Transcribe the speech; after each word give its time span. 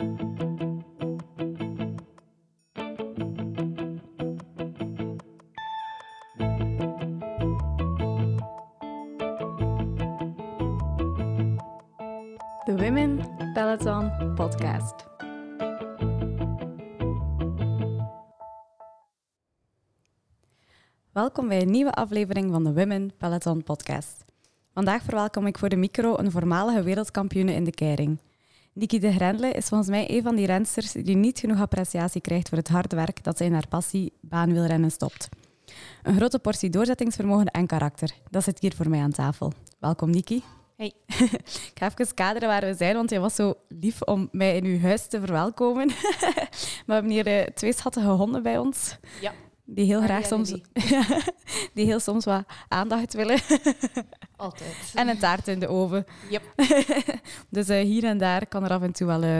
De 0.00 0.06
Women 12.66 13.18
Peloton 13.52 14.34
Podcast. 14.34 14.94
Welkom 21.12 21.48
bij 21.48 21.60
een 21.60 21.70
nieuwe 21.70 21.92
aflevering 21.92 22.50
van 22.50 22.64
de 22.64 22.72
Women 22.72 23.16
Peloton 23.16 23.62
Podcast. 23.62 24.24
Vandaag 24.72 25.02
verwelkom 25.02 25.46
ik 25.46 25.58
voor 25.58 25.68
de 25.68 25.76
micro 25.76 26.18
een 26.18 26.30
voormalige 26.30 26.82
wereldkampioene 26.82 27.52
in 27.52 27.64
de 27.64 27.70
keiring. 27.70 28.18
Niki 28.72 28.98
de 28.98 29.12
Grendle 29.12 29.50
is 29.50 29.68
volgens 29.68 29.90
mij 29.90 30.10
een 30.10 30.22
van 30.22 30.36
die 30.36 30.46
rensters 30.46 30.92
die 30.92 31.16
niet 31.16 31.38
genoeg 31.38 31.60
appreciatie 31.60 32.20
krijgt 32.20 32.48
voor 32.48 32.58
het 32.58 32.68
harde 32.68 32.96
werk 32.96 33.24
dat 33.24 33.36
zij 33.36 33.46
in 33.46 33.52
haar 33.52 33.68
passie 33.68 34.12
baanwielrennen 34.20 34.90
stopt. 34.90 35.28
Een 36.02 36.16
grote 36.16 36.38
portie 36.38 36.70
doorzettingsvermogen 36.70 37.46
en 37.46 37.66
karakter. 37.66 38.10
Dat 38.30 38.44
zit 38.44 38.60
hier 38.60 38.74
voor 38.74 38.88
mij 38.88 39.00
aan 39.00 39.10
tafel. 39.10 39.52
Welkom 39.78 40.10
Niki. 40.10 40.42
Hey. 40.76 40.92
ik 41.70 41.72
ga 41.74 41.90
even 41.90 42.14
kaderen 42.14 42.48
waar 42.48 42.60
we 42.60 42.74
zijn, 42.74 42.94
want 42.94 43.10
je 43.10 43.18
was 43.18 43.34
zo 43.34 43.54
lief 43.68 44.02
om 44.02 44.28
mij 44.32 44.56
in 44.56 44.64
uw 44.64 44.80
huis 44.80 45.06
te 45.06 45.20
verwelkomen. 45.20 45.88
we 46.86 46.92
hebben 46.92 47.10
hier 47.10 47.26
uh, 47.26 47.46
twee 47.54 47.72
schattige 47.72 48.08
honden 48.08 48.42
bij 48.42 48.58
ons. 48.58 48.96
Ja. 49.20 49.32
Die 49.72 49.84
heel 49.84 50.02
graag 50.02 50.26
soms... 50.26 50.48
die. 51.74 51.84
heel 51.84 52.00
soms 52.00 52.24
wat 52.24 52.44
aandacht 52.68 53.14
willen. 53.14 53.40
Altijd. 54.36 54.92
en 54.94 55.08
een 55.08 55.18
taart 55.18 55.48
in 55.48 55.60
de 55.60 55.68
oven. 55.68 56.06
Yep. 56.30 56.42
dus 57.50 57.68
uh, 57.68 57.80
hier 57.80 58.04
en 58.04 58.18
daar 58.18 58.46
kan 58.46 58.64
er 58.64 58.70
af 58.70 58.82
en 58.82 58.92
toe 58.92 59.06
wel 59.06 59.22
uh, 59.22 59.38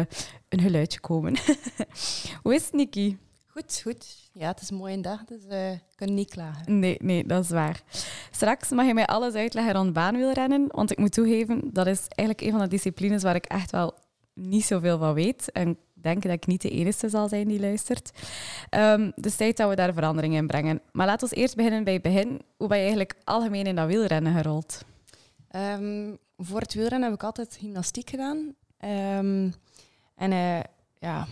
een 0.49 0.61
geluidje 0.61 1.01
komen. 1.01 1.37
Hoe 2.43 2.55
is 2.55 2.65
het, 2.65 2.73
Niki? 2.73 3.19
Goed, 3.47 3.81
goed. 3.83 4.31
Ja, 4.33 4.49
het 4.49 4.61
is 4.61 4.71
een 4.71 4.77
mooie 4.77 5.01
dag, 5.01 5.25
dus 5.25 5.45
uh, 5.49 5.73
ik 5.73 5.83
kan 5.95 6.15
niet 6.15 6.31
klagen. 6.31 6.79
Nee, 6.79 6.97
nee, 7.01 7.27
dat 7.27 7.45
is 7.45 7.51
waar. 7.51 7.83
Straks 8.31 8.69
mag 8.69 8.87
je 8.87 8.95
mij 8.95 9.07
alles 9.07 9.35
uitleggen 9.35 9.73
rond 9.73 9.93
baanwielrennen, 9.93 10.65
want 10.69 10.91
ik 10.91 10.99
moet 10.99 11.13
toegeven, 11.13 11.61
dat 11.73 11.87
is 11.87 12.01
eigenlijk 12.09 12.41
een 12.41 12.51
van 12.51 12.61
de 12.61 12.69
disciplines 12.69 13.23
waar 13.23 13.35
ik 13.35 13.45
echt 13.45 13.71
wel 13.71 13.95
niet 14.35 14.65
zoveel 14.65 14.99
van 14.99 15.15
weet. 15.15 15.53
En 15.53 15.79
ik 16.01 16.07
denk 16.07 16.23
dat 16.23 16.33
ik 16.33 16.47
niet 16.47 16.63
de 16.63 16.71
enige 16.71 17.09
zal 17.09 17.29
zijn 17.29 17.49
die 17.49 17.61
luistert. 17.61 18.11
Um, 18.71 19.13
dus 19.17 19.37
tijd 19.37 19.57
dat 19.57 19.69
we 19.69 19.75
daar 19.75 19.93
verandering 19.93 20.35
in 20.35 20.47
brengen. 20.47 20.81
Maar 20.93 21.07
laten 21.07 21.29
we 21.29 21.35
eerst 21.35 21.57
beginnen 21.57 21.85
bij 21.85 21.93
het 21.93 22.03
begin. 22.03 22.41
Hoe 22.57 22.69
ben 22.69 22.77
je 22.77 22.83
eigenlijk 22.83 23.15
algemeen 23.25 23.67
in 23.67 23.77
dat 23.77 23.87
wielrennen 23.87 24.35
gerold? 24.35 24.85
Um, 25.57 26.19
voor 26.37 26.61
het 26.61 26.75
wielrennen 26.75 27.09
heb 27.09 27.19
ik 27.19 27.25
altijd 27.25 27.57
gymnastiek 27.61 28.11
gedaan. 28.11 28.37
Um, 28.37 29.55
en 30.15 30.33
uh, 30.33 30.61
ja, 30.99 31.27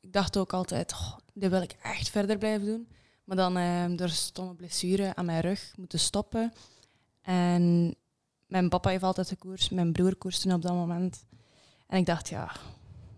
ik 0.00 0.12
dacht 0.12 0.36
ook 0.36 0.52
altijd, 0.52 0.92
oh, 0.92 1.16
dit 1.34 1.50
wil 1.50 1.62
ik 1.62 1.76
echt 1.82 2.08
verder 2.08 2.38
blijven 2.38 2.66
doen. 2.66 2.88
Maar 3.24 3.36
dan 3.36 3.58
uh, 3.58 3.84
door 3.96 4.08
stomme 4.08 4.54
blessure 4.54 5.14
aan 5.14 5.24
mijn 5.24 5.40
rug 5.40 5.72
moeten 5.76 5.98
stoppen. 5.98 6.52
En 7.22 7.94
mijn 8.46 8.68
papa 8.68 8.90
heeft 8.90 9.02
altijd 9.02 9.28
de 9.28 9.36
koers, 9.36 9.68
mijn 9.68 9.92
broer 9.92 10.16
koerste 10.16 10.54
op 10.54 10.62
dat 10.62 10.72
moment. 10.72 11.24
En 11.86 11.98
ik 11.98 12.06
dacht, 12.06 12.28
ja, 12.28 12.50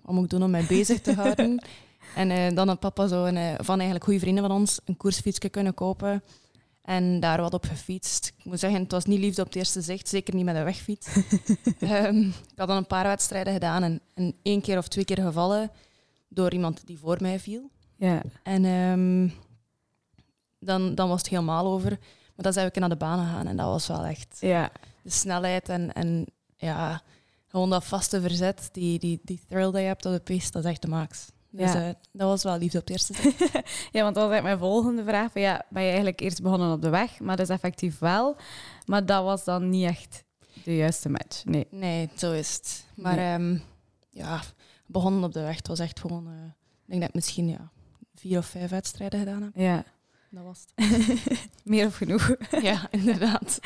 wat 0.08 0.16
moet 0.16 0.24
ik 0.24 0.30
doen 0.30 0.42
om 0.42 0.50
mij 0.50 0.64
bezig 0.68 1.00
te 1.00 1.14
houden? 1.14 1.64
en 2.14 2.30
uh, 2.30 2.56
dan 2.56 2.68
had 2.68 2.80
papa 2.80 3.06
zo 3.06 3.24
een, 3.24 3.36
uh, 3.36 3.54
van 3.58 3.74
eigenlijk 3.74 4.04
goede 4.04 4.20
vrienden 4.20 4.44
van 4.44 4.56
ons 4.56 4.80
een 4.84 4.96
koersfietsje 4.96 5.48
kunnen 5.48 5.74
kopen. 5.74 6.22
En 6.82 7.20
daar 7.20 7.40
wat 7.40 7.54
op 7.54 7.64
gefietst. 7.64 8.32
Ik 8.38 8.44
moet 8.44 8.58
zeggen, 8.58 8.80
het 8.80 8.92
was 8.92 9.04
niet 9.04 9.18
liefde 9.18 9.40
op 9.40 9.46
het 9.46 9.56
eerste 9.56 9.80
zicht, 9.80 10.08
zeker 10.08 10.34
niet 10.34 10.44
met 10.44 10.56
een 10.56 10.64
wegfiets. 10.64 11.16
um, 11.80 12.28
ik 12.52 12.58
had 12.58 12.68
dan 12.68 12.76
een 12.76 12.86
paar 12.86 13.04
wedstrijden 13.04 13.52
gedaan 13.52 13.82
en, 13.82 14.00
en 14.14 14.34
één 14.42 14.60
keer 14.60 14.78
of 14.78 14.88
twee 14.88 15.04
keer 15.04 15.18
gevallen 15.18 15.70
door 16.28 16.52
iemand 16.52 16.86
die 16.86 16.98
voor 16.98 17.16
mij 17.20 17.40
viel. 17.40 17.70
Ja. 17.96 18.22
En 18.42 18.64
um, 18.64 19.32
dan, 20.58 20.94
dan 20.94 21.08
was 21.08 21.20
het 21.20 21.28
helemaal 21.28 21.66
over. 21.66 21.90
Maar 21.90 22.44
dan 22.44 22.52
zijn 22.52 22.70
we 22.72 22.80
naar 22.80 22.88
de 22.88 22.96
baan 22.96 23.26
gegaan 23.26 23.46
en 23.46 23.56
dat 23.56 23.66
was 23.66 23.86
wel 23.86 24.04
echt 24.04 24.36
ja. 24.40 24.70
de 25.02 25.10
snelheid 25.10 25.68
en, 25.68 25.92
en 25.92 26.26
ja, 26.56 27.02
gewoon 27.48 27.70
dat 27.70 27.84
vaste 27.84 28.20
verzet, 28.20 28.68
die, 28.72 28.98
die, 28.98 29.20
die 29.24 29.40
thrill 29.48 29.70
die 29.70 29.80
je 29.80 29.86
hebt 29.86 30.06
op 30.06 30.12
de 30.12 30.20
piste, 30.20 30.50
dat 30.52 30.64
is 30.64 30.70
echt 30.70 30.82
de 30.82 30.88
max. 30.88 31.26
Dus 31.50 31.72
Ja. 31.72 31.88
uh, 31.88 31.94
dat 32.12 32.28
was 32.28 32.42
wel 32.42 32.58
liefde 32.58 32.78
op 32.78 32.84
het 32.88 32.92
eerste 32.92 33.14
zicht. 33.22 33.38
ja, 33.92 34.02
want 34.02 34.14
dat 34.14 34.28
was 34.30 34.42
mijn 34.42 34.58
volgende 34.58 35.04
vraag. 35.04 35.32
Van, 35.32 35.40
ja, 35.40 35.64
ben 35.70 35.82
je 35.82 35.88
eigenlijk 35.88 36.20
eerst 36.20 36.42
begonnen 36.42 36.72
op 36.72 36.82
de 36.82 36.88
weg, 36.88 37.20
maar 37.20 37.36
dat 37.36 37.48
is 37.48 37.54
effectief 37.54 37.98
wel. 37.98 38.36
Maar 38.86 39.06
dat 39.06 39.24
was 39.24 39.44
dan 39.44 39.68
niet 39.68 39.84
echt 39.84 40.24
de 40.64 40.76
juiste 40.76 41.08
match. 41.08 41.44
Nee. 41.44 41.66
Nee, 41.70 42.08
zo 42.16 42.32
is 42.32 42.54
het. 42.54 42.84
Maar 42.96 43.16
Nee. 43.16 43.34
ehm, 43.34 43.58
ja, 44.10 44.40
begonnen 44.86 45.24
op 45.24 45.32
de 45.32 45.40
weg. 45.40 45.56
Het 45.56 45.68
was 45.68 45.78
echt 45.78 46.00
gewoon, 46.00 46.26
eh, 46.26 46.32
ik 46.44 46.84
denk 46.86 47.00
dat 47.00 47.08
ik 47.08 47.14
misschien 47.14 47.48
ja, 47.48 47.70
vier 48.14 48.38
of 48.38 48.46
vijf 48.46 48.70
wedstrijden 48.70 49.18
gedaan 49.18 49.42
heb. 49.42 49.50
Ja, 49.54 49.84
Dat 50.30 50.44
was 50.44 50.64
het. 50.74 51.08
meer 51.64 51.86
of 51.86 51.96
genoeg. 51.96 52.34
ja, 52.62 52.86
inderdaad. 52.90 53.58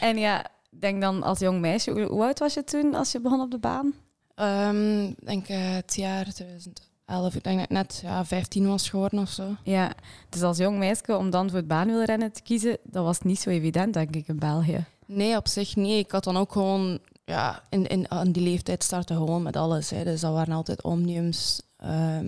En 0.00 0.18
ja, 0.18 0.46
denk 0.80 1.00
dan 1.00 1.22
als 1.22 1.38
jong 1.38 1.60
meisje, 1.60 1.90
hoe, 1.90 2.24
oud 2.24 2.38
was 2.38 2.54
je 2.54 2.64
toen 2.64 2.94
als 2.94 3.12
je 3.12 3.20
begon 3.20 3.40
op 3.40 3.50
de 3.50 3.58
baan? 3.58 3.94
Ehm, 4.34 5.02
Ik 5.04 5.26
denk 5.26 5.48
eh, 5.48 5.74
het 5.74 5.94
jaar 5.94 6.32
2011, 6.32 7.34
ik 7.34 7.44
denk 7.44 7.56
dat 7.56 7.64
ik 7.64 7.70
net 7.70 8.00
ja, 8.02 8.24
15 8.24 8.68
was 8.68 8.88
geworden 8.88 9.18
of 9.18 9.30
zo. 9.30 9.56
Ja, 9.62 9.92
dus 10.28 10.42
als 10.42 10.58
jong 10.58 10.78
meisje 10.78 11.16
om 11.16 11.30
dan 11.30 11.48
voor 11.48 11.58
het 11.58 11.68
baanwielrennen 11.68 12.32
te 12.32 12.42
kiezen, 12.42 12.78
dat 12.82 13.04
was 13.04 13.20
niet 13.20 13.40
zo 13.40 13.50
evident, 13.50 13.94
denk 13.94 14.14
ik, 14.14 14.28
in 14.28 14.38
België. 14.38 14.84
Nee, 15.06 15.36
op 15.36 15.48
zich 15.48 15.76
niet. 15.76 16.04
Ik 16.04 16.10
had 16.10 16.24
dan 16.24 16.36
ook 16.36 16.52
gewoon, 16.52 16.98
ja, 17.24 17.62
in, 17.68 17.86
in, 17.86 18.10
aan 18.10 18.32
die 18.32 18.42
leeftijd 18.42 18.82
starten 18.82 19.16
gewoon 19.16 19.42
met 19.42 19.56
alles. 19.56 19.90
Hè. 19.90 20.04
Dus 20.04 20.20
dat 20.20 20.32
waren 20.32 20.54
altijd 20.54 20.82
omniums, 20.82 21.62
ehm, 21.76 22.26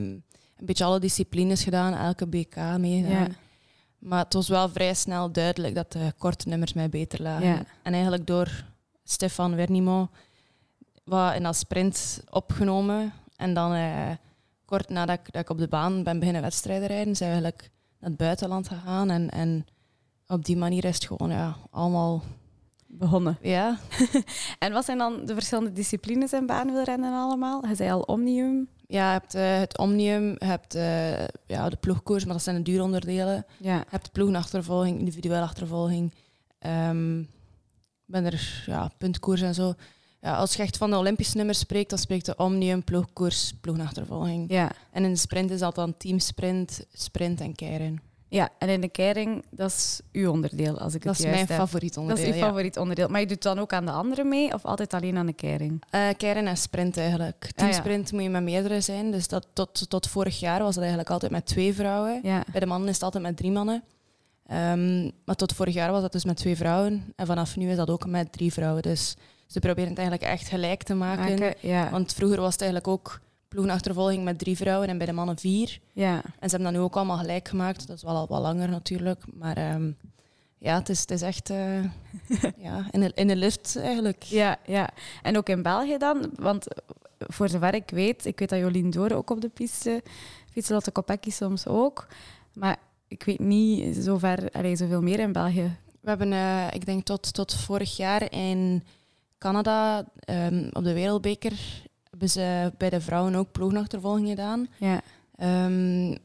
een 0.56 0.66
beetje 0.66 0.84
alle 0.84 1.00
disciplines 1.00 1.64
gedaan, 1.64 1.94
elke 1.94 2.26
BK 2.26 2.56
meegedaan. 2.78 3.22
Ja. 3.22 3.28
Maar 3.98 4.24
het 4.24 4.34
was 4.34 4.48
wel 4.48 4.68
vrij 4.68 4.94
snel 4.94 5.32
duidelijk 5.32 5.74
dat 5.74 5.92
de 5.92 6.12
korte 6.18 6.48
nummers 6.48 6.72
mij 6.72 6.88
beter 6.88 7.22
lagen. 7.22 7.46
Ja. 7.46 7.62
En 7.82 7.92
eigenlijk 7.92 8.26
door 8.26 8.64
Stefan 9.04 9.54
Wernimo 9.54 10.08
wat 11.06 11.34
in 11.34 11.42
dat 11.42 11.56
sprint 11.56 12.22
opgenomen. 12.30 13.12
En 13.36 13.54
dan 13.54 13.72
eh, 13.72 14.10
kort 14.64 14.88
nadat 14.88 15.18
ik, 15.18 15.32
dat 15.32 15.42
ik 15.42 15.50
op 15.50 15.58
de 15.58 15.68
baan 15.68 16.02
ben 16.02 16.18
beginnen 16.18 16.42
wedstrijden 16.42 16.88
rijden, 16.88 17.16
zijn 17.16 17.30
we 17.30 17.40
eigenlijk 17.40 17.70
naar 18.00 18.10
het 18.10 18.18
buitenland 18.18 18.68
gegaan. 18.68 19.10
En, 19.10 19.30
en 19.30 19.66
op 20.26 20.44
die 20.44 20.56
manier 20.56 20.84
is 20.84 20.94
het 20.94 21.06
gewoon 21.06 21.30
ja, 21.30 21.56
allemaal... 21.70 22.22
Begonnen. 22.88 23.38
Ja, 23.40 23.78
En 24.58 24.72
wat 24.72 24.84
zijn 24.84 24.98
dan 24.98 25.24
de 25.24 25.34
verschillende 25.34 25.72
disciplines 25.72 26.32
in 26.32 26.46
baanwielrennen 26.46 27.12
allemaal? 27.12 27.66
Je 27.66 27.74
zei 27.74 27.90
al 27.90 28.00
Omnium. 28.00 28.68
Ja 28.86 29.06
je 29.06 29.18
hebt 29.18 29.34
eh, 29.34 29.58
het 29.58 29.78
Omnium, 29.78 30.36
je 30.38 30.44
hebt 30.44 30.74
eh, 30.74 31.24
ja, 31.46 31.68
de 31.68 31.76
ploegkoers, 31.76 32.24
maar 32.24 32.34
dat 32.34 32.42
zijn 32.42 32.56
de 32.56 32.62
duuronderdelen. 32.62 33.46
Ja. 33.58 33.76
Je 33.76 33.84
hebt 33.88 34.04
de 34.04 34.10
ploegenachtervolging, 34.10 34.98
individuele 34.98 35.42
achtervolging. 35.42 36.12
Ik 38.06 38.12
ben 38.12 38.24
er, 38.24 38.64
ja, 38.66 38.90
puntkoers 38.98 39.40
en 39.40 39.54
zo. 39.54 39.74
Ja, 40.20 40.36
als 40.36 40.54
je 40.54 40.62
echt 40.62 40.76
van 40.76 40.90
de 40.90 40.96
Olympische 40.96 41.36
nummers 41.36 41.58
spreekt, 41.58 41.90
dan 41.90 41.98
spreekt 41.98 42.26
de 42.26 42.36
Omnium, 42.36 42.84
ploegkoers, 42.84 43.52
ploegenachtervolging. 43.60 44.50
Ja. 44.50 44.72
En 44.90 45.04
in 45.04 45.10
de 45.10 45.18
sprint 45.18 45.50
is 45.50 45.60
dat 45.60 45.74
dan 45.74 45.96
teamsprint, 45.96 46.86
sprint 46.92 47.40
en 47.40 47.54
keiren. 47.54 48.00
Ja, 48.28 48.48
en 48.58 48.68
in 48.68 48.80
de 48.80 48.88
keiring, 48.88 49.44
dat 49.50 49.70
is 49.70 50.00
uw 50.12 50.30
onderdeel, 50.30 50.78
als 50.78 50.94
ik 50.94 51.02
Dat 51.02 51.16
het 51.16 51.24
is 51.24 51.30
juist 51.30 51.46
mijn 51.48 51.58
heb. 51.58 51.68
favoriet 51.68 51.94
Dat 51.94 52.02
onderdeel. 52.02 52.24
is 52.26 52.32
uw 52.32 52.38
ja. 52.38 52.46
favoriet 52.46 52.76
onderdeel. 52.76 53.08
Maar 53.08 53.20
je 53.20 53.26
doet 53.26 53.42
dan 53.42 53.58
ook 53.58 53.72
aan 53.72 53.84
de 53.84 53.90
andere 53.92 54.24
mee, 54.24 54.52
of 54.54 54.64
altijd 54.64 54.94
alleen 54.94 55.16
aan 55.16 55.26
de 55.26 55.32
keiring? 55.32 55.82
Eh, 55.90 56.08
keiren 56.16 56.46
en 56.46 56.56
sprint 56.56 56.96
eigenlijk. 56.96 57.36
Ah, 57.42 57.48
ja. 57.48 57.52
Teamsprint 57.54 58.12
moet 58.12 58.22
je 58.22 58.28
met 58.30 58.42
meerdere 58.42 58.80
zijn. 58.80 59.10
Dus 59.10 59.28
dat, 59.28 59.46
tot, 59.52 59.90
tot 59.90 60.06
vorig 60.08 60.40
jaar 60.40 60.58
was 60.58 60.68
dat 60.74 60.78
eigenlijk 60.78 61.10
altijd 61.10 61.32
met 61.32 61.46
twee 61.46 61.74
vrouwen. 61.74 62.20
Ja. 62.22 62.44
Bij 62.50 62.60
de 62.60 62.66
mannen 62.66 62.88
is 62.88 62.94
het 62.94 63.02
altijd 63.04 63.22
met 63.22 63.36
drie 63.36 63.50
mannen. 63.52 63.82
Ehm, 64.46 65.02
maar 65.24 65.36
tot 65.36 65.52
vorig 65.52 65.74
jaar 65.74 65.90
was 65.92 66.02
dat 66.02 66.12
dus 66.12 66.24
met 66.24 66.36
twee 66.36 66.56
vrouwen. 66.56 67.12
En 67.16 67.26
vanaf 67.26 67.56
nu 67.56 67.70
is 67.70 67.76
dat 67.76 67.90
ook 67.90 68.06
met 68.06 68.32
drie 68.32 68.52
vrouwen. 68.52 68.82
Dus 68.82 69.16
ze 69.46 69.58
proberen 69.58 69.88
het 69.90 69.98
eigenlijk 69.98 70.30
echt 70.30 70.48
gelijk 70.48 70.82
te 70.82 70.94
maken. 70.94 71.54
Want 71.90 72.12
vroeger 72.14 72.40
was 72.40 72.52
het 72.52 72.62
eigenlijk 72.62 72.90
ook 72.92 73.20
ploegenachtervolging 73.56 74.24
met 74.24 74.38
drie 74.38 74.56
vrouwen 74.56 74.88
en 74.88 74.98
bij 74.98 75.06
de 75.06 75.12
mannen 75.12 75.36
vier. 75.36 75.78
ja. 75.92 76.14
En 76.14 76.48
ze 76.48 76.56
hebben 76.56 76.62
dat 76.62 76.72
nu 76.72 76.78
ook 76.78 76.96
allemaal 76.96 77.16
gelijk 77.16 77.48
gemaakt. 77.48 77.86
Dat 77.86 77.96
is 77.96 78.02
wel 78.02 78.16
al 78.16 78.26
wat 78.26 78.40
langer 78.40 78.68
natuurlijk. 78.68 79.24
Maar 79.34 79.56
ehm, 79.56 79.90
ja, 80.58 80.74
het 80.74 80.88
is, 80.88 81.00
het 81.00 81.10
is 81.10 81.22
echt 81.22 81.50
eh, 81.50 81.82
ja, 82.66 82.86
in, 82.90 83.00
de, 83.00 83.12
in 83.14 83.26
de 83.26 83.36
lift 83.36 83.76
eigenlijk. 83.76 84.22
Ja, 84.22 84.58
ja. 84.66 84.88
En 85.22 85.36
ook 85.36 85.48
in 85.48 85.62
België 85.62 85.98
dan? 85.98 86.30
Want 86.34 86.66
voor 87.18 87.48
zover 87.48 87.74
ik 87.74 87.90
weet, 87.90 88.26
ik 88.26 88.38
weet 88.38 88.48
dat 88.48 88.58
Jolien 88.58 88.90
Door 88.90 89.10
ook 89.10 89.30
op 89.30 89.40
de 89.40 89.48
piste 89.48 90.02
fietsen, 90.50 90.74
Lotte 90.74 90.90
Kopecky 90.90 91.30
soms 91.30 91.66
ook. 91.66 92.06
Maar 92.52 92.76
ik 93.08 93.22
weet 93.22 93.40
niet 93.40 93.96
zover, 93.96 94.50
allee, 94.52 94.76
zoveel 94.76 95.02
meer 95.02 95.18
in 95.18 95.32
België. 95.32 95.76
We 96.00 96.08
hebben, 96.08 96.32
eh, 96.32 96.66
ik 96.70 96.86
denk 96.86 97.04
tot, 97.04 97.34
tot 97.34 97.54
vorig 97.54 97.96
jaar 97.96 98.32
in 98.32 98.84
Canada 99.38 100.04
ehm, 100.18 100.68
op 100.72 100.84
de 100.84 100.92
Wereldbeker 100.92 101.84
hebben 102.18 102.30
ze 102.30 102.72
bij 102.78 102.90
de 102.90 103.00
vrouwen 103.00 103.34
ook 103.34 103.52
ploegenachtervolging 103.52 104.28
gedaan. 104.28 104.68
Ja, 104.76 105.00
ehm, 105.36 106.16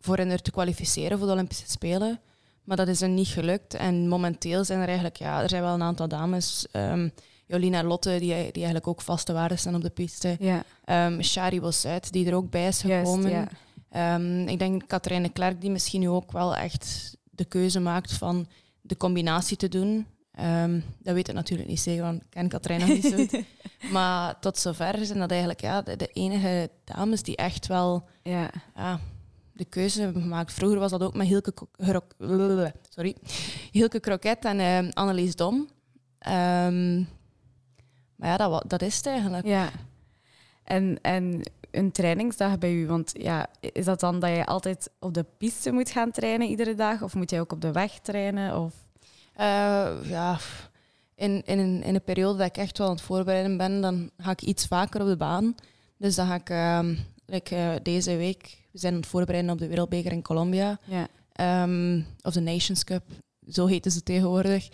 voor 0.00 0.16
hen 0.16 0.30
er 0.30 0.42
te 0.42 0.50
kwalificeren 0.50 1.18
voor 1.18 1.26
de 1.26 1.32
Olympische 1.32 1.70
Spelen. 1.70 2.20
Maar 2.64 2.76
dat 2.76 2.88
is 2.88 3.00
er 3.00 3.08
niet 3.08 3.28
gelukt. 3.28 3.74
En 3.74 4.08
momenteel 4.08 4.64
zijn 4.64 4.80
er 4.80 4.86
eigenlijk, 4.86 5.16
ja, 5.16 5.42
er 5.42 5.48
zijn 5.48 5.62
wel 5.62 5.74
een 5.74 5.82
aantal 5.82 6.08
dames. 6.08 6.66
ehm 6.70 7.08
Jolina 7.46 7.82
Lotte, 7.82 8.10
die, 8.10 8.28
die 8.28 8.52
eigenlijk 8.52 8.86
ook 8.86 9.00
vaste 9.00 9.32
waarden 9.32 9.58
staan 9.58 9.74
op 9.74 9.82
de 9.82 9.90
piste. 9.90 10.36
Ja, 10.40 10.64
Ehm 10.84 11.22
Shari 11.22 11.60
Bosuit, 11.60 12.12
die 12.12 12.26
er 12.26 12.34
ook 12.34 12.50
bij 12.50 12.66
is 12.66 12.80
gekomen. 12.80 13.48
Ik 14.48 14.58
denk 14.58 14.82
Katrijne 14.86 15.28
Klerk, 15.28 15.60
die 15.60 15.70
misschien 15.70 16.00
nu 16.00 16.08
ook 16.08 16.32
wel 16.32 16.56
echt 16.56 17.16
de 17.30 17.44
keuze 17.44 17.80
maakt 17.80 18.12
van 18.12 18.46
de 18.80 18.96
combinatie 18.96 19.56
te 19.56 19.68
doen. 19.68 20.06
Ehm, 20.34 20.80
dat 20.98 21.14
weet 21.14 21.28
ik 21.28 21.34
natuurlijk 21.34 21.68
niet 21.68 21.80
zeker, 21.80 22.02
want 22.02 22.22
ik 22.22 22.30
ken 22.30 22.48
Katrijn 22.48 22.80
nog 22.80 22.88
niet 22.88 23.04
zo 23.04 23.16
goed. 23.16 23.42
Maar 23.92 24.38
tot 24.38 24.58
zover 24.58 25.06
zijn 25.06 25.18
dat 25.18 25.30
eigenlijk 25.30 25.60
ja, 25.60 25.82
de, 25.82 25.96
de 25.96 26.06
enige 26.06 26.70
dames 26.84 27.22
die 27.22 27.36
echt 27.36 27.66
wel 27.66 28.08
ja. 28.22 28.50
ja, 28.74 29.00
de 29.52 29.64
keuze 29.64 30.02
hebben 30.02 30.22
gemaakt. 30.22 30.52
Vroeger 30.52 30.78
was 30.78 30.90
dat 30.90 31.02
ook 31.02 31.14
met 31.14 31.26
Hilke, 31.26 31.52
sorry. 32.88 33.16
Hilke 33.70 34.00
Kroket 34.00 34.44
en 34.44 34.60
ehm, 34.60 34.90
Annelies 34.92 35.36
Dom. 35.36 35.68
Ehm, 36.18 36.96
maar 38.16 38.28
ja, 38.28 38.36
dat, 38.36 38.64
dat 38.66 38.82
is 38.82 38.96
het 38.96 39.06
eigenlijk. 39.06 39.46
Ja. 39.46 39.70
En, 40.64 40.98
en 41.02 41.42
een 41.70 41.92
trainingsdag 41.92 42.58
bij 42.58 42.72
u, 42.72 42.86
want 42.86 43.12
ja, 43.18 43.46
is 43.60 43.84
dat 43.84 44.00
dan 44.00 44.18
dat 44.20 44.30
je 44.30 44.46
altijd 44.46 44.90
op 45.00 45.14
de 45.14 45.26
piste 45.38 45.72
moet 45.72 45.90
gaan 45.90 46.10
trainen 46.10 46.48
iedere 46.48 46.74
dag? 46.74 47.02
Of 47.02 47.14
moet 47.14 47.30
je 47.30 47.40
ook 47.40 47.52
op 47.52 47.60
de 47.60 47.72
weg 47.72 47.98
trainen? 47.98 48.60
Of... 48.60 48.83
Eh, 49.34 49.92
ja, 50.02 50.38
in, 51.14 51.42
in, 51.44 51.58
een, 51.58 51.82
in 51.82 51.94
een 51.94 52.04
periode 52.04 52.38
dat 52.38 52.46
ik 52.46 52.56
echt 52.56 52.78
wel 52.78 52.86
aan 52.86 52.92
het 52.92 53.02
voorbereiden 53.02 53.56
ben, 53.56 53.80
dan 53.80 54.10
ga 54.18 54.30
ik 54.30 54.42
iets 54.42 54.66
vaker 54.66 55.00
op 55.00 55.06
de 55.06 55.16
baan. 55.16 55.54
Dus 55.96 56.14
dan 56.14 56.26
ga 56.26 56.34
ik 56.34 56.50
ehm, 56.50 56.94
like, 57.26 57.56
eh, 57.56 57.74
deze 57.82 58.16
week, 58.16 58.58
we 58.72 58.78
zijn 58.78 58.92
aan 58.92 59.00
het 59.00 59.08
voorbereiden 59.08 59.52
op 59.52 59.58
de 59.58 59.66
Wereldbeker 59.66 60.12
in 60.12 60.22
Colombia. 60.22 60.78
Ja. 60.84 61.08
Ehm, 61.32 62.02
of 62.22 62.32
de 62.32 62.40
Nations 62.40 62.84
Cup, 62.84 63.02
zo 63.48 63.66
heten 63.66 63.90
ze 63.90 64.02
tegenwoordig. 64.02 64.68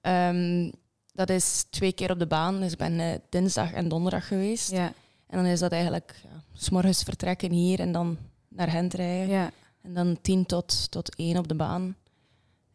Ehm, 0.00 0.70
dat 1.12 1.30
is 1.30 1.64
twee 1.70 1.92
keer 1.92 2.10
op 2.10 2.18
de 2.18 2.26
baan. 2.26 2.60
Dus 2.60 2.72
ik 2.72 2.78
ben 2.78 3.00
eh, 3.00 3.18
dinsdag 3.28 3.72
en 3.72 3.88
donderdag 3.88 4.26
geweest. 4.26 4.70
Ja. 4.70 4.92
En 5.26 5.36
dan 5.38 5.46
is 5.46 5.60
dat 5.60 5.72
eigenlijk 5.72 6.20
ja, 6.22 6.42
s 6.52 6.70
morgens 6.70 7.02
vertrekken 7.02 7.50
hier 7.50 7.80
en 7.80 7.92
dan 7.92 8.16
naar 8.48 8.68
Gent 8.68 8.94
rijden. 8.94 9.28
Ja. 9.28 9.50
En 9.82 9.94
dan 9.94 10.18
tien 10.20 10.46
tot, 10.46 10.90
tot 10.90 11.14
één 11.16 11.36
op 11.36 11.48
de 11.48 11.54
baan. 11.54 11.96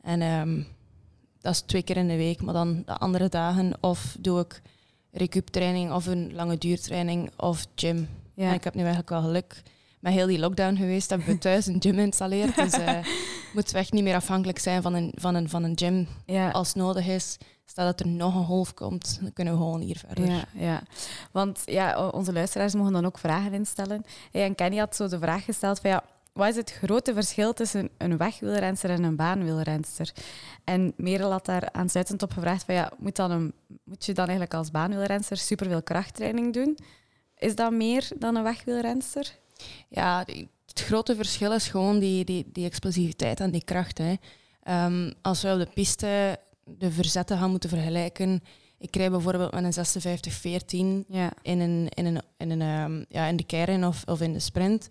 En 0.01 0.21
dat 1.47 1.55
is 1.55 1.61
twee 1.61 1.83
keer 1.83 1.97
in 1.97 2.07
de 2.07 2.15
week. 2.15 2.41
Maar 2.41 2.53
dan 2.53 2.83
de 2.85 2.97
andere 2.97 3.29
dagen 3.29 3.73
of 3.79 4.15
doe 4.19 4.39
ik 4.39 4.61
recuuptraining 5.11 5.91
of 5.91 6.05
een 6.05 6.33
lange 6.33 6.57
duurtraining 6.57 7.31
of 7.37 7.65
gym. 7.75 8.09
Ja. 8.33 8.47
En 8.49 8.53
ik 8.53 8.63
heb 8.63 8.73
nu 8.73 8.79
eigenlijk 8.79 9.09
wel 9.09 9.21
geluk. 9.21 9.61
Met 9.99 10.13
heel 10.13 10.27
die 10.27 10.39
lockdown 10.39 10.75
geweest 10.75 11.09
hebben 11.09 11.27
we 11.27 11.37
thuis 11.37 11.65
een 11.65 11.81
gym 11.81 11.95
geïnstalleerd. 11.95 12.55
Dus 12.55 12.71
eh 12.71 12.97
moeten 13.53 13.73
we 13.73 13.79
echt 13.79 13.91
niet 13.91 14.03
meer 14.03 14.15
afhankelijk 14.15 14.59
zijn 14.59 14.81
van 14.81 14.93
een, 14.93 15.11
van 15.15 15.35
een, 15.35 15.49
van 15.49 15.63
een 15.63 15.77
gym. 15.77 16.07
ja. 16.25 16.49
Als 16.49 16.73
nodig 16.73 17.07
is, 17.07 17.37
stel 17.65 17.85
dat 17.85 17.99
er 17.99 18.07
nog 18.07 18.35
een 18.35 18.45
golf 18.45 18.73
komt, 18.73 19.17
dan 19.21 19.33
kunnen 19.33 19.53
we 19.53 19.59
gewoon 19.59 19.81
hier 19.81 19.97
verder. 19.97 20.25
Ja, 20.25 20.43
ja, 20.53 20.81
want 21.31 21.61
ja, 21.65 22.09
onze 22.09 22.33
luisteraars 22.33 22.73
mogen 22.73 22.93
dan 22.93 23.05
ook 23.05 23.17
vragen 23.17 23.53
instellen. 23.53 24.05
Hey, 24.31 24.43
En 24.43 24.55
Kenny 24.55 24.77
had 24.77 24.95
zo 24.95 25.07
de 25.07 25.19
vraag 25.19 25.43
gesteld 25.43 25.79
van 25.79 25.89
ja, 25.89 26.03
wat 26.37 26.49
is 26.49 26.55
het 26.55 26.71
grote 26.71 27.13
verschil 27.13 27.53
tussen 27.53 27.89
een 27.97 28.17
wegwielrenster 28.17 28.89
en 28.89 29.03
een 29.03 29.15
baanwielrenster? 29.15 30.11
En 30.63 30.93
Merel 30.97 31.31
had 31.31 31.45
daar 31.45 31.71
aansluitend 31.71 32.23
op 32.23 32.31
gevraagd 32.31 32.63
van 32.63 32.75
ja, 32.75 32.91
moet, 32.97 33.15
dan 33.15 33.31
een, 33.31 33.53
moet 33.83 34.05
je 34.05 34.13
dan 34.13 34.25
eigenlijk 34.25 34.53
als 34.53 34.71
baanwielrenster 34.71 35.37
superveel 35.37 35.83
krachttraining 35.83 36.53
doen? 36.53 36.77
Is 37.37 37.55
dat 37.55 37.71
meer 37.71 38.07
dan 38.15 38.35
een 38.35 38.43
wegwielrenster? 38.43 39.35
Ja, 39.87 40.25
het 40.65 40.81
grote 40.81 41.15
verschil 41.15 41.53
is 41.53 41.67
gewoon 41.67 41.99
die, 41.99 42.25
die, 42.25 42.49
die 42.51 42.65
explosiviteit 42.65 43.39
en 43.39 43.51
die 43.51 43.63
kracht. 43.63 43.97
Hè. 43.97 44.13
Ehm, 44.63 45.11
als 45.21 45.41
we 45.41 45.53
op 45.53 45.59
de 45.59 45.69
piste 45.73 46.39
de 46.63 46.91
verzetten 46.91 47.37
gaan 47.37 47.49
moeten 47.49 47.69
vergelijken. 47.69 48.43
Ik 48.77 48.95
rijd 48.95 49.11
bijvoorbeeld 49.11 49.51
met 49.51 49.77
een 49.77 51.03
56-14 51.03 51.07
Ja, 51.07 51.31
in, 51.41 51.59
een, 51.59 51.89
in, 51.89 52.05
een, 52.05 52.21
in, 52.37 52.49
een, 52.49 52.61
ehm, 52.61 53.03
ja, 53.09 53.25
in 53.25 53.35
de 53.35 53.45
keirin 53.45 53.85
of, 53.85 54.03
of 54.05 54.21
in 54.21 54.33
de 54.33 54.39
sprint. 54.39 54.87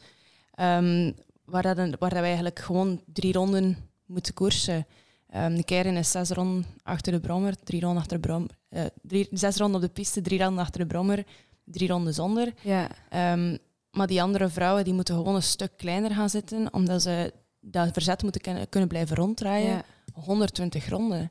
Ehm, 0.54 1.12
waar, 1.46 1.62
dat 1.62 1.78
een, 1.78 1.94
waar 1.98 2.10
dat 2.10 2.18
wij 2.18 2.22
eigenlijk 2.28 2.58
gewoon 2.58 3.02
drie 3.12 3.32
ronden 3.32 3.76
moeten 4.06 4.34
koersen. 4.34 4.86
Ehm, 5.30 5.54
de 5.56 5.64
keirin 5.64 5.96
is 5.96 6.10
zes 6.10 6.30
ronden 6.30 6.64
achter 6.82 7.12
de 7.12 7.20
brommer, 7.20 7.56
drie 7.64 7.80
ronden 7.80 8.00
achter 8.00 8.20
de 8.20 8.28
brommer. 8.28 8.50
eh, 8.68 8.84
drie, 9.02 9.28
zes 9.30 9.56
ronden 9.56 9.76
op 9.80 9.86
de 9.86 9.92
piste, 9.92 10.20
drie 10.20 10.38
ronden 10.42 10.58
achter 10.64 10.80
de 10.80 10.86
brommer, 10.86 11.26
drie 11.64 11.88
ronden 11.88 12.14
zonder. 12.14 12.52
ja, 12.62 12.88
Ehm, 13.08 13.56
maar 13.90 14.06
die 14.06 14.22
andere 14.22 14.48
vrouwen 14.48 14.84
die 14.84 14.94
moeten 14.94 15.14
gewoon 15.14 15.34
een 15.34 15.42
stuk 15.42 15.72
kleiner 15.76 16.10
gaan 16.10 16.30
zitten, 16.30 16.72
omdat 16.74 17.02
ze 17.02 17.32
dat 17.60 17.92
verzet 17.92 18.22
moeten 18.22 18.40
kunnen, 18.40 18.68
kunnen 18.68 18.88
blijven 18.88 19.16
ronddraaien. 19.16 19.68
ja. 19.70 19.84
120 20.14 20.88
ronden. 20.88 21.30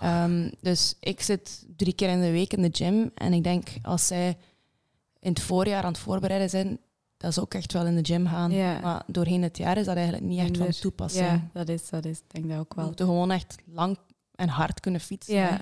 Ehm, 0.00 0.50
dus 0.60 0.96
ik 1.00 1.20
zit 1.20 1.64
drie 1.76 1.92
keer 1.92 2.08
in 2.08 2.20
de 2.20 2.30
week 2.30 2.52
in 2.52 2.62
de 2.62 2.68
gym. 2.72 3.10
En 3.14 3.32
ik 3.32 3.42
denk, 3.44 3.68
als 3.82 4.06
zij 4.06 4.36
in 5.18 5.30
het 5.30 5.40
voorjaar 5.40 5.82
aan 5.82 5.92
het 5.92 5.98
voorbereiden 6.00 6.50
zijn, 6.50 6.78
dat 7.22 7.34
ze 7.34 7.40
ook 7.40 7.54
echt 7.54 7.72
wel 7.72 7.86
in 7.86 7.94
de 7.96 8.04
gym 8.04 8.26
gaan. 8.26 8.50
Ja. 8.50 8.80
Maar 8.80 9.02
doorheen 9.06 9.42
het 9.42 9.56
jaar 9.58 9.76
is 9.76 9.84
dat 9.86 9.96
eigenlijk 9.96 10.26
niet 10.26 10.38
echt 10.40 10.56
van 10.56 10.70
toepassing. 10.70 11.26
Ja, 11.26 11.48
dat 11.52 11.68
is, 11.68 11.88
dat 11.88 12.04
is, 12.04 12.18
ik 12.18 12.24
denk 12.34 12.48
dat 12.48 12.58
ook 12.58 12.68
We 12.68 12.76
wel. 12.76 12.84
moeten 12.86 13.06
gewoon 13.06 13.30
echt 13.30 13.56
lang 13.66 13.98
en 14.34 14.48
hard 14.48 14.80
kunnen 14.80 15.00
fietsen. 15.00 15.36
hè. 15.42 15.48
Ja. 15.48 15.60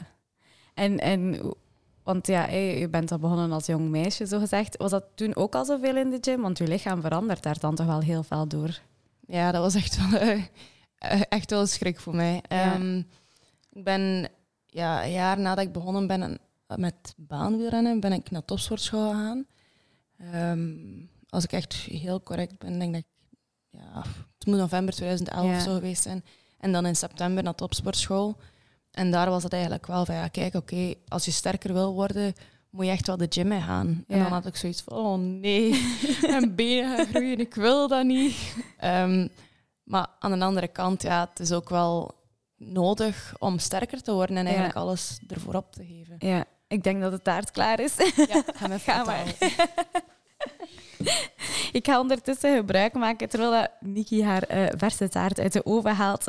En, 0.75 0.99
en, 0.99 1.53
want 2.03 2.27
ja, 2.27 2.47
je 2.49 2.89
bent 2.89 3.13
al 3.13 3.19
begonnen 3.19 3.53
als 3.53 3.67
jong 3.67 3.89
meisje, 3.89 4.27
zo 4.27 4.39
gezegd. 4.39 4.77
Was 4.77 4.91
dat 4.91 5.05
toen 5.15 5.37
ook 5.37 5.55
al 5.55 5.65
zoveel 5.65 5.97
in 5.97 6.11
de 6.11 6.19
gym? 6.21 6.41
Want 6.41 6.59
je 6.59 6.67
lichaam 6.69 7.01
verandert 7.01 7.43
daar 7.43 7.59
dan 7.59 7.75
toch 7.75 7.87
wel 7.87 8.01
heel 8.01 8.23
veel 8.23 8.49
door. 8.49 8.81
Ja, 9.27 9.53
dat 9.53 9.63
was 9.63 9.75
echt 9.75 10.11
wel, 10.11 10.21
eh, 10.21 10.43
eh, 10.99 11.21
echt 11.29 11.51
wel 11.51 11.61
een 11.61 11.69
schrik 11.69 12.01
voor 12.01 12.15
mij. 12.15 12.43
Ja. 12.49 12.75
Ehm, 12.75 12.99
ik 13.73 13.85
ben 13.85 14.29
ja, 14.67 15.05
een 15.05 15.13
jaar 15.13 15.39
nadat 15.41 15.65
ik 15.65 15.73
begonnen 15.73 16.07
ben 16.07 16.23
aan- 16.23 16.39
met 16.81 17.15
baanwielrennen, 17.17 18.01
ben 18.01 18.13
ik 18.13 18.31
naar 18.31 18.45
topsportschool 18.45 19.11
gegaan. 19.11 19.47
Ehm, 20.33 20.77
als 21.31 21.45
ik 21.45 21.53
echt 21.53 21.75
heel 21.75 22.23
correct 22.23 22.59
ben, 22.59 22.79
denk 22.79 22.97
ik, 22.97 23.05
ja, 23.71 24.03
het 24.39 24.47
moet 24.47 24.57
november 24.57 24.95
2011 24.95 25.47
Ja. 25.47 25.57
of 25.57 25.63
zo 25.63 25.75
geweest 25.75 26.03
zijn. 26.03 26.25
En 26.59 26.73
dan 26.73 26.87
in 26.87 26.97
september 26.97 27.43
naar 27.43 27.55
topsportschool. 27.55 28.37
En 28.91 29.11
daar 29.11 29.31
was 29.31 29.43
het 29.43 29.53
eigenlijk 29.53 29.87
wel 29.87 30.05
van, 30.05 30.15
ja, 30.15 30.29
kijk, 30.29 30.55
oké, 30.55 30.95
als 31.09 31.25
je 31.25 31.31
sterker 31.31 31.73
wil 31.73 31.93
worden, 31.95 32.33
moet 32.71 32.85
je 32.85 32.91
echt 32.91 33.07
wel 33.07 33.17
de 33.17 33.27
gym 33.29 33.53
in 33.53 33.63
gaan. 33.63 34.05
En 34.07 34.19
dan 34.19 34.33
had 34.33 34.47
ik 34.47 34.57
zoiets 34.57 34.83
van, 34.83 34.97
oh 34.97 35.19
nee, 35.19 35.71
mijn 36.31 36.55
benen 36.55 36.97
gaan 36.97 37.07
groeien, 37.07 37.39
ik 37.41 37.55
wil 37.55 37.89
dat 37.89 38.05
niet. 38.05 38.55
Ehm, 38.79 39.29
maar 39.83 40.07
aan 40.19 40.39
de 40.39 40.45
andere 40.45 40.69
kant, 40.69 41.03
ja, 41.03 41.29
het 41.31 41.41
is 41.41 41.53
ook 41.53 41.69
wel 41.69 42.19
nodig 42.57 43.35
om 43.39 43.59
sterker 43.59 44.03
te 44.03 44.13
worden 44.13 44.37
en 44.37 44.45
eigenlijk 44.47 44.77
alles 44.77 45.19
ervoor 45.29 45.55
op 45.55 45.73
te 45.73 45.85
geven. 45.87 46.15
Ja, 46.19 46.45
ik 46.69 46.83
denk 46.83 47.01
dat 47.01 47.13
het 47.13 47.25
taart 47.25 47.51
klaar 47.51 47.81
is. 47.81 47.95
Ja, 48.29 48.43
ga 48.55 48.67
me 48.67 48.79
Ga 48.79 49.05
maar. 49.05 49.35
Ik 51.73 51.87
ga 51.87 52.01
ondertussen 52.01 52.57
gebruik 52.57 52.93
maken, 52.95 53.29
terwijl 53.29 53.51
dat 53.51 53.71
Niki 53.81 54.25
haar 54.25 54.43
eh, 54.43 54.67
verse 54.77 55.09
taart 55.09 55.41
uit 55.41 55.53
de 55.53 55.65
oven 55.65 55.95
haalt, 55.95 56.27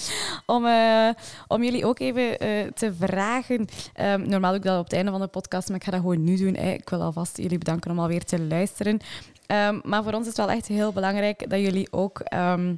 om, 0.46 0.66
eh, 0.66 1.08
om 1.46 1.62
jullie 1.62 1.86
ook 1.86 1.98
even 1.98 2.38
eh, 2.38 2.66
te 2.66 2.94
vragen. 2.94 3.66
Ehm, 3.92 4.28
normaal 4.28 4.50
doe 4.50 4.60
ik 4.60 4.66
dat 4.66 4.78
op 4.78 4.84
het 4.84 4.92
einde 4.92 5.10
van 5.10 5.20
de 5.20 5.26
podcast, 5.26 5.68
maar 5.68 5.76
ik 5.76 5.84
ga 5.84 5.90
dat 5.90 6.00
gewoon 6.00 6.24
nu 6.24 6.36
doen. 6.36 6.54
hè. 6.54 6.72
Ik 6.72 6.88
wil 6.88 7.02
alvast 7.02 7.36
jullie 7.36 7.58
bedanken 7.58 7.90
om 7.90 7.98
alweer 7.98 8.24
te 8.24 8.40
luisteren. 8.40 9.00
Ehm, 9.46 9.80
maar 9.82 10.02
voor 10.02 10.12
ons 10.12 10.22
is 10.22 10.36
het 10.36 10.46
wel 10.46 10.56
echt 10.56 10.66
heel 10.66 10.92
belangrijk 10.92 11.50
dat 11.50 11.60
jullie 11.60 11.92
ook... 11.92 12.20
ehm, 12.20 12.74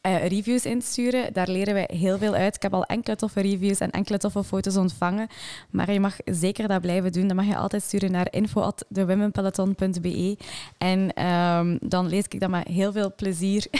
eh, 0.00 0.26
reviews 0.26 0.64
insturen. 0.64 1.32
Daar 1.32 1.48
leren 1.48 1.74
wij 1.74 1.88
heel 1.92 2.18
veel 2.18 2.34
uit. 2.34 2.56
Ik 2.56 2.62
heb 2.62 2.74
al 2.74 2.84
enkele 2.84 3.16
toffe 3.16 3.40
reviews 3.40 3.78
en 3.78 3.90
enkele 3.90 4.18
toffe 4.18 4.44
foto's 4.44 4.76
ontvangen. 4.76 5.28
Maar 5.70 5.92
je 5.92 6.00
mag 6.00 6.16
zeker 6.24 6.68
dat 6.68 6.80
blijven 6.80 7.12
doen. 7.12 7.26
Dat 7.26 7.36
mag 7.36 7.46
je 7.46 7.56
altijd 7.56 7.82
sturen 7.82 8.10
naar 8.10 8.26
info.thewomenpeloton.be. 8.30 10.36
En 10.78 11.14
ehm, 11.14 11.76
dan 11.80 12.06
lees 12.06 12.24
ik 12.28 12.40
dat 12.40 12.50
met 12.50 12.66
heel 12.66 12.92
veel 12.92 13.14
plezier. 13.14 13.66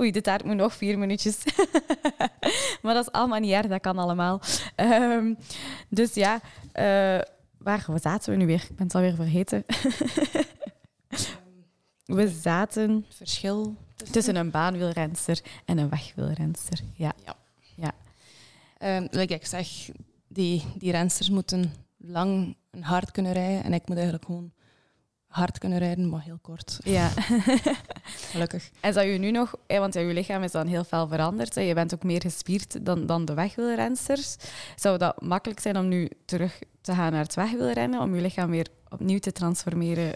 Oei, 0.00 0.10
de 0.10 0.20
taart 0.20 0.44
moet 0.44 0.56
nog 0.56 0.74
vier 0.74 0.98
minuutjes. 0.98 1.38
maar 2.82 2.94
dat 2.94 3.06
is 3.06 3.12
allemaal 3.12 3.40
niet 3.40 3.52
erg, 3.52 3.66
dat 3.66 3.80
kan 3.80 3.98
allemaal. 3.98 4.40
Ehm, 4.74 5.34
dus 5.88 6.14
ja, 6.14 6.40
eh, 6.72 7.20
waar 7.58 7.86
zaten 7.94 8.32
we 8.32 8.38
nu 8.38 8.46
weer? 8.46 8.66
Ik 8.70 8.76
ben 8.76 8.86
het 8.86 8.94
alweer 8.94 9.14
vergeten. 9.14 9.64
we 12.18 12.28
zaten 12.28 13.06
verschil 13.08 13.76
tussen 14.10 14.36
een 14.36 14.50
baanwielrenster 14.50 15.40
en 15.64 15.78
een 15.78 15.88
wegwielrenster. 15.88 16.80
Ja. 16.94 17.12
Ehm, 18.78 19.06
like 19.10 19.34
ik 19.34 19.46
zeg, 19.46 19.68
die, 20.28 20.64
die 20.76 20.90
rensters 20.90 21.30
moeten 21.30 21.72
lang 21.96 22.56
en 22.70 22.82
hard 22.82 23.10
kunnen 23.10 23.32
rijden. 23.32 23.64
En 23.64 23.72
ik 23.72 23.86
moet 23.86 23.96
eigenlijk 23.96 24.24
gewoon 24.24 24.52
hard 25.26 25.58
kunnen 25.58 25.78
rijden, 25.78 26.08
maar 26.08 26.22
heel 26.22 26.38
kort. 26.42 26.78
ja. 26.84 27.08
Gelukkig. 28.32 28.70
En 28.80 28.92
zou 28.92 29.06
je 29.06 29.18
nu 29.18 29.30
nog, 29.30 29.54
want 29.66 29.94
ja, 29.94 30.00
je 30.00 30.12
lichaam 30.12 30.42
is 30.42 30.52
dan 30.52 30.66
heel 30.66 30.84
veel 30.84 31.08
veranderd, 31.08 31.54
hè, 31.54 31.60
je 31.60 31.74
bent 31.74 31.94
ook 31.94 32.02
meer 32.02 32.20
gespierd 32.20 32.84
dan, 32.84 33.06
dan 33.06 33.24
de 33.24 33.34
wegwielrensters. 33.34 34.36
Zou 34.76 34.98
dat 34.98 35.22
makkelijk 35.22 35.60
zijn 35.60 35.76
om 35.76 35.88
nu 35.88 36.10
terug 36.24 36.58
te 36.80 36.94
gaan 36.94 37.12
naar 37.12 37.22
het 37.22 37.34
wegwielrennen, 37.34 38.00
om 38.00 38.14
je 38.14 38.20
lichaam 38.20 38.50
weer 38.50 38.66
opnieuw 38.88 39.18
te 39.18 39.32
transformeren? 39.32 40.14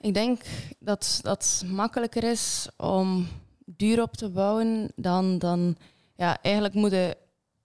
Ik 0.00 0.14
denk 0.14 0.42
dat 0.78 1.18
dat 1.22 1.64
makkelijker 1.66 2.24
is 2.24 2.68
om 2.76 3.28
duur 3.64 4.02
op 4.02 4.16
te 4.16 4.28
bouwen 4.30 4.92
dan... 4.96 5.38
dan 5.38 5.76
ja, 6.16 6.42
eigenlijk 6.42 6.74
moet 6.74 6.90
je, 6.90 7.16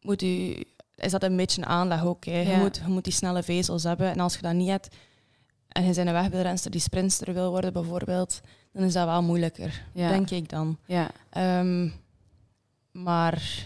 moet 0.01 0.21
je 0.21 0.65
is 0.95 1.11
dat 1.11 1.23
een 1.23 1.35
beetje 1.37 1.61
een 1.61 1.67
aanleg 1.67 2.05
ook. 2.05 2.25
Hè. 2.25 2.39
Je, 2.39 2.47
Ja. 2.49 2.57
moet, 2.57 2.75
je 2.75 2.87
moet 2.91 3.03
die 3.03 3.13
snelle 3.13 3.43
vezels 3.43 3.83
hebben. 3.83 4.09
En 4.11 4.19
als 4.19 4.35
je 4.35 4.41
dat 4.41 4.53
niet 4.53 4.69
hebt, 4.69 4.95
en 5.67 5.83
je 5.85 5.93
bent 5.93 6.07
een 6.07 6.13
wegwielrenster 6.13 6.71
die 6.71 6.81
sprintster 6.81 7.33
wil 7.33 7.49
worden 7.49 7.73
bijvoorbeeld, 7.73 8.41
dan 8.71 8.83
is 8.83 8.93
dat 8.93 9.05
wel 9.05 9.23
moeilijker, 9.23 9.83
Ja. 9.93 10.09
denk 10.09 10.29
ik 10.29 10.49
dan. 10.49 10.77
Ja. 10.85 11.11
Ehm, 11.29 11.89
maar 12.91 13.65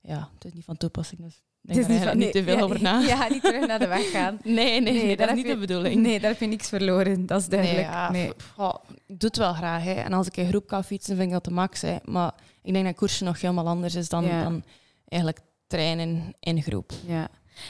ja, 0.00 0.28
het 0.34 0.44
is 0.44 0.52
niet 0.52 0.64
van 0.64 0.76
toepassing, 0.76 1.20
dus 1.20 1.42
ik 1.70 1.76
er 1.76 1.82
is 1.82 1.86
eigenlijk 1.88 2.18
niet 2.18 2.32
te 2.32 2.42
veel 2.42 2.56
ja, 2.56 2.62
over 2.62 2.82
na. 2.82 2.98
Ja, 3.12 3.28
niet 3.28 3.42
terug 3.42 3.66
naar 3.66 3.78
de 3.78 3.86
weg 3.86 4.10
gaan. 4.10 4.38
Nee, 4.44 4.80
nee, 4.80 4.92
nee, 5.04 5.16
dat 5.16 5.28
is 5.28 5.34
niet 5.34 5.46
je- 5.46 5.52
de 5.52 5.58
bedoeling. 5.58 6.02
Nee, 6.02 6.20
daar 6.20 6.30
heb 6.30 6.40
je 6.40 6.46
niks 6.46 6.68
verloren. 6.68 7.26
Dat 7.26 7.40
is 7.40 7.46
duidelijk. 7.48 7.88
Nee, 8.10 8.32
ja, 8.56 8.80
ik 9.06 9.20
doe 9.20 9.28
het 9.28 9.36
wel 9.36 9.52
graag. 9.52 9.82
Hè. 9.84 9.92
En 9.92 10.12
als 10.12 10.26
ik 10.26 10.36
in 10.36 10.48
groep 10.48 10.66
kan 10.66 10.84
fietsen, 10.84 11.14
vind 11.16 11.26
ik 11.26 11.32
dat 11.32 11.44
de 11.44 11.50
max. 11.50 11.80
Hè. 11.82 11.96
Maar 12.04 12.32
ik 12.62 12.72
denk 12.72 12.84
dat 12.84 12.94
koersen 12.94 13.24
nog 13.26 13.40
helemaal 13.40 13.66
anders 13.68 13.94
is 13.94 14.08
dan, 14.08 14.24
Ja. 14.24 14.42
dan 14.42 14.62
eigenlijk 15.08 15.42
trainen 15.66 16.34
in 16.40 16.62
groep. 16.62 16.92
Ja. 17.06 17.28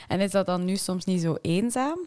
En 0.09 0.21
is 0.21 0.31
dat 0.31 0.47
dan 0.47 0.65
nu 0.65 0.77
soms 0.77 1.05
niet 1.05 1.21
zo 1.21 1.37
eenzaam? 1.43 1.99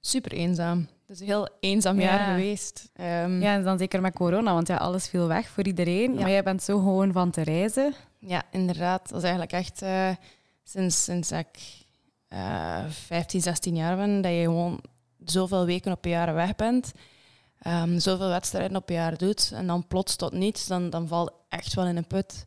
Super 0.00 0.32
eenzaam. 0.32 0.78
Het 1.06 1.16
is 1.16 1.20
een 1.20 1.26
heel 1.26 1.48
eenzaam 1.60 2.00
Ja. 2.00 2.04
jaar 2.06 2.18
geweest. 2.34 2.90
Ehm, 2.94 3.40
Ja, 3.40 3.54
en 3.54 3.62
dan 3.64 3.78
zeker 3.78 4.00
met 4.00 4.14
corona, 4.14 4.52
want 4.52 4.68
ja, 4.68 4.76
alles 4.76 5.08
viel 5.08 5.26
weg 5.26 5.48
voor 5.48 5.64
iedereen. 5.66 6.14
Ja. 6.14 6.20
Maar 6.20 6.30
jij 6.30 6.42
bent 6.42 6.62
zo 6.62 6.78
gewoon 6.78 7.12
van 7.12 7.30
te 7.30 7.42
reizen. 7.42 7.94
Ja, 8.18 8.42
inderdaad. 8.50 9.08
Dat 9.08 9.16
is 9.18 9.22
eigenlijk 9.22 9.52
echt 9.52 9.82
eh, 9.82 10.08
sinds, 10.68 11.04
sinds 11.04 11.32
ik 11.32 11.84
eh 12.28 12.84
15, 12.88 13.40
16 13.42 13.76
jaar 13.76 13.96
ben, 13.96 14.20
dat 14.22 14.32
je 14.32 14.42
gewoon 14.42 14.80
zoveel 15.24 15.64
weken 15.64 15.92
op 15.92 16.04
een 16.04 16.10
jaar 16.10 16.34
weg 16.34 16.54
bent, 16.54 16.92
ehm, 17.58 17.98
zoveel 17.98 18.28
wedstrijden 18.28 18.76
op 18.76 18.88
een 18.88 18.94
jaar 18.94 19.16
doet 19.16 19.50
en 19.54 19.66
dan 19.66 19.86
plots 19.86 20.16
tot 20.16 20.32
niets, 20.32 20.66
dan, 20.66 20.90
dan 20.90 21.08
valt 21.08 21.32
echt 21.48 21.74
wel 21.74 21.86
in 21.86 21.96
een 21.96 22.06
put. 22.06 22.46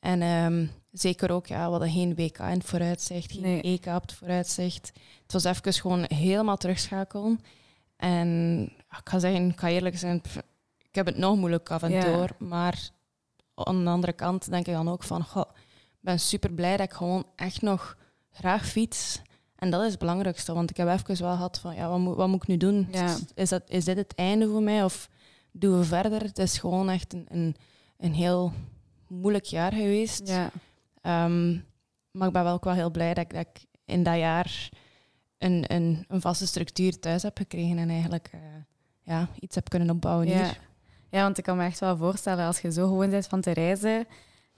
En 0.00 0.22
ehm, 0.22 0.66
zeker 0.92 1.30
ook, 1.30 1.46
ja, 1.46 1.64
we 1.64 1.70
hadden 1.70 1.90
geen 1.90 2.14
WK 2.14 2.38
in 2.38 2.44
het 2.44 2.64
vooruitzicht, 2.64 3.32
geen 3.32 3.42
Nee. 3.42 3.62
EK 3.62 3.86
op 3.86 4.02
het 4.02 4.12
vooruitzicht. 4.12 4.92
Het 5.22 5.32
was 5.32 5.44
even 5.44 5.72
gewoon 5.72 6.04
helemaal 6.08 6.56
terugschakelen. 6.56 7.40
En 7.96 8.62
ik 8.90 9.08
ga 9.08 9.18
zeggen, 9.18 9.48
ik 9.50 9.58
ga 9.60 9.68
eerlijk 9.68 9.98
zijn, 9.98 10.22
ik 10.88 10.94
heb 10.94 11.06
het 11.06 11.16
nog 11.18 11.36
moeilijk 11.36 11.70
af 11.70 11.82
en 11.82 11.90
Ja. 11.92 12.00
door, 12.00 12.30
maar 12.38 12.90
aan 13.54 13.84
de 13.84 13.90
andere 13.90 14.12
kant 14.12 14.50
denk 14.50 14.66
ik 14.66 14.72
dan 14.74 14.88
ook 14.88 15.02
van, 15.02 15.24
goh, 15.24 15.50
ben 16.00 16.20
super 16.20 16.52
blij 16.52 16.76
dat 16.76 16.86
ik 16.86 16.92
gewoon 16.92 17.26
echt 17.36 17.62
nog 17.62 17.96
graag 18.30 18.66
fiets. 18.66 19.22
En 19.56 19.70
dat 19.70 19.82
is 19.82 19.90
het 19.90 19.98
belangrijkste, 19.98 20.54
want 20.54 20.70
ik 20.70 20.76
heb 20.76 20.88
even 20.88 21.24
wel 21.24 21.34
gehad 21.34 21.58
van, 21.58 21.74
ja, 21.74 21.88
wat 21.88 21.98
moet, 21.98 22.16
wat 22.16 22.28
moet 22.28 22.42
ik 22.42 22.48
nu 22.48 22.56
doen? 22.56 22.88
Ja. 22.90 23.04
Is, 23.04 23.20
is 23.34 23.48
dat, 23.48 23.62
is 23.66 23.84
dit 23.84 23.96
het 23.96 24.14
einde 24.14 24.48
voor 24.48 24.62
mij 24.62 24.84
of 24.84 25.08
doen 25.52 25.78
we 25.78 25.84
verder? 25.84 26.22
Het 26.22 26.38
is 26.38 26.58
gewoon 26.58 26.90
echt 26.90 27.12
een, 27.12 27.26
een, 27.28 27.56
een 27.98 28.14
heel 28.14 28.52
moeilijk 29.08 29.44
jaar 29.44 29.72
geweest. 29.72 30.28
Ja. 30.28 30.50
Ehm, 31.00 31.52
maar 32.10 32.26
ik 32.26 32.32
ben 32.32 32.44
wel 32.44 32.52
ook 32.54 32.64
wel 32.64 32.74
heel 32.74 32.90
blij 32.90 33.14
dat 33.14 33.24
ik, 33.24 33.32
dat 33.34 33.46
ik 33.54 33.64
in 33.84 34.02
dat 34.02 34.16
jaar 34.16 34.68
een, 35.38 35.64
een, 35.66 36.04
een 36.08 36.20
vaste 36.20 36.46
structuur 36.46 36.98
thuis 36.98 37.22
heb 37.22 37.36
gekregen 37.36 37.78
en 37.78 37.90
eigenlijk 37.90 38.28
eh, 38.32 38.40
ja, 39.02 39.28
iets 39.40 39.54
heb 39.54 39.68
kunnen 39.68 39.90
opbouwen 39.90 40.28
Ja. 40.28 40.34
hier. 40.34 40.60
ja, 41.10 41.22
want 41.22 41.38
ik 41.38 41.44
kan 41.44 41.56
me 41.56 41.64
echt 41.64 41.80
wel 41.80 41.96
voorstellen 41.96 42.46
als 42.46 42.60
je 42.60 42.72
zo 42.72 42.86
gewoon 42.86 43.10
bent 43.10 43.26
van 43.26 43.40
te 43.40 43.50
reizen 43.50 44.06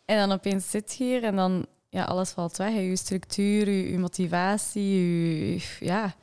en 0.08 0.18
dan 0.18 0.32
opeens 0.32 0.70
zit 0.70 0.94
je 0.96 1.04
hier 1.04 1.24
en 1.24 1.36
dan 1.36 1.66
ja, 1.88 2.04
alles 2.04 2.30
valt 2.30 2.56
weg. 2.56 2.72
hè. 2.72 2.78
Je 2.80 2.96
structuur, 2.96 3.70
je, 3.70 3.90
je 3.90 3.98
motivatie, 3.98 4.82
je, 5.54 5.62
ja. 5.80 6.14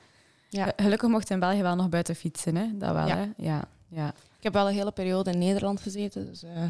Ja. 0.50 0.74
Gelukkig 0.76 1.10
mocht 1.10 1.28
je 1.28 1.34
in 1.34 1.40
België 1.40 1.62
wel 1.62 1.76
nog 1.76 1.90
buiten 1.90 2.16
fietsen, 2.16 2.56
hè? 2.56 2.78
Dat 2.78 2.94
wel, 2.94 3.08
Ja. 3.08 3.16
hè? 3.18 3.28
Ja. 3.38 3.64
ja. 3.88 4.08
Ik 4.38 4.44
heb 4.44 4.54
wel 4.54 4.68
een 4.68 4.74
hele 4.74 4.92
periode 4.92 5.32
in 5.32 5.38
Nederland 5.38 5.82
gezeten, 5.82 6.26
dus 6.26 6.44
eh, 6.44 6.62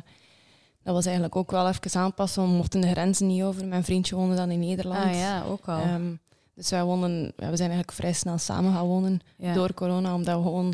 dat 0.83 0.93
was 0.93 1.05
eigenlijk 1.05 1.35
ook 1.35 1.51
wel 1.51 1.67
even 1.67 1.99
aanpassen. 2.01 2.43
We 2.43 2.49
mochten 2.49 2.81
de 2.81 2.89
grenzen 2.89 3.27
niet 3.27 3.43
over. 3.43 3.67
Mijn 3.67 3.83
vriendje 3.83 4.15
woonde 4.15 4.35
dan 4.35 4.51
in 4.51 4.59
Nederland. 4.59 5.03
Ah 5.05 5.13
ja, 5.13 5.43
ook 5.43 5.67
al. 5.67 5.79
Ehm, 5.79 6.13
dus 6.53 6.69
wij 6.69 6.83
wonen, 6.83 7.23
we 7.35 7.43
zijn 7.45 7.59
eigenlijk 7.69 7.91
vrij 7.91 8.13
snel 8.13 8.37
samen 8.37 8.73
gaan 8.73 8.85
wonen 8.85 9.19
ja. 9.37 9.53
door 9.53 9.73
corona, 9.73 10.13
omdat 10.13 10.35
we 10.37 10.41
gewoon, 10.43 10.73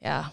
ja, 0.00 0.32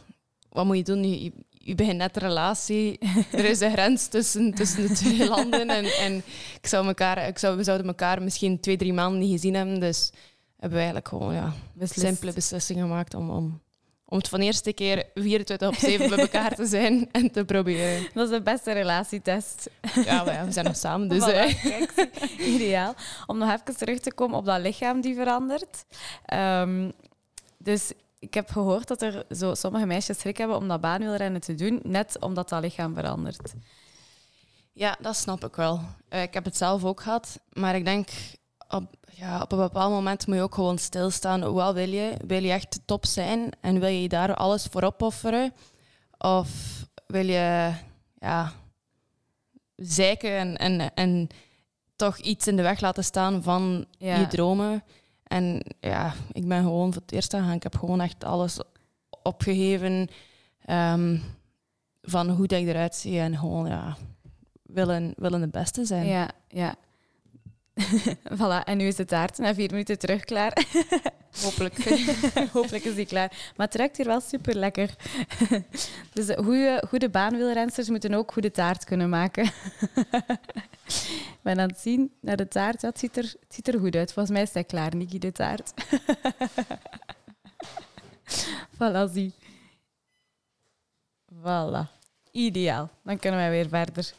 wat 0.50 0.66
moet 0.66 0.78
je 0.78 0.84
doen? 0.84 1.10
Je, 1.24 1.32
je, 1.66 1.76
begint 1.76 1.98
net 1.98 2.16
een 2.16 2.22
relatie, 2.22 3.00
er 3.32 3.46
is 3.46 3.60
een 3.60 3.72
grens 3.72 4.08
tussen, 4.08 4.54
tussen 4.54 4.88
de 4.88 4.94
twee 4.94 5.28
landen 5.36 5.70
en, 5.70 5.86
en 5.86 6.24
ik 6.62 6.68
zou 6.68 6.88
elkaar, 6.88 7.28
ik 7.28 7.38
zou, 7.38 7.58
we 7.58 7.64
zouden 7.64 7.88
elkaar 7.88 8.22
misschien 8.22 8.60
twee, 8.60 8.78
drie 8.78 8.94
maanden 8.94 9.20
niet 9.20 9.32
gezien 9.32 9.54
hebben, 9.54 9.80
dus 9.80 10.12
hebben 10.52 10.70
we 10.70 10.76
eigenlijk 10.76 11.08
gewoon 11.08 11.34
ja, 11.34 11.54
Beslist. 11.74 12.08
simpele 12.08 12.34
beslissing 12.34 12.80
gemaakt 12.80 13.14
om, 13.14 13.30
om, 13.30 13.62
om 14.06 14.18
het 14.18 14.28
van 14.28 14.40
de 14.40 14.46
eerste 14.46 14.74
keer 14.74 15.06
24 15.14 15.68
op 15.68 15.76
7 15.76 16.10
bij 16.10 16.18
elkaar 16.18 16.56
te 16.56 16.66
zijn 16.66 17.08
en 17.12 17.32
te 17.32 17.46
proberen. 17.46 18.08
Dat 18.14 18.30
is 18.30 18.38
de 18.38 18.42
beste 18.42 18.72
relatietest. 18.72 19.70
Ja, 20.06 20.24
maar 20.24 20.34
ja, 20.34 20.46
we 20.46 20.52
zijn 20.52 20.66
nog 20.66 20.76
samen, 20.76 21.08
dus... 21.08 21.24
Voilà, 21.24 21.62
kijk, 21.62 22.10
ideaal. 22.38 22.94
Om 23.26 23.38
nog 23.38 23.52
even 23.52 23.78
terug 23.78 24.00
te 24.00 24.14
komen 24.14 24.38
op 24.38 24.46
dat 24.46 24.62
lichaam 24.62 25.02
die 25.02 25.16
verandert. 25.16 25.86
Ehm, 26.26 26.90
dus 27.58 27.92
ik 28.26 28.34
heb 28.34 28.50
gehoord 28.50 28.88
dat 28.88 29.02
er 29.02 29.26
zo 29.30 29.54
sommige 29.54 29.86
meisjes 29.86 30.20
schrik 30.20 30.38
hebben 30.38 30.58
om 30.58 30.68
dat 30.68 30.82
baanwielrennen 30.82 31.42
te 31.42 31.56
doen, 31.56 31.80
net 31.84 32.20
omdat 32.20 32.50
dat 32.50 32.62
lichaam 32.62 32.94
verandert. 32.94 33.54
Ja, 34.74 34.98
dat 35.02 35.16
snap 35.16 35.46
ik 35.46 35.56
wel. 35.56 35.82
Eh, 36.10 36.22
ik 36.22 36.34
heb 36.34 36.46
het 36.46 36.58
zelf 36.58 36.84
ook 36.84 37.02
gehad, 37.02 37.40
maar 37.54 37.76
ik 37.76 37.86
denk 37.86 38.10
op, 38.70 38.84
ja, 39.12 39.42
op 39.42 39.52
een 39.52 39.58
bepaald 39.58 39.92
moment 39.92 40.28
moet 40.28 40.36
je 40.36 40.42
ook 40.42 40.56
gewoon 40.56 40.78
stilstaan. 40.78 41.54
Wat 41.54 41.74
wil 41.74 41.90
je? 41.90 42.18
Wil 42.28 42.44
je 42.44 42.52
echt 42.52 42.74
de 42.74 42.80
top 42.86 43.06
zijn 43.06 43.50
en 43.62 43.80
wil 43.80 43.90
je 43.90 44.08
daar 44.10 44.36
alles 44.36 44.66
voor 44.66 44.84
opofferen? 44.84 45.54
Of 46.18 46.50
wil 47.08 47.26
je 47.26 47.74
ja, 48.20 48.52
zeiken 49.76 50.38
en, 50.38 50.58
en, 50.58 50.94
en 50.94 51.28
toch 51.96 52.18
iets 52.18 52.48
in 52.48 52.56
de 52.56 52.62
weg 52.62 52.80
laten 52.80 53.04
staan 53.04 53.44
van 53.44 53.86
Ja. 53.98 54.20
je 54.20 54.28
dromen? 54.28 54.84
En 55.28 55.62
ja, 55.80 56.14
ik 56.32 56.48
ben 56.48 56.64
gewoon 56.64 56.94
voor 56.94 57.02
het 57.02 57.12
eerst 57.12 57.34
gegaan. 57.34 57.52
Ik 57.52 57.64
heb 57.64 57.78
gewoon 57.78 58.02
echt 58.02 58.24
alles 58.24 58.60
opgegeven 59.24 60.08
ehm, 60.66 61.18
van 62.02 62.30
hoe 62.30 62.48
dat 62.48 62.60
ik 62.60 62.68
eruit 62.68 62.96
zie 62.96 63.20
en 63.20 63.38
gewoon 63.38 63.68
ja, 63.68 63.98
willen, 64.64 65.14
willen 65.18 65.42
de 65.42 65.48
beste 65.48 65.86
zijn. 65.86 66.06
Ja, 66.06 66.30
ja. 66.48 66.76
voilà, 68.40 68.64
en 68.64 68.78
nu 68.78 68.88
is 68.88 68.96
de 68.96 69.06
taart 69.06 69.38
na 69.38 69.54
vier 69.54 69.72
minuten 69.72 70.00
terug 70.00 70.24
klaar. 70.24 70.66
Hopelijk. 71.44 71.76
Hopelijk 72.54 72.84
is 72.84 72.96
die 72.96 73.06
klaar. 73.06 73.52
Maar 73.56 73.66
het 73.66 73.76
ruikt 73.76 73.98
hier 73.98 74.06
wel 74.06 74.22
super 74.22 74.56
lekker. 74.56 74.96
dus 76.14 76.28
eh, 76.28 76.44
goede, 76.44 76.84
goede 76.88 77.10
baanwielrensters 77.10 77.90
moeten 77.90 78.14
ook 78.14 78.32
goede 78.32 78.52
taart 78.52 78.84
kunnen 78.84 79.10
maken. 79.10 79.52
Ik 80.86 81.40
ben 81.42 81.60
aan 81.60 81.70
het 81.70 81.80
zien 81.80 82.14
naar 82.22 82.36
de 82.36 82.48
taart. 82.48 82.82
Het, 82.82 83.00
ziet 83.00 83.18
er, 83.18 83.24
het 83.24 83.54
ziet 83.54 83.68
er 83.68 83.80
goed 83.80 83.96
uit. 83.96 84.14
Volgens 84.14 84.36
mij 84.36 84.44
is 84.44 84.54
hij 84.54 84.64
klaar, 84.64 84.96
Niki, 84.96 85.20
de 85.20 85.32
taart. 85.32 85.74
voilà, 88.78 89.12
zie. 89.14 89.34
Voilà. 91.34 91.96
Ideaal. 92.36 92.90
Dan 93.04 93.20
kunnen 93.20 93.40
wij 93.40 93.50
weer 93.50 93.70
verder. 93.70 94.12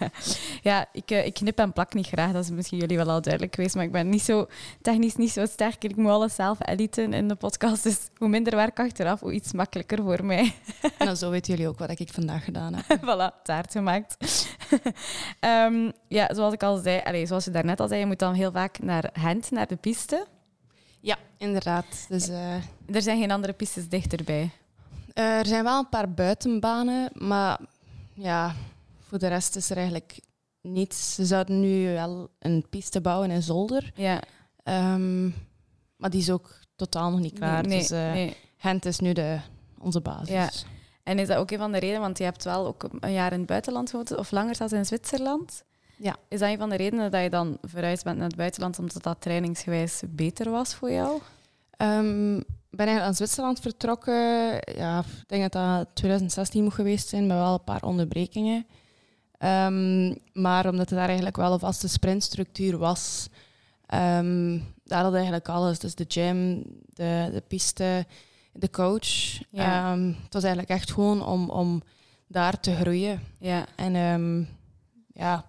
ja, 0.68 0.86
ik, 0.92 1.10
eh, 1.10 1.26
ik 1.26 1.34
knip 1.34 1.58
en 1.58 1.72
plak 1.72 1.94
niet 1.94 2.06
graag. 2.06 2.32
Dat 2.32 2.44
is 2.44 2.50
misschien 2.50 2.78
jullie 2.78 2.96
wel 2.96 3.10
al 3.10 3.22
duidelijk 3.22 3.54
geweest. 3.54 3.74
Maar 3.74 3.84
ik 3.84 3.92
ben 3.92 4.08
niet 4.08 4.22
zo, 4.22 4.46
technisch 4.82 5.16
niet 5.16 5.30
zo 5.30 5.46
sterk. 5.46 5.84
Ik 5.84 5.96
moet 5.96 6.10
alles 6.10 6.34
zelf 6.34 6.58
editen 6.68 7.12
in 7.12 7.28
de 7.28 7.34
podcast. 7.34 7.82
Dus 7.82 7.98
hoe 8.16 8.28
minder 8.28 8.56
werk 8.56 8.80
achteraf, 8.80 9.20
hoe 9.20 9.32
iets 9.32 9.52
makkelijker 9.52 10.02
voor 10.02 10.24
mij. 10.24 10.54
en 10.98 11.06
dan 11.06 11.16
zo 11.16 11.30
weten 11.30 11.52
jullie 11.52 11.68
ook 11.68 11.78
wat 11.78 12.00
ik 12.00 12.08
vandaag 12.12 12.44
gedaan 12.44 12.74
heb. 12.74 12.98
voilà, 13.08 13.42
taart 13.42 13.72
gemaakt. 13.72 14.16
Ehm, 15.40 15.90
ja, 16.08 16.34
zoals 16.34 16.54
ik 16.54 16.62
al 16.62 16.76
zei, 16.76 17.00
allez, 17.04 17.28
zoals 17.28 17.44
je 17.44 17.50
daarnet 17.50 17.80
al 17.80 17.88
zei, 17.88 18.00
je 18.00 18.06
moet 18.06 18.18
dan 18.18 18.34
heel 18.34 18.52
vaak 18.52 18.78
naar 18.78 19.10
Gent, 19.12 19.50
naar 19.50 19.66
de 19.66 19.76
piste. 19.76 20.26
Ja, 21.00 21.16
inderdaad. 21.38 22.06
Dus, 22.08 22.28
eh, 22.28 22.54
Er 22.92 23.02
zijn 23.02 23.18
geen 23.18 23.30
andere 23.30 23.52
pistes 23.52 23.88
dichterbij. 23.88 24.50
Eh, 25.18 25.38
er 25.38 25.46
zijn 25.46 25.64
wel 25.64 25.78
een 25.78 25.88
paar 25.88 26.10
buitenbanen, 26.10 27.10
maar 27.12 27.60
ja, 28.14 28.54
voor 29.08 29.18
de 29.18 29.26
rest 29.26 29.56
is 29.56 29.70
er 29.70 29.76
eigenlijk 29.76 30.20
niets. 30.60 31.14
Ze 31.14 31.24
zouden 31.24 31.60
nu 31.60 31.92
wel 31.92 32.30
een 32.38 32.66
piste 32.70 33.00
bouwen 33.00 33.30
in 33.30 33.42
Zolder, 33.42 33.92
Ja, 33.94 34.22
ehm, 34.62 35.26
maar 35.96 36.10
die 36.10 36.20
is 36.20 36.30
ook 36.30 36.58
totaal 36.76 37.10
nog 37.10 37.20
niet 37.20 37.32
klaar. 37.32 37.66
Nee, 37.66 37.78
dus 37.78 37.90
eh, 37.90 38.12
nee. 38.12 38.36
Gent 38.56 38.84
is 38.84 38.98
nu 38.98 39.12
de, 39.12 39.38
onze 39.78 40.00
basis. 40.00 40.28
Ja. 40.28 40.50
En 41.02 41.18
is 41.18 41.28
dat 41.28 41.36
ook 41.36 41.50
een 41.50 41.58
van 41.58 41.72
de 41.72 41.78
redenen, 41.78 42.00
want 42.00 42.18
je 42.18 42.24
hebt 42.24 42.44
wel 42.44 42.66
ook 42.66 42.88
een 43.00 43.12
jaar 43.12 43.32
in 43.32 43.38
het 43.38 43.48
buitenland 43.48 43.90
gewoond, 43.90 44.16
of 44.16 44.30
langer 44.30 44.54
zelfs 44.54 44.72
in 44.72 44.86
Zwitserland. 44.86 45.62
Ja. 45.96 46.16
Is 46.28 46.38
dat 46.38 46.48
een 46.48 46.58
van 46.58 46.68
de 46.68 46.76
redenen 46.76 47.10
dat 47.10 47.22
je 47.22 47.30
dan 47.30 47.58
verhuisd 47.62 48.04
bent 48.04 48.16
naar 48.16 48.26
het 48.26 48.36
buitenland, 48.36 48.78
omdat 48.78 49.02
dat 49.02 49.20
trainingsgewijs 49.20 50.02
beter 50.08 50.50
was 50.50 50.74
voor 50.74 50.90
jou? 50.90 51.20
Ik 52.70 52.76
ben 52.76 52.86
eigenlijk 52.86 53.00
aan 53.00 53.14
Zwitserland 53.14 53.60
vertrokken. 53.60 54.14
Ja, 54.76 54.98
ik 54.98 55.28
denk 55.28 55.42
dat 55.42 55.52
dat 55.52 55.88
2016 55.94 56.62
moet 56.62 56.74
geweest 56.74 57.08
zijn, 57.08 57.26
met 57.26 57.36
wel 57.36 57.52
een 57.54 57.64
paar 57.64 57.82
onderbrekingen. 57.82 58.66
Ehm, 59.38 60.14
maar 60.32 60.68
omdat 60.68 60.90
er 60.90 60.96
daar 60.96 61.06
eigenlijk 61.06 61.36
wel 61.36 61.52
een 61.52 61.58
vaste 61.58 61.88
sprintstructuur 61.88 62.78
was, 62.78 63.28
ehm, 63.86 64.58
daar 64.84 65.02
had 65.02 65.14
eigenlijk 65.14 65.48
alles. 65.48 65.78
Dus 65.78 65.94
de 65.94 66.04
gym, 66.08 66.62
de, 66.86 67.28
de 67.32 67.42
piste, 67.48 68.06
de 68.52 68.70
coach. 68.70 69.38
Ja. 69.50 69.96
Het 69.98 70.32
was 70.32 70.42
eigenlijk 70.42 70.72
echt 70.72 70.92
gewoon 70.92 71.26
om, 71.26 71.50
om 71.50 71.82
daar 72.26 72.60
te 72.60 72.74
groeien. 72.74 73.20
Ja, 73.38 73.66
En 73.76 73.92
ja, 75.12 75.44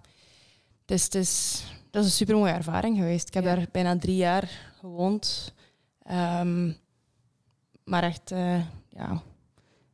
het 0.80 0.90
is, 0.90 1.04
het 1.04 1.14
is 1.14 1.62
dat 1.90 2.04
is 2.04 2.08
een 2.10 2.16
super 2.16 2.36
mooie 2.36 2.52
ervaring 2.52 2.96
geweest. 2.96 3.28
Ik 3.28 3.34
heb 3.34 3.44
Ja. 3.44 3.54
daar 3.54 3.66
bijna 3.72 3.98
drie 3.98 4.16
jaar 4.16 4.48
gewoond. 4.80 5.52
Ehm, 6.10 6.72
maar 7.84 8.02
echt, 8.02 8.30
eh, 8.30 8.60
ja, 8.88 9.22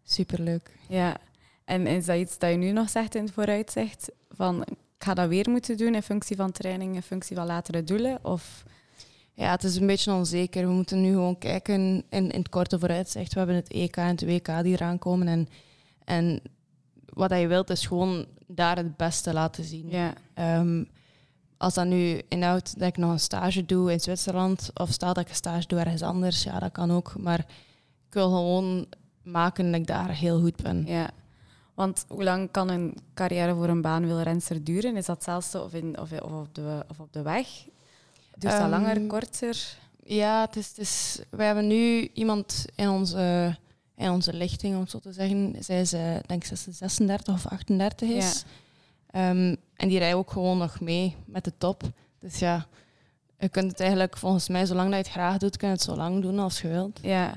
superleuk. 0.02 0.70
Ja. 0.88 1.16
En 1.64 1.86
is 1.86 2.06
dat 2.06 2.16
iets 2.16 2.38
dat 2.38 2.50
je 2.50 2.56
nu 2.56 2.70
nog 2.70 2.88
zegt 2.88 3.14
in 3.14 3.24
het 3.24 3.32
vooruitzicht? 3.32 4.10
Van, 4.30 4.62
ik 4.62 4.76
ga 5.04 5.14
dat 5.14 5.28
weer 5.28 5.50
moeten 5.50 5.76
doen 5.76 5.94
in 5.94 6.02
functie 6.02 6.36
van 6.36 6.52
training, 6.52 6.94
in 6.94 7.02
functie 7.02 7.36
van 7.36 7.46
latere 7.46 7.84
doelen? 7.84 8.24
Of... 8.24 8.64
Ja, 9.32 9.50
het 9.50 9.64
is 9.64 9.76
een 9.76 9.86
beetje 9.86 10.12
onzeker. 10.12 10.66
We 10.66 10.72
moeten 10.72 11.00
nu 11.00 11.12
gewoon 11.12 11.38
kijken 11.38 11.74
in, 11.74 12.04
in 12.08 12.30
het 12.30 12.48
korte 12.48 12.78
vooruitzicht. 12.78 13.32
We 13.32 13.38
hebben 13.38 13.56
het 13.56 13.72
EK 13.72 13.96
en 13.96 14.06
het 14.06 14.24
WK 14.24 14.62
die 14.62 14.72
eraan 14.72 14.98
komen. 14.98 15.28
En, 15.28 15.48
en 16.04 16.42
wat 17.04 17.30
je 17.30 17.46
wilt 17.46 17.70
is 17.70 17.86
gewoon 17.86 18.26
daar 18.46 18.76
het 18.76 18.96
beste 18.96 19.32
laten 19.32 19.64
zien. 19.64 19.90
Ja. 19.90 20.12
Ehm, 20.34 20.84
als 21.56 21.74
dat 21.74 21.86
nu 21.86 22.22
inhoudt 22.28 22.78
dat 22.78 22.88
ik 22.88 22.96
nog 22.96 23.10
een 23.10 23.20
stage 23.20 23.66
doe 23.66 23.92
in 23.92 24.00
Zwitserland, 24.00 24.70
of 24.74 24.92
stel 24.92 25.12
dat 25.14 25.24
ik 25.24 25.28
een 25.28 25.34
stage 25.34 25.66
doe 25.66 25.78
ergens 25.78 26.02
anders, 26.02 26.42
ja, 26.42 26.58
dat 26.58 26.72
kan 26.72 26.92
ook. 26.92 27.14
Maar 27.18 27.38
ik 28.08 28.14
wil 28.14 28.28
gewoon 28.28 28.86
maken 29.22 29.70
dat 29.70 29.80
ik 29.80 29.86
daar 29.86 30.10
heel 30.10 30.40
goed 30.40 30.62
ben. 30.62 30.86
ja. 30.86 31.10
Want 31.74 32.04
hoe 32.08 32.24
lang 32.24 32.50
kan 32.50 32.68
een 32.70 32.96
carrière 33.14 33.54
voor 33.54 33.68
een 33.68 33.80
baanwielrenster 33.80 34.64
duren? 34.64 34.96
Is 34.96 35.06
dat 35.06 35.16
hetzelfde 35.16 35.62
of, 35.62 35.72
in, 35.72 36.00
of, 36.00 36.12
of, 36.12 36.32
op, 36.32 36.54
de, 36.54 36.84
of 36.88 37.00
op 37.00 37.12
de 37.12 37.22
weg? 37.22 37.48
Duurt 38.38 38.52
dat 38.52 38.62
Ehm, 38.62 38.70
langer, 38.70 39.06
korter? 39.06 39.76
Ja, 40.02 40.40
het 40.40 40.56
is, 40.56 40.68
het 40.68 40.78
is, 40.78 41.18
wij 41.30 41.46
hebben 41.46 41.66
nu 41.66 42.08
iemand 42.14 42.64
in 42.74 42.88
onze, 42.88 43.56
in 43.96 44.10
onze 44.10 44.32
lichting, 44.32 44.74
om 44.74 44.80
het 44.80 44.90
zo 44.90 44.98
te 44.98 45.12
zeggen. 45.12 45.56
Zij 45.60 45.80
is, 45.80 45.92
eh, 45.92 46.16
denk 46.26 46.44
ik, 46.44 46.56
36 46.70 47.34
of 47.34 47.46
38 47.46 48.08
is. 48.08 48.44
Ehm, 49.10 49.54
en 49.76 49.88
die 49.88 49.98
rijdt 49.98 50.16
ook 50.16 50.30
gewoon 50.30 50.58
nog 50.58 50.80
mee 50.80 51.16
met 51.26 51.44
de 51.44 51.52
top. 51.58 51.82
Dus 52.20 52.38
ja, 52.38 52.66
je 53.38 53.48
kunt 53.48 53.70
het 53.70 53.80
eigenlijk 53.80 54.16
volgens 54.16 54.48
mij, 54.48 54.66
zolang 54.66 54.86
dat 54.90 54.98
je 54.98 55.04
het 55.04 55.12
graag 55.12 55.38
doet, 55.38 55.56
kun 55.56 55.68
je 55.68 55.74
het 55.74 55.82
zo 55.82 55.96
lang 55.96 56.22
doen 56.22 56.38
als 56.38 56.60
je 56.60 56.68
wilt. 56.68 56.98
Ja, 57.02 57.30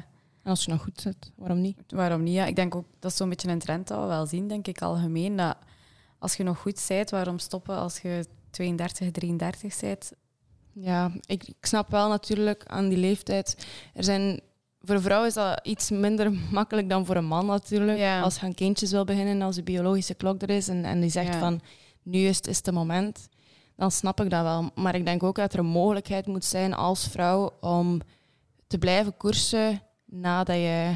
En 0.43 0.50
als 0.50 0.63
je 0.65 0.72
nog 0.72 0.81
goed 0.81 1.01
zit, 1.01 1.31
waarom 1.36 1.62
niet? 1.62 1.77
waarom 1.88 2.24
niet? 2.24 2.34
Ja, 2.34 2.46
ik 2.46 2.55
denk 2.55 2.75
ook, 2.75 2.86
dat 3.00 3.12
is 3.12 3.17
zo'n 3.17 3.29
beetje 3.29 3.50
een 3.50 3.60
trend 3.60 3.88
dat 3.88 4.00
we 4.00 4.05
wel 4.05 4.25
zien, 4.25 4.48
denk 4.48 4.67
ik, 4.67 4.81
algemeen. 4.81 5.36
Dat 5.36 5.58
als 6.19 6.36
je 6.36 6.43
nog 6.43 6.58
goed 6.58 6.86
bent, 6.88 7.10
waarom 7.10 7.39
stoppen 7.39 7.75
als 7.77 8.00
je 8.00 8.25
32, 8.50 9.12
33 9.12 9.79
bent? 9.79 10.12
Ja, 10.74 11.12
ik, 11.25 11.43
ik 11.48 11.55
snap 11.65 11.89
wel 11.89 12.10
natuurlijk 12.10 12.63
aan 12.67 12.89
die 12.89 12.98
leeftijd. 12.98 13.67
Er 13.93 14.03
zijn, 14.03 14.39
voor 14.81 14.96
een 14.96 15.01
vrouw 15.01 15.25
is 15.25 15.34
dat 15.34 15.60
iets 15.63 15.89
minder 15.89 16.31
makkelijk 16.51 16.89
dan 16.89 17.05
voor 17.05 17.15
een 17.15 17.25
man 17.25 17.46
natuurlijk. 17.46 17.98
Ja. 17.98 18.22
Als 18.22 18.36
je 18.39 18.46
aan 18.46 18.53
kindjes 18.53 18.91
wil 18.91 19.05
beginnen, 19.05 19.41
als 19.41 19.55
de 19.55 19.63
biologische 19.63 20.13
klok 20.13 20.41
er 20.41 20.50
is 20.50 20.67
en, 20.67 20.86
en 20.86 21.00
die 21.00 21.10
zegt 21.10 21.34
Ja. 21.34 21.39
van 21.39 21.62
nu 22.09 22.19
is 22.19 22.35
het, 22.37 22.47
is 22.47 22.57
het 22.57 22.71
moment, 22.71 23.29
dan 23.75 23.91
snap 23.91 24.21
ik 24.21 24.29
dat 24.29 24.41
wel. 24.43 24.71
Maar 24.75 24.95
ik 24.95 25.05
denk 25.05 25.23
ook 25.23 25.35
dat 25.35 25.53
er 25.53 25.59
een 25.59 25.65
mogelijkheid 25.65 26.25
moet 26.25 26.45
zijn 26.45 26.73
als 26.73 27.07
vrouw 27.07 27.51
om 27.59 28.01
te 28.67 28.77
blijven 28.77 29.17
koersen 29.17 29.81
nadat 30.05 30.55
je 30.55 30.95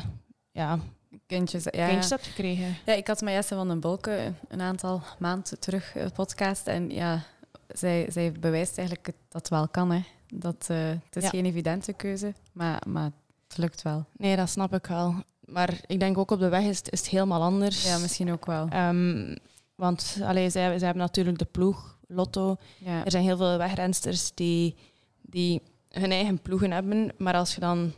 ja, 0.51 0.79
Kindjes, 1.27 1.63
ja, 1.63 1.87
kindjes 1.87 2.09
hebt 2.09 2.27
gekregen. 2.27 2.75
Ja, 2.85 2.93
ik 2.93 3.07
had 3.07 3.21
met 3.21 3.33
Jesse 3.33 3.55
van 3.55 3.67
den 3.67 3.79
Bolke 3.79 4.33
een 4.47 4.61
aantal 4.61 5.01
maanden 5.19 5.59
terug 5.59 5.95
een 5.95 6.11
podcast. 6.11 6.67
En 6.67 6.89
ja, 6.89 7.23
zij, 7.67 8.05
zij 8.09 8.31
bewijst 8.31 8.77
eigenlijk 8.77 9.05
dat 9.05 9.41
het 9.41 9.49
wel 9.49 9.67
kan. 9.67 9.91
Hè. 9.91 10.03
Dat, 10.33 10.65
eh, 10.69 10.77
het 10.87 11.15
is 11.15 11.23
Ja. 11.23 11.29
geen 11.29 11.45
evidente 11.45 11.93
keuze, 11.93 12.33
maar, 12.51 12.81
maar 12.87 13.11
het 13.47 13.57
lukt 13.57 13.81
wel. 13.81 14.05
Nee, 14.17 14.35
dat 14.35 14.49
snap 14.49 14.73
ik 14.73 14.85
wel. 14.87 15.15
Maar 15.45 15.79
ik 15.85 15.99
denk 15.99 16.17
ook 16.17 16.31
op 16.31 16.39
de 16.39 16.49
weg 16.49 16.63
is 16.63 16.77
het, 16.77 16.91
is 16.91 16.99
het 16.99 17.09
helemaal 17.09 17.41
anders. 17.41 17.83
Ja, 17.83 17.97
misschien 17.97 18.31
ook 18.31 18.45
wel. 18.45 18.67
Ehm, 18.69 19.35
want 19.83 20.17
allee, 20.21 20.49
zij, 20.49 20.77
zij 20.77 20.85
hebben 20.85 21.03
natuurlijk 21.03 21.37
de 21.37 21.45
ploeg, 21.45 21.97
Lotto. 22.07 22.55
Ja, 22.77 23.05
Er 23.05 23.11
zijn 23.11 23.23
heel 23.23 23.37
veel 23.37 23.57
wegrensters 23.57 24.31
die, 24.33 24.75
die 25.21 25.61
hun 25.89 26.11
eigen 26.11 26.41
ploegen 26.41 26.71
hebben. 26.71 27.11
Maar 27.17 27.33
als 27.33 27.53
je 27.53 27.59
dan 27.59 27.93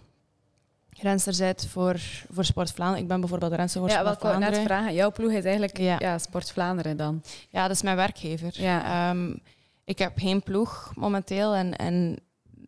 renster 0.99 1.35
bent 1.37 1.67
voor, 1.67 1.99
voor 2.31 2.45
Sport 2.45 2.71
Vlaanderen... 2.71 3.01
Ik 3.03 3.07
ben 3.09 3.19
bijvoorbeeld 3.19 3.53
renster 3.53 3.81
voor 3.81 3.89
ja 3.89 3.99
Sport 3.99 4.21
wat 4.21 4.31
ik 4.33 4.39
net 4.39 4.47
Vlaanderen. 4.47 4.65
vragen. 4.65 4.93
Jouw 4.93 5.11
ploeg 5.11 5.31
is 5.31 5.43
eigenlijk 5.43 5.77
Ja. 5.77 5.95
ja. 5.99 6.17
Sport 6.17 6.51
Vlaanderen 6.51 6.97
dan. 6.97 7.21
Ja, 7.49 7.61
dat 7.67 7.75
is 7.75 7.81
mijn 7.81 7.95
werkgever. 7.95 8.61
Ja. 8.61 9.09
Ehm, 9.09 9.35
ik 9.83 9.99
heb 9.99 10.17
geen 10.17 10.43
ploeg 10.43 10.91
momenteel. 10.95 11.53
En, 11.55 11.75
en 11.75 12.17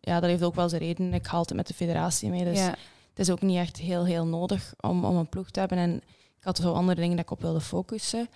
ja, 0.00 0.20
dat 0.20 0.30
heeft 0.30 0.42
ook 0.42 0.54
wel 0.54 0.68
zijn 0.68 0.82
reden. 0.82 1.14
Ik 1.14 1.26
haal 1.26 1.40
het 1.40 1.54
met 1.54 1.66
de 1.66 1.74
federatie 1.74 2.30
mee. 2.30 2.44
Dus 2.44 2.58
ja. 2.58 2.74
het 3.08 3.18
is 3.18 3.30
ook 3.30 3.42
niet 3.42 3.58
echt 3.58 3.76
heel, 3.76 4.04
heel 4.04 4.26
nodig 4.26 4.74
om, 4.80 5.04
om 5.04 5.16
een 5.16 5.28
ploeg 5.28 5.50
te 5.50 5.60
hebben. 5.60 5.78
En 5.78 5.94
ik 6.38 6.44
had 6.44 6.56
zo 6.56 6.72
andere 6.72 7.00
dingen 7.00 7.16
dat 7.16 7.24
ik 7.24 7.30
op 7.30 7.40
wilde 7.40 7.60
focussen. 7.60 8.28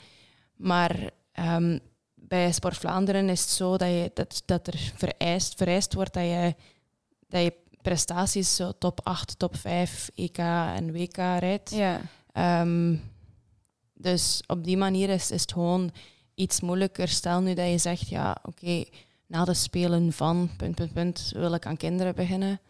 Maar 0.56 1.10
ehm, 1.32 1.78
bij 2.14 2.52
Sport 2.52 2.76
Vlaanderen 2.76 3.28
is 3.28 3.40
het 3.40 3.50
zo 3.50 3.76
dat, 3.76 3.88
je, 3.88 4.10
dat, 4.14 4.42
dat 4.44 4.66
er 4.66 4.92
vereist, 4.96 5.54
vereist 5.56 5.94
wordt 5.94 6.14
dat 6.14 6.22
je, 6.24 6.54
dat 7.28 7.42
je 7.42 7.54
prestaties 7.82 8.56
zo 8.56 8.72
top 8.78 9.00
8, 9.02 9.38
top 9.38 9.56
5, 9.56 10.10
EK 10.14 10.38
en 10.38 10.92
WK 10.92 11.16
rijdt. 11.16 11.70
ja. 11.70 12.00
Ehm, 12.32 12.96
dus 13.94 14.42
op 14.46 14.64
die 14.64 14.76
manier 14.76 15.08
is, 15.08 15.30
is 15.30 15.40
het 15.40 15.52
gewoon 15.52 15.90
iets 16.34 16.60
moeilijker. 16.60 17.08
Stel 17.08 17.40
nu 17.40 17.54
dat 17.54 17.68
je 17.70 17.78
zegt, 17.78 18.08
ja, 18.08 18.36
oké, 18.42 18.84
na 19.26 19.44
de 19.44 19.54
spelen 19.54 20.12
van 20.12 20.50
punt, 20.56 20.74
punt, 20.74 20.92
punt, 20.92 21.32
wil 21.34 21.54
ik 21.54 21.66
aan 21.66 21.76
kinderen 21.76 22.14
beginnen. 22.14 22.60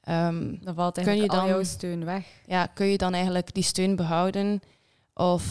Ehm, 0.00 0.54
Dan 0.60 0.74
valt 0.74 0.94
Kun 0.94 1.04
eigenlijk 1.06 1.32
je 1.32 1.40
al 1.40 1.46
jouw 1.48 1.62
steun 1.62 2.04
weg. 2.04 2.26
ja, 2.46 2.66
kun 2.66 2.86
je 2.86 2.98
dan 2.98 3.12
eigenlijk 3.14 3.54
die 3.54 3.62
steun 3.62 3.96
behouden? 3.96 4.62
Of 5.14 5.44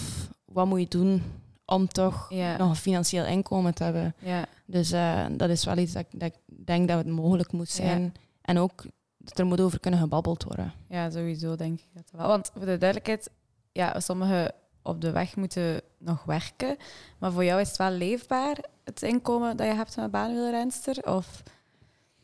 wat 0.45 0.65
moet 0.65 0.79
je 0.79 0.87
doen 0.87 1.23
om 1.65 1.87
toch 1.87 2.25
Ja. 2.29 2.57
nog 2.57 2.69
een 2.69 2.75
financieel 2.75 3.25
inkomen 3.25 3.73
te 3.73 3.83
hebben? 3.83 4.15
Ja. 4.19 4.45
Dus 4.65 4.91
eh, 4.91 5.25
dat 5.31 5.49
is 5.49 5.65
wel 5.65 5.77
iets 5.77 5.93
dat, 5.93 6.05
ik- 6.11 6.19
dat 6.19 6.29
ik 6.33 6.65
denk 6.65 6.87
dat 6.87 6.97
het 6.97 7.07
mogelijk 7.07 7.51
moet 7.51 7.69
zijn. 7.69 8.01
Ja. 8.03 8.11
En 8.41 8.57
ook 8.57 8.83
dat 9.17 9.39
er 9.39 9.45
moet 9.45 9.61
over 9.61 9.79
kunnen 9.79 9.99
gebabbeld 9.99 10.43
worden. 10.43 10.73
Ja, 10.89 11.09
sowieso 11.09 11.55
denk 11.55 11.79
ik 11.79 11.87
dat 11.93 12.09
wel. 12.11 12.27
Want 12.27 12.49
voor 12.53 12.65
de 12.65 12.77
duidelijkheid, 12.77 13.29
ja, 13.71 13.99
sommigen 13.99 14.51
op 14.81 15.01
de 15.01 15.11
weg 15.11 15.35
moeten 15.35 15.81
nog 15.97 16.23
werken. 16.23 16.77
Maar 17.19 17.31
voor 17.31 17.43
jou 17.43 17.61
is 17.61 17.67
het 17.67 17.77
wel 17.77 17.91
leefbaar, 17.91 18.57
het 18.83 19.01
inkomen 19.01 19.57
dat 19.57 19.67
je 19.67 19.73
hebt 19.73 19.95
met 19.95 20.11
baanwielrenster? 20.11 21.13
Of... 21.15 21.43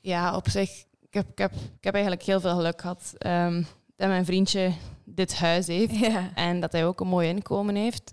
Ja, 0.02 0.36
op 0.36 0.50
zich, 0.50 0.70
ik 1.02 1.14
heb, 1.14 1.30
ik 1.30 1.38
heb, 1.38 1.52
ik 1.54 1.84
heb 1.84 1.94
eigenlijk 1.94 2.24
heel 2.26 2.40
veel 2.40 2.56
geluk 2.56 2.82
gehad 2.82 3.14
ehm, 3.18 3.64
dat 3.96 4.08
mijn 4.08 4.26
vriendje 4.26 4.72
dit 5.04 5.36
huis 5.36 5.68
heeft. 5.68 5.94
En 6.36 6.60
dat 6.60 6.72
hij 6.72 6.86
ook 6.86 7.00
een 7.00 7.08
mooi 7.08 7.30
inkomen 7.30 7.76
heeft. 7.76 8.12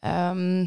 Ehm, 0.00 0.66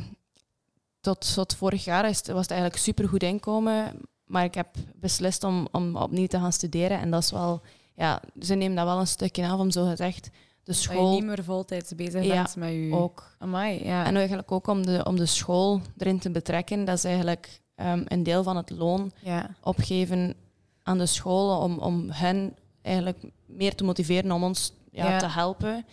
tot, 1.01 1.33
tot 1.33 1.55
vorig 1.55 1.83
jaar 1.83 2.03
was 2.03 2.17
het 2.19 2.51
eigenlijk 2.51 2.77
supergoed 2.81 3.23
inkomen. 3.23 3.93
Maar 4.25 4.43
ik 4.43 4.53
heb 4.53 4.67
beslist 4.95 5.43
om, 5.43 5.67
om 5.71 5.95
opnieuw 5.95 6.27
te 6.27 6.37
gaan 6.39 6.53
studeren. 6.53 6.99
En 6.99 7.11
dat 7.11 7.23
is 7.23 7.31
wel... 7.31 7.61
Ja, 7.95 8.21
ze 8.39 8.55
nemen 8.55 8.75
dat 8.75 8.85
wel 8.85 8.99
een 8.99 9.07
stukje 9.07 9.47
af, 9.47 9.59
om 9.59 9.71
zo 9.71 9.85
gezegd. 9.85 10.23
De 10.23 10.31
Dat 10.63 10.75
je 10.75 10.81
school 10.81 11.11
niet 11.11 11.25
meer 11.25 11.43
voltijds 11.43 11.95
bezig 11.95 12.23
Ja, 12.23 12.33
bent 12.43 12.55
met 12.55 12.69
je... 12.69 12.89
ook. 12.93 13.35
Amai, 13.37 13.83
ja. 13.83 14.05
En 14.05 14.15
eigenlijk 14.15 14.51
ook 14.51 14.67
om 14.67 14.85
de, 14.85 15.03
om 15.05 15.15
de 15.15 15.25
school 15.25 15.81
erin 15.97 16.19
te 16.19 16.31
betrekken. 16.31 16.85
Dat 16.85 16.97
is 16.97 17.03
eigenlijk 17.03 17.61
ehm, 17.75 18.03
een 18.07 18.23
deel 18.23 18.43
van 18.43 18.57
het 18.57 18.69
loon 18.69 19.11
ja. 19.19 19.49
opgeven 19.61 20.35
aan 20.83 20.97
de 20.97 21.05
scholen 21.05 21.57
om, 21.57 21.77
om 21.77 22.09
hen 22.09 22.55
eigenlijk 22.81 23.23
meer 23.45 23.75
te 23.75 23.83
motiveren 23.83 24.31
om 24.31 24.43
ons 24.43 24.73
ja, 24.91 25.09
Ja. 25.09 25.17
te 25.17 25.27
helpen. 25.27 25.85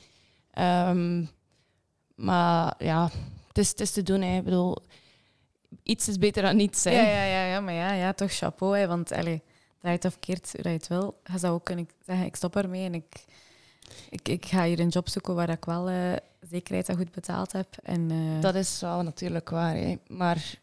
Ehm, 0.51 1.25
maar 2.19 2.75
ja, 2.79 3.11
het 3.49 3.59
is, 3.59 3.69
het 3.69 3.81
is 3.81 3.91
te 3.91 4.03
doen. 4.03 4.21
Hè. 4.21 4.37
Ik 4.37 4.45
bedoel, 4.45 4.77
iets 5.83 6.09
is 6.09 6.19
beter 6.19 6.43
dan 6.43 6.57
niets. 6.57 6.85
Hè. 6.85 6.91
Ja, 6.91 7.03
ja, 7.09 7.25
ja, 7.25 7.45
ja, 7.45 7.61
maar 7.61 7.75
ja, 7.75 7.93
ja 7.93 8.13
toch 8.13 8.33
chapeau. 8.33 8.79
Hè, 8.79 8.87
want 8.87 9.13
allee, 9.13 9.43
draait 9.81 10.05
of 10.05 10.19
keert 10.19 10.53
hoe 10.53 10.71
je 10.71 10.77
het 10.77 10.89
wil. 10.89 11.21
Je 11.33 11.39
zou 11.39 11.55
ook 11.55 11.65
kunnen 11.65 11.89
zeggen, 12.07 12.27
ik 12.27 12.37
stop 12.37 12.57
ermee 12.57 12.85
en 12.85 12.95
ik, 12.95 13.25
ik, 14.11 14.29
ik 14.29 14.47
ga 14.47 14.65
hier 14.65 14.81
een 14.81 14.89
job 14.89 15.09
zoeken 15.09 15.35
waar 15.35 15.49
ik 15.49 15.65
wel 15.65 15.89
eh, 15.89 16.13
zekerheid 16.51 16.87
dat 16.87 16.97
goed 16.97 17.13
betaald 17.13 17.53
heb. 17.53 17.77
En, 17.83 18.11
eh, 18.11 18.41
Dat 18.41 18.55
is 18.55 18.81
wel 18.81 19.03
natuurlijk 19.03 19.51
waar. 19.51 19.75
Hè. 19.75 19.99
Maar 20.07 20.55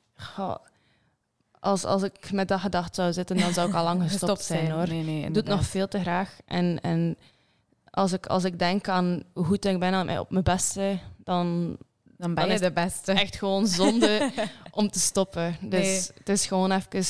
als, 1.59 1.83
als 1.83 2.03
ik 2.03 2.31
met 2.31 2.47
dat 2.47 2.59
gedacht 2.59 2.95
zou 2.95 3.13
zitten, 3.13 3.37
dan 3.37 3.53
zou 3.53 3.69
ik 3.69 3.75
al 3.75 3.83
lang 3.83 4.01
gestopt 4.11 4.43
zijn. 4.43 4.71
hoor. 4.71 4.87
Nee, 4.87 5.03
nee, 5.03 5.19
Ik 5.23 5.33
doe 5.33 5.43
het 5.43 5.51
nog 5.51 5.65
veel 5.65 5.87
te 5.87 5.99
graag. 5.99 6.37
En, 6.45 6.81
en 6.81 7.17
als, 7.95 8.11
ik, 8.13 8.25
als 8.25 8.43
ik 8.43 8.59
denk 8.59 8.87
aan 8.87 9.23
hoe 9.33 9.45
goed 9.45 9.65
ik 9.65 9.79
ben 9.79 9.93
aan 9.93 10.17
op 10.19 10.29
mijn 10.31 10.43
beste, 10.43 10.99
dan 11.17 11.77
Dan 12.17 12.33
ben 12.33 12.49
je 12.51 12.59
de 12.59 12.71
beste. 12.71 13.11
echt 13.11 13.35
gewoon 13.35 13.67
zonde 13.67 14.31
om 14.71 14.89
te 14.89 14.99
stoppen. 14.99 15.55
Dus 15.61 15.79
Nee. 15.79 16.17
het 16.17 16.29
is 16.29 16.45
gewoon 16.45 16.71
even 16.71 17.03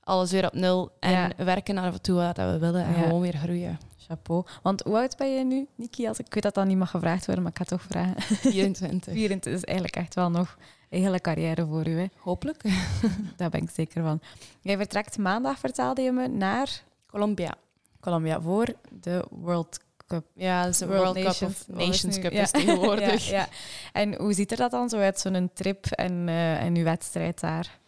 alles 0.00 0.30
weer 0.30 0.46
op 0.46 0.52
nul 0.52 0.90
en 1.00 1.10
Ja. 1.10 1.30
werken 1.36 1.74
naar 1.74 1.90
wat 1.92 2.02
toe 2.02 2.14
wat 2.16 2.36
we 2.36 2.58
willen 2.58 2.84
en 2.84 2.92
Ja. 2.94 3.02
gewoon 3.02 3.20
weer 3.20 3.36
groeien. 3.36 3.78
Chapeau. 3.96 4.44
Want 4.62 4.82
hoe 4.82 4.96
oud 4.98 5.16
ben 5.16 5.34
je 5.34 5.44
nu, 5.44 5.66
Niki? 5.74 6.08
Als 6.08 6.18
ik, 6.18 6.26
ik 6.26 6.34
weet 6.34 6.42
dat 6.42 6.54
dat 6.54 6.66
niet 6.66 6.76
mag 6.78 6.90
gevraagd 6.90 7.26
worden, 7.26 7.42
maar 7.44 7.52
ik 7.52 7.58
ga 7.58 7.76
het 7.76 7.80
toch 7.80 7.88
vragen. 7.90 8.22
24. 8.52 9.12
24 9.12 9.52
is 9.52 9.64
eigenlijk 9.64 9.96
echt 9.96 10.14
wel 10.14 10.30
nog 10.30 10.56
een 10.90 11.02
hele 11.02 11.20
carrière 11.20 11.66
voor 11.66 11.86
u. 11.86 11.98
Hè. 11.98 12.06
Hopelijk. 12.18 12.62
Daar 13.36 13.50
ben 13.50 13.62
ik 13.62 13.70
zeker 13.70 14.02
van. 14.02 14.20
Jij 14.60 14.76
vertrekt 14.76 15.18
maandag, 15.18 15.58
vertelde 15.58 16.02
je 16.02 16.12
me, 16.12 16.28
naar 16.28 16.82
Colombia. 17.06 17.54
Colombia 18.00 18.40
voor 18.40 18.66
de 18.90 19.24
World 19.30 19.80
Cup. 20.08 20.26
Ja, 20.34 20.62
dat 20.62 20.72
is 20.72 20.78
de 20.78 20.86
World 20.86 21.02
World, 21.02 21.24
Nations- 21.24 21.58
Cup 21.66 21.76
of 21.76 21.86
Nations? 21.86 22.18
Cup 22.18 22.32
Ja. 22.32 22.42
is 22.42 22.50
tegenwoordig. 22.60 23.28
Ja, 23.28 23.36
ja. 23.36 23.48
En 23.92 24.14
hoe 24.14 24.32
ziet 24.32 24.50
er 24.50 24.56
dat 24.56 24.70
dan 24.70 24.88
zo 24.88 24.98
uit, 24.98 25.20
zo'n 25.20 25.50
trip 25.54 25.86
en, 25.86 26.28
eh, 26.28 26.62
en 26.62 26.76
uw 26.76 26.84
wedstrijd 26.84 27.40
daar? 27.40 27.78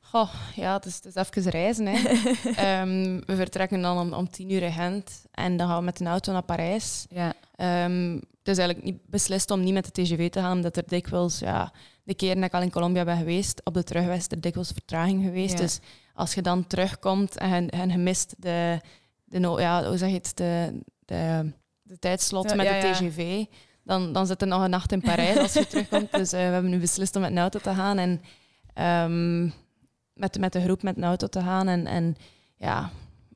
Goh, 0.00 0.34
ja, 0.54 0.72
het 0.74 0.84
is, 0.84 0.94
het 0.94 1.04
is 1.06 1.14
even 1.14 1.50
reizen. 1.50 1.86
Hè. 1.86 1.98
Ehm, 2.56 3.20
we 3.26 3.36
vertrekken 3.36 3.82
dan 3.82 3.98
om, 3.98 4.12
om 4.12 4.30
tien 4.30 4.50
uur 4.50 4.62
in 4.62 4.72
Gent 4.72 5.24
en 5.30 5.56
dan 5.56 5.68
gaan 5.68 5.78
we 5.78 5.84
met 5.84 6.00
een 6.00 6.06
auto 6.06 6.32
naar 6.32 6.42
Parijs. 6.42 7.06
Ja. 7.10 7.32
Ehm, 7.56 8.12
het 8.14 8.48
is 8.48 8.58
eigenlijk 8.58 8.82
niet 8.82 9.06
beslist 9.06 9.50
om 9.50 9.60
niet 9.60 9.72
met 9.74 9.84
de 9.94 10.02
TGV 10.02 10.30
te 10.30 10.40
gaan, 10.40 10.56
omdat 10.56 10.76
er 10.76 10.82
dikwijls, 10.86 11.38
ja, 11.38 11.72
de 12.02 12.14
keren 12.14 12.36
dat 12.36 12.44
ik 12.44 12.54
al 12.54 12.62
in 12.62 12.70
Colombia 12.70 13.04
ben 13.04 13.16
geweest, 13.16 13.60
op 13.64 13.74
de 13.74 13.84
terugweg 13.84 14.16
is 14.16 14.26
er 14.28 14.40
dikwijls 14.40 14.70
vertraging 14.72 15.24
geweest. 15.24 15.52
Ja. 15.52 15.58
Dus 15.58 15.78
als 16.14 16.34
je 16.34 16.42
dan 16.42 16.66
terugkomt 16.66 17.36
en, 17.36 17.68
en 17.70 17.88
je 17.90 17.98
mist 17.98 18.34
de, 18.38 18.80
de, 19.24 19.40
ja, 19.40 19.84
hoe 19.88 19.96
zeg 19.96 20.08
je 20.08 20.14
het, 20.14 20.32
de, 20.34 20.80
de, 21.10 21.52
de 21.82 21.98
tijdslot 21.98 22.50
Ja, 22.50 22.56
met 22.56 22.66
ja, 22.66 22.80
de. 22.80 22.90
TGV, 22.90 23.44
dan, 23.82 24.12
dan 24.12 24.26
zit 24.26 24.42
er 24.42 24.48
nog 24.48 24.62
een 24.62 24.70
nacht 24.70 24.92
in 24.92 25.00
Parijs 25.00 25.38
als 25.38 25.52
je 25.52 25.66
terugkomt. 25.70 26.12
Dus 26.12 26.32
eh, 26.32 26.40
we 26.40 26.52
hebben 26.52 26.70
nu 26.70 26.78
beslist 26.78 27.16
om 27.16 27.22
met 27.22 27.30
een 27.30 27.38
auto 27.38 27.58
te 27.58 27.74
gaan 27.74 27.98
en 27.98 28.22
ehm, 28.74 29.42
met, 30.12 30.38
met 30.38 30.52
de 30.52 30.60
groep 30.60 30.82
met 30.82 30.96
een 30.96 31.04
auto 31.04 31.26
te 31.26 31.40
gaan. 31.40 31.68
En, 31.68 31.86
en 31.86 32.16
ja, 32.56 32.90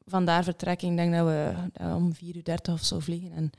vandaar 0.04 0.44
vertrekking. 0.44 0.90
Ik 0.92 0.98
denk 0.98 1.14
dat 1.14 1.26
we 1.26 1.52
eh, 1.72 1.96
om 1.96 2.14
4.30 2.14 2.20
uur 2.20 2.72
of 2.72 2.84
zo 2.84 2.98
vliegen. 2.98 3.32
En 3.32 3.50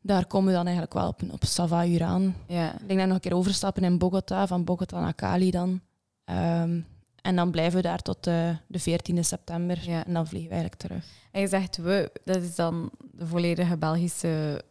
daar 0.00 0.26
komen 0.26 0.48
we 0.48 0.54
dan 0.54 0.64
eigenlijk 0.64 0.94
wel 0.94 1.08
op, 1.08 1.22
op 1.30 1.44
Sava 1.44 1.86
uur 1.86 2.02
aan. 2.02 2.36
Ja. 2.46 2.72
Ik 2.72 2.78
denk 2.78 2.88
dat 2.88 2.98
we 2.98 3.04
nog 3.04 3.14
een 3.14 3.20
keer 3.20 3.34
overstappen 3.34 3.84
in 3.84 3.98
Bogota, 3.98 4.46
van 4.46 4.64
Bogota 4.64 5.00
naar 5.00 5.14
Cali 5.14 5.50
dan. 5.50 5.80
Ehm, 6.24 6.80
en 7.24 7.36
dan 7.36 7.50
blijven 7.50 7.76
we 7.76 7.82
daar 7.82 8.02
tot 8.02 8.24
de, 8.24 8.56
de 8.66 8.80
14e 8.80 9.18
september. 9.20 9.78
Ja. 9.82 10.04
En 10.06 10.12
dan 10.12 10.26
vliegen 10.26 10.50
we 10.50 10.54
eigenlijk 10.54 10.82
terug. 10.82 11.04
En 11.30 11.40
je 11.40 11.46
zegt 11.48 11.76
we, 11.76 12.10
dat 12.24 12.36
is 12.36 12.54
dan 12.54 12.90
de 13.12 13.26
volledige 13.26 13.76
Belgische 13.76 14.62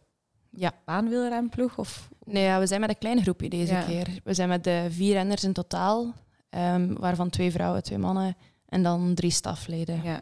Ja. 0.50 0.72
baanwielrenploeg? 0.84 1.78
Of? 1.78 2.08
Nee, 2.24 2.44
ja, 2.44 2.58
we 2.58 2.66
zijn 2.66 2.80
met 2.80 2.88
een 2.88 2.98
klein 2.98 3.22
groepje 3.22 3.48
deze 3.48 3.72
Ja. 3.72 3.82
keer. 3.82 4.06
We 4.24 4.34
zijn 4.34 4.48
met 4.48 4.64
de 4.64 4.86
vier 4.90 5.12
renners 5.12 5.44
in 5.44 5.52
totaal, 5.52 6.14
ehm, 6.50 6.94
waarvan 6.94 7.30
twee 7.30 7.50
vrouwen, 7.50 7.82
twee 7.82 7.98
mannen 7.98 8.36
en 8.68 8.82
dan 8.82 9.14
drie 9.14 9.30
stafleden. 9.30 10.00
Ja. 10.02 10.20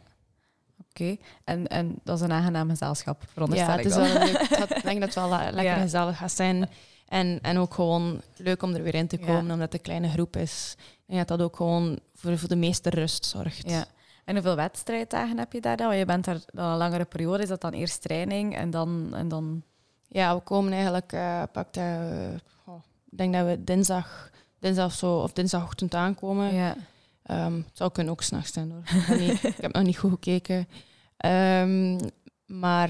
Oké. 0.89 1.15
En, 1.43 1.67
en 1.67 1.99
dat 2.03 2.17
is 2.17 2.23
een 2.23 2.31
aangenaam 2.31 2.69
gezelschap, 2.69 3.23
veronderstel 3.33 3.69
Ja, 3.71 3.77
ik 3.77 3.83
het 3.83 3.95
is 3.95 4.09
wel 4.11 4.23
leuk. 4.25 4.39
Ik 4.77 4.83
denk 4.83 4.99
dat 4.99 5.13
het 5.15 5.29
wel 5.29 5.29
lekker 5.29 5.63
Ja. 5.63 5.75
gezellig 5.81 6.17
gaat 6.17 6.31
zijn. 6.31 6.69
En, 7.07 7.39
en 7.41 7.57
ook 7.57 7.73
gewoon 7.73 8.21
leuk 8.37 8.63
om 8.63 8.73
er 8.73 8.83
weer 8.83 8.95
in 8.95 9.07
te 9.07 9.17
komen, 9.17 9.41
omdat 9.51 9.59
het 9.59 9.73
een 9.73 9.81
kleine 9.81 10.09
groep 10.09 10.35
is. 10.35 10.75
En 11.13 11.19
dat 11.19 11.27
dat 11.27 11.41
ook 11.41 11.55
gewoon 11.55 11.99
voor, 12.15 12.37
voor 12.37 12.49
de 12.49 12.55
meeste 12.55 12.89
rust 12.89 13.25
zorgt. 13.25 13.69
Ja. 13.69 13.85
En 14.25 14.33
hoeveel 14.33 14.55
wedstrijddagen 14.55 15.37
heb 15.37 15.53
je 15.53 15.61
daar 15.61 15.77
dan? 15.77 15.87
Want 15.87 15.99
je 15.99 16.05
bent 16.05 16.25
daar 16.25 16.39
dan 16.53 16.65
een 16.65 16.77
langere 16.77 17.05
periode. 17.05 17.43
Is 17.43 17.49
dat 17.49 17.61
dan 17.61 17.71
eerst 17.71 18.01
training 18.01 18.55
en 18.55 18.69
dan... 18.69 19.13
En 19.15 19.27
dan... 19.27 19.63
Ja, 20.07 20.35
we 20.35 20.41
komen 20.41 20.73
eigenlijk, 20.73 21.13
oh, 21.13 22.81
ik 23.09 23.17
denk 23.17 23.33
dat 23.33 23.45
we 23.45 23.63
dinsdag, 23.63 24.29
dinsdag 24.59 24.85
of 24.85 24.93
zo, 24.93 25.17
of 25.17 25.33
dinsdagochtend 25.33 25.93
aankomen. 25.93 26.53
Ja. 26.53 26.75
Ehm, 27.23 27.55
het 27.55 27.77
zou 27.77 27.91
kunnen 27.91 28.13
ook 28.13 28.21
s'nachts 28.21 28.53
zijn 28.53 28.71
hoor. 28.71 29.17
Ik, 29.17 29.41
ik 29.53 29.57
heb 29.61 29.73
nog 29.73 29.83
niet 29.83 29.97
goed 29.97 30.11
gekeken. 30.11 30.67
Ehm, 31.17 31.99
maar 32.45 32.89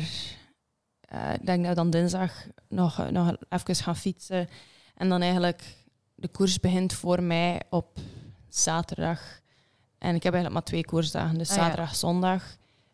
eh, 1.00 1.34
ik 1.34 1.46
denk 1.46 1.60
dat 1.60 1.70
we 1.70 1.76
dan 1.76 1.90
dinsdag 1.90 2.32
nog, 2.68 3.10
nog 3.12 3.36
even 3.50 3.76
gaan 3.76 3.96
fietsen. 3.96 4.50
En 4.96 5.10
dan 5.10 5.22
eigenlijk 5.22 5.83
de 6.24 6.30
koers 6.30 6.60
begint 6.60 6.94
voor 6.94 7.24
mij 7.24 7.62
op 7.70 7.98
zaterdag. 8.50 9.20
En 9.98 10.16
ik 10.16 10.24
heb 10.24 10.34
eigenlijk 10.34 10.54
maar 10.54 10.64
twee 10.64 10.86
koersdagen, 10.86 11.38
dus 11.38 11.50
Ah, 11.50 11.56
ja. 11.56 11.62
zaterdag, 11.64 11.96
zondag. 11.96 12.44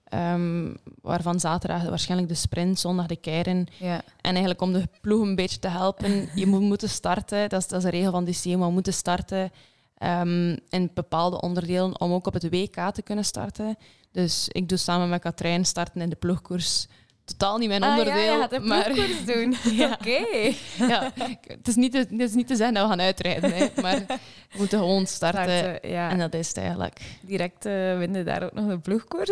Ehm, 0.04 0.74
waarvan 1.02 1.40
zaterdag 1.40 1.84
waarschijnlijk 1.84 2.30
de 2.30 2.36
sprint, 2.36 2.80
zondag 2.80 3.06
de 3.06 3.16
keirin. 3.16 3.68
Ja. 3.78 3.96
En 4.22 4.32
eigenlijk 4.32 4.62
om 4.62 4.74
de 4.74 4.88
ploeg 5.02 5.22
een 5.22 5.36
beetje 5.36 5.60
te 5.60 5.68
helpen, 5.68 6.30
je 6.36 6.46
moet 6.46 6.62
moeten 6.62 6.90
starten. 6.90 7.50
Dat 7.50 7.62
is, 7.62 7.68
dat 7.68 7.80
is 7.80 7.86
een 7.86 7.92
regel 7.92 8.12
van 8.12 8.26
CMO. 8.26 8.66
We 8.66 8.72
moeten 8.72 8.94
starten 8.94 9.52
ehm, 9.98 10.58
in 10.70 10.92
bepaalde 10.94 11.42
onderdelen 11.42 12.00
om 12.02 12.14
ook 12.14 12.28
op 12.28 12.34
het 12.34 12.50
WK 12.50 12.92
te 12.94 13.02
kunnen 13.02 13.26
starten. 13.26 13.78
Dus 14.12 14.48
ik 14.48 14.70
doe 14.70 14.78
samen 14.78 15.10
met 15.10 15.22
Katrijn 15.22 15.66
starten 15.66 16.02
in 16.02 16.10
de 16.10 16.16
ploegkoers. 16.16 16.88
Totaal 17.30 17.58
niet 17.58 17.68
mijn 17.68 17.84
Ah, 17.84 17.90
onderdeel. 17.90 18.16
ja, 18.24 18.32
je 18.34 18.40
gaat 18.40 18.52
een 18.54 18.68
maar 18.68 18.94
doen. 19.26 19.56
Ja. 19.82 19.92
Oké. 19.92 20.54
ja, 20.88 21.12
het, 21.48 21.68
is 21.68 21.76
niet 21.76 21.92
te, 21.92 21.98
het 21.98 22.20
is 22.20 22.34
niet 22.34 22.48
te 22.48 22.56
zeggen 22.56 22.74
dat 22.74 22.84
we 22.84 22.90
gaan 22.90 23.02
uitrijden, 23.02 23.52
hè, 23.54 23.68
maar 23.82 24.04
we 24.08 24.58
moeten 24.58 24.80
gewoon 24.80 25.06
starten. 25.08 25.58
Starten, 25.58 25.90
ja. 25.90 26.10
En 26.10 26.18
dat 26.18 26.34
is 26.34 26.48
het 26.48 26.58
eigenlijk. 26.58 27.00
Direct 27.22 27.66
eh 27.66 27.98
winnen 27.98 28.26
daar 28.26 28.44
ook 28.44 28.54
nog 28.54 28.68
een 28.68 28.82
ploegkoers. 28.82 29.30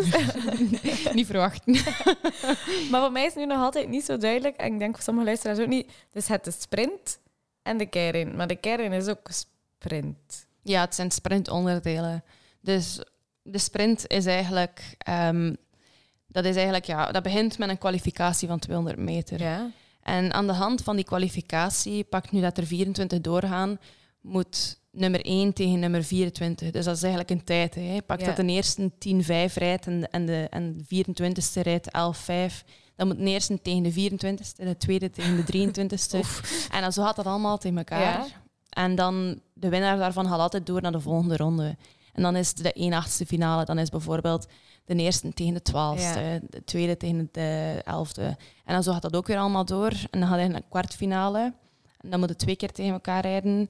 niet 1.14 1.26
verwachten. 1.26 1.72
maar 2.90 3.00
voor 3.00 3.12
mij 3.12 3.22
is 3.24 3.34
het 3.34 3.36
nu 3.36 3.46
nog 3.46 3.62
altijd 3.62 3.88
niet 3.88 4.04
zo 4.04 4.16
duidelijk. 4.16 4.56
En 4.56 4.72
ik 4.72 4.78
denk 4.78 4.94
voor 4.94 5.04
sommige 5.04 5.26
luisteraars 5.26 5.58
ook 5.58 5.66
niet. 5.66 5.90
Dus 6.12 6.28
het 6.28 6.46
is 6.46 6.60
sprint 6.60 7.18
en 7.62 7.76
de 7.78 7.86
keirin. 7.86 8.36
Maar 8.36 8.46
de 8.46 8.56
keirin 8.56 8.92
is 8.92 9.06
ook 9.08 9.28
sprint. 9.30 10.46
Ja, 10.62 10.80
het 10.80 10.94
zijn 10.94 11.10
sprintonderdelen. 11.10 12.24
Dus 12.60 12.98
de 13.42 13.58
sprint 13.58 14.06
is 14.06 14.26
eigenlijk, 14.26 14.82
ehm, 14.98 15.54
dat 16.28 16.44
is 16.44 16.54
eigenlijk, 16.54 16.84
ja, 16.84 17.12
dat 17.12 17.22
begint 17.22 17.58
met 17.58 17.68
een 17.68 17.78
kwalificatie 17.78 18.48
van 18.48 18.58
200 18.58 18.98
meter. 18.98 19.40
Ja. 19.40 19.70
En 20.02 20.32
aan 20.32 20.46
de 20.46 20.52
hand 20.52 20.82
van 20.82 20.96
die 20.96 21.04
kwalificatie, 21.04 22.04
pak 22.04 22.30
nu 22.30 22.40
dat 22.40 22.58
er 22.58 22.66
24 22.66 23.20
doorgaan, 23.20 23.78
moet 24.20 24.80
nummer 24.90 25.24
1 25.24 25.52
tegen 25.52 25.78
nummer 25.78 26.04
24. 26.04 26.70
Dus 26.70 26.84
dat 26.84 26.96
is 26.96 27.02
eigenlijk 27.02 27.30
een 27.30 27.44
tijd. 27.44 27.74
Hè. 27.74 28.02
Pak 28.06 28.20
Ja. 28.20 28.26
dat 28.26 28.36
de 28.36 28.46
eerste 28.46 28.90
10-5 28.98 29.54
rijdt 29.54 29.86
en, 29.86 30.10
en, 30.10 30.26
de, 30.26 30.46
en 30.50 30.76
de 30.88 31.04
24ste 31.04 31.62
rijdt 31.62 31.88
11-5. 31.88 32.64
Dan 32.96 33.06
moet 33.06 33.18
de 33.18 33.24
eerste 33.24 33.62
tegen 33.62 33.82
de 33.82 34.10
24ste, 34.10 34.64
de 34.64 34.76
tweede 34.76 35.10
tegen 35.10 35.44
de 35.44 35.70
23ste. 35.70 36.20
en 36.72 36.80
dan 36.80 36.92
zo 36.92 37.02
gaat 37.02 37.16
dat 37.16 37.26
allemaal 37.26 37.58
tegen 37.58 37.78
elkaar. 37.78 38.00
Ja. 38.00 38.26
En 38.68 38.94
dan 38.94 39.40
de 39.52 39.68
winnaar 39.68 39.96
daarvan 39.98 40.26
gaat 40.26 40.38
altijd 40.38 40.66
door 40.66 40.82
naar 40.82 40.92
de 40.92 41.00
volgende 41.00 41.36
ronde. 41.36 41.76
En 42.12 42.22
dan 42.22 42.36
is 42.36 42.48
het 42.48 42.56
de 42.62 42.72
1 42.72 42.92
achtste 42.92 43.26
finale. 43.26 43.64
Dan 43.64 43.78
is 43.78 43.88
bijvoorbeeld 43.88 44.46
de 44.96 45.02
eerste 45.02 45.32
tegen 45.32 45.54
de 45.54 45.62
twaalfste, 45.62 46.20
Ja. 46.20 46.38
de 46.50 46.64
tweede 46.64 46.96
tegen 46.96 47.28
de 47.32 47.80
elfde. 47.84 48.22
En 48.64 48.74
dan 48.74 48.82
zo 48.82 48.92
gaat 48.92 49.02
dat 49.02 49.16
ook 49.16 49.26
weer 49.26 49.38
allemaal 49.38 49.64
door. 49.64 49.92
En 50.10 50.20
dan 50.20 50.28
gaat 50.28 50.38
hij 50.38 50.48
naar 50.48 50.56
een 50.56 50.68
kwartfinale. 50.68 51.52
En 52.00 52.10
dan 52.10 52.18
moeten 52.18 52.36
twee 52.36 52.56
keer 52.56 52.72
tegen 52.72 52.92
elkaar 52.92 53.22
rijden. 53.22 53.68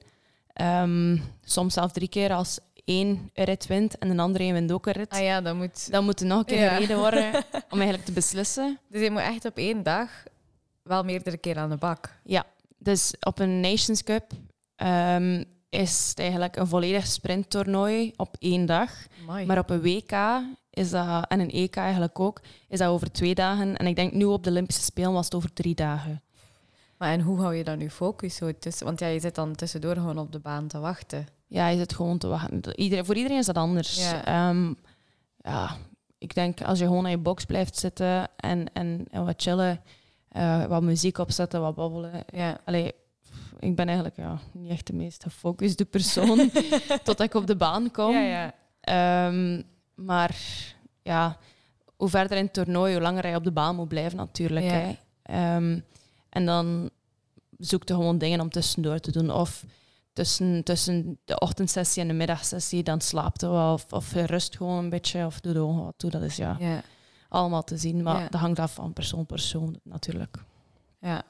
Ehm, 0.53 1.17
soms 1.43 1.73
zelfs 1.73 1.93
drie 1.93 2.07
keer 2.09 2.33
als 2.33 2.59
één 2.85 3.29
rit 3.33 3.67
wint 3.67 3.97
en 3.97 4.09
een 4.09 4.19
andere 4.19 4.43
een 4.43 4.53
wint 4.53 4.71
ook 4.71 4.85
een 4.85 4.93
rit. 4.93 5.09
Ah 5.09 5.21
ja, 5.21 5.41
dan 5.41 5.57
moet... 5.57 5.91
Dan 5.91 6.03
moet 6.05 6.19
er 6.19 6.25
nog 6.25 6.39
een 6.39 6.45
keer 6.45 6.59
Ja. 6.59 6.69
gereden 6.73 6.97
worden 6.97 7.31
om 7.69 7.77
eigenlijk 7.77 8.05
te 8.05 8.11
beslissen. 8.11 8.79
Dus 8.89 9.01
je 9.01 9.11
moet 9.11 9.21
echt 9.21 9.45
op 9.45 9.57
één 9.57 9.83
dag 9.83 10.09
wel 10.83 11.03
meerdere 11.03 11.37
keer 11.37 11.57
aan 11.57 11.69
de 11.69 11.77
bak. 11.77 12.19
Ja, 12.23 12.45
dus 12.77 13.13
op 13.19 13.39
een 13.39 13.59
Nations 13.59 14.03
Cup 14.03 14.31
ehm, 14.75 15.43
is 15.69 16.07
het 16.09 16.19
eigenlijk 16.19 16.55
een 16.55 16.67
volledig 16.67 17.07
sprinttoernooi 17.07 18.13
op 18.15 18.35
één 18.39 18.65
dag. 18.65 18.91
Amai. 19.21 19.45
Maar 19.45 19.57
op 19.57 19.69
een 19.69 19.81
WK 19.81 20.11
is 20.69 20.89
dat, 20.89 21.27
en 21.27 21.39
een 21.39 21.51
EK 21.51 21.75
eigenlijk 21.75 22.19
ook, 22.19 22.41
is 22.67 22.79
dat 22.79 22.89
over 22.89 23.11
twee 23.11 23.35
dagen. 23.35 23.77
En 23.77 23.87
ik 23.87 23.95
denk 23.95 24.13
nu 24.13 24.23
op 24.23 24.43
de 24.43 24.49
Olympische 24.49 24.83
Spelen 24.83 25.13
was 25.13 25.25
het 25.25 25.35
over 25.35 25.53
drie 25.53 25.75
dagen. 25.75 26.21
Maar 26.97 27.11
en 27.11 27.21
hoe 27.21 27.39
hou 27.39 27.55
je 27.55 27.63
dan 27.63 27.79
je 27.79 27.89
focus 27.89 28.35
zo 28.35 28.51
tussen? 28.59 28.85
Want 28.85 28.99
ja, 28.99 29.07
je 29.07 29.19
zit 29.19 29.35
dan 29.35 29.55
tussendoor 29.55 29.95
gewoon 29.95 30.17
op 30.17 30.31
de 30.31 30.39
baan 30.39 30.67
te 30.67 30.79
wachten. 30.79 31.27
Ja, 31.47 31.67
je 31.67 31.77
zit 31.77 31.93
gewoon 31.93 32.17
te 32.17 32.27
wachten. 32.27 32.79
Iedereen, 32.79 33.05
voor 33.05 33.15
iedereen 33.15 33.37
is 33.37 33.45
dat 33.45 33.55
anders. 33.55 34.09
Ja. 34.09 34.25
Ehm, 34.25 34.73
ja, 35.37 35.77
ik 36.17 36.35
denk 36.35 36.61
als 36.61 36.79
je 36.79 36.85
gewoon 36.85 37.05
aan 37.05 37.11
je 37.11 37.17
box 37.17 37.45
blijft 37.45 37.77
zitten 37.77 38.27
en, 38.35 38.73
en, 38.73 39.05
en 39.11 39.25
wat 39.25 39.41
chillen, 39.41 39.81
eh, 40.29 40.65
wat 40.65 40.81
muziek 40.81 41.17
opzetten, 41.17 41.61
wat 41.61 41.75
babbelen. 41.75 42.23
Ja. 42.33 42.57
Allee, 42.65 42.93
ik 43.59 43.75
ben 43.75 43.85
eigenlijk 43.85 44.17
ja, 44.17 44.39
niet 44.51 44.69
echt 44.69 44.87
de 44.87 44.93
meest 44.93 45.23
gefocuste 45.23 45.85
persoon 45.85 46.51
totdat 47.03 47.21
ik 47.21 47.33
op 47.33 47.47
de 47.47 47.55
baan 47.55 47.91
kom. 47.91 48.11
Ja, 48.11 48.21
ja. 48.21 48.53
Ehm, 48.81 49.61
maar 50.05 50.35
ja, 51.01 51.37
hoe 51.95 52.09
verder 52.09 52.37
in 52.37 52.43
het 52.43 52.53
toernooi, 52.53 52.93
hoe 52.93 53.01
langer 53.01 53.23
hij 53.23 53.35
op 53.35 53.43
de 53.43 53.51
baan 53.51 53.75
moet 53.75 53.87
blijven 53.87 54.17
natuurlijk. 54.17 54.65
Ja. 54.65 54.71
Hè. 54.71 54.93
Ehm, 55.23 55.79
en 56.29 56.45
dan 56.45 56.89
zoek 57.57 57.87
je 57.87 57.93
gewoon 57.93 58.17
dingen 58.17 58.41
om 58.41 58.49
tussendoor 58.49 58.99
te 58.99 59.11
doen. 59.11 59.31
Of 59.31 59.63
tussen, 60.13 60.63
tussen 60.63 61.19
de 61.25 61.39
ochtendsessie 61.39 62.01
en 62.01 62.07
de 62.07 62.13
middagsessie, 62.13 62.83
dan 62.83 63.01
slaapt 63.01 63.41
je 63.41 63.49
wel. 63.49 63.79
Of, 63.89 64.13
rust 64.13 64.57
gewoon 64.57 64.77
een 64.77 64.89
beetje. 64.89 65.25
Of 65.25 65.39
doe 65.39 65.53
gewoon 65.53 65.83
wat 65.83 65.93
toe. 65.97 66.09
Dat 66.09 66.21
is 66.21 66.35
ja, 66.35 66.55
ja. 66.59 66.81
allemaal 67.29 67.63
te 67.63 67.77
zien. 67.77 68.03
Maar 68.03 68.19
Ja. 68.21 68.27
dat 68.29 68.39
hangt 68.41 68.59
af 68.59 68.73
van 68.73 68.93
persoon 68.93 69.25
persoon 69.25 69.79
natuurlijk. 69.83 70.37
ja. 70.99 71.23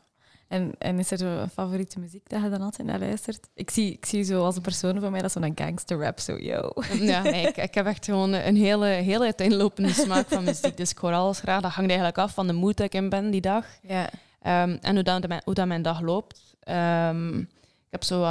En, 0.50 0.72
en 0.78 1.00
is 1.00 1.12
er 1.12 1.18
zo 1.18 1.38
een 1.38 1.50
favoriete 1.50 2.00
muziek 2.00 2.30
dat 2.30 2.42
je 2.42 2.50
dan 2.50 2.62
altijd 2.62 2.88
naar 2.88 3.00
luistert? 3.00 3.50
Ik 3.54 3.70
zie, 3.70 3.94
ik 3.94 4.06
zie 4.06 4.24
zo 4.24 4.44
als 4.44 4.56
een 4.56 4.62
persoon 4.62 5.00
van 5.00 5.12
mij 5.12 5.22
dat 5.22 5.32
zo'n 5.32 5.52
gangster 5.56 6.00
rap, 6.00 6.20
zo 6.20 6.38
yo. 6.38 6.72
Ja, 7.00 7.22
nee, 7.22 7.48
ik, 7.48 7.58
ik 7.58 7.74
heb 7.74 7.86
echt 7.86 8.06
gewoon 8.06 8.34
een 8.34 8.56
hele, 8.56 8.86
hele 8.86 9.24
uiteenlopende 9.24 9.94
smaak 9.94 10.28
van 10.28 10.44
muziek. 10.44 10.78
Dus 10.78 10.92
ik 10.92 10.98
hoor 10.98 11.14
alles 11.14 11.40
graag. 11.40 11.62
Dat 11.62 11.72
hangt 11.72 11.90
eigenlijk 11.90 12.20
af 12.20 12.34
van 12.34 12.48
de 12.48 12.54
mood 12.54 12.78
dat 12.78 12.86
ik 12.86 12.94
in 12.94 13.10
ben 13.10 13.32
die 13.32 13.42
dag. 13.42 13.66
Ja. 13.82 14.10
Ehm, 14.42 14.78
en 14.82 14.94
hoe 14.94 15.04
dat, 15.04 15.28
mijn, 15.28 15.42
hoe 15.46 15.54
dat 15.54 15.68
mijn 15.68 15.82
dag 15.82 16.02
loopt. 16.02 16.56
Ehm, 16.60 17.40
ik 17.40 17.90
heb 17.90 18.04
zo 18.04 18.22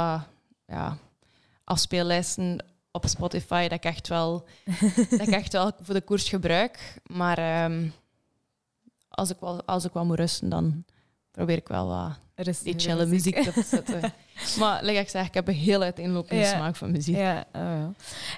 ja, 0.65 0.97
afspeellijsten 1.63 2.65
op 2.91 3.05
Spotify 3.07 3.61
dat 3.61 3.77
ik 3.77 3.83
echt 3.83 4.07
wel, 4.07 4.47
dat 5.09 5.27
ik 5.27 5.33
echt 5.33 5.53
wel 5.53 5.71
voor 5.81 5.93
de 5.93 6.01
koers 6.01 6.29
gebruik. 6.29 6.99
Maar 7.03 7.37
ehm, 7.37 7.87
als, 9.09 9.29
ik 9.29 9.37
wel, 9.39 9.63
als 9.65 9.85
ik 9.85 9.93
wel 9.93 10.05
moet 10.05 10.17
rusten, 10.17 10.49
dan 10.49 10.83
probeer 11.31 11.57
ik 11.57 11.67
wel 11.67 11.87
wat 11.87 12.19
die 12.63 12.79
chille 12.79 13.05
muziek 13.05 13.41
te 13.43 13.63
zetten. 13.63 14.01
Maar 14.59 14.83
like 14.83 14.99
ik 14.99 15.09
zeg, 15.09 15.27
ik 15.27 15.33
heb 15.33 15.47
een 15.47 15.53
heel 15.53 15.81
uiteenlopende 15.81 16.41
Ja. 16.43 16.55
smaak 16.55 16.75
van 16.75 16.91
muziek. 16.91 17.15
Ja, 17.15 17.45
oh 17.53 17.61
ja. 17.61 17.91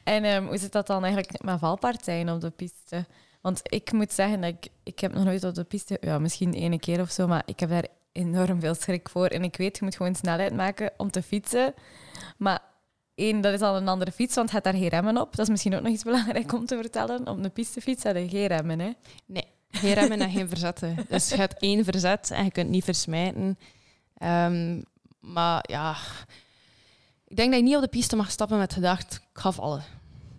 En 0.04 0.24
ehm, 0.24 0.46
hoe 0.46 0.58
zit 0.58 0.72
dat 0.72 0.88
dan 0.88 1.04
eigenlijk 1.04 1.44
met 1.44 1.60
valpartijen 1.60 2.30
op 2.30 2.42
de 2.42 2.50
piste? 2.50 3.06
Want 3.42 3.60
ik 3.64 3.92
moet 3.92 4.14
zeggen, 4.14 4.42
dat 4.42 4.50
ik, 4.50 4.68
ik 4.84 5.00
heb 5.00 5.14
nog 5.14 5.24
nooit 5.24 5.44
op 5.44 5.54
de 5.54 5.64
piste... 5.64 5.98
Ja, 6.02 6.20
misschien 6.20 6.54
ene 6.54 6.80
keer 6.80 7.02
of 7.02 7.12
zo, 7.12 7.28
maar 7.28 7.44
ik 7.46 7.60
heb 7.60 7.70
daar 7.70 7.88
enorm 8.12 8.60
veel 8.60 8.76
schrik 8.76 9.10
voor. 9.10 9.28
En 9.28 9.44
ik 9.44 9.56
weet, 9.56 9.78
je 9.78 9.84
moet 9.84 9.96
gewoon 9.96 10.16
snelheid 10.16 10.54
maken 10.56 10.92
om 10.98 11.12
te 11.12 11.22
fietsen. 11.22 11.74
Maar 12.38 12.60
één, 13.16 13.42
dat 13.42 13.54
is 13.54 13.62
al 13.62 13.78
een 13.78 13.88
andere 13.88 14.12
fiets, 14.12 14.36
want 14.36 14.52
het 14.52 14.64
daar 14.64 14.74
geen 14.74 14.88
remmen 14.88 15.18
op. 15.18 15.36
Dat 15.36 15.46
is 15.46 15.52
misschien 15.52 15.76
ook 15.76 15.82
nog 15.82 15.92
iets 15.94 16.04
belangrijk 16.12 16.54
om 16.54 16.66
te 16.66 16.76
vertellen. 16.76 17.28
Op 17.28 17.44
een 17.44 17.52
pistefiets 17.52 18.04
je 18.04 18.28
geen 18.30 18.48
remmen, 18.48 18.80
hè? 18.80 18.92
Geen 19.72 19.94
remmen 19.94 20.22
en 20.22 20.32
geen 20.32 20.50
verzetten. 20.50 21.06
Dus 21.10 21.30
je 21.30 21.36
hebt 21.36 21.62
één 21.62 21.84
verzet 21.84 22.32
en 22.32 22.44
je 22.44 22.52
kunt 22.52 22.70
niet 22.70 22.84
versmijten. 22.84 23.58
Ehm, 24.18 24.82
maar 25.20 25.64
ja, 25.70 25.96
ik 27.28 27.36
denk 27.36 27.50
dat 27.50 27.60
je 27.60 27.66
niet 27.66 27.76
op 27.76 27.82
de 27.82 27.88
piste 27.88 28.16
mag 28.16 28.32
stappen 28.32 28.58
met 28.58 28.74
gedacht, 28.74 29.14
ik 29.34 29.40
ga 29.40 29.52
vallen. 29.52 29.84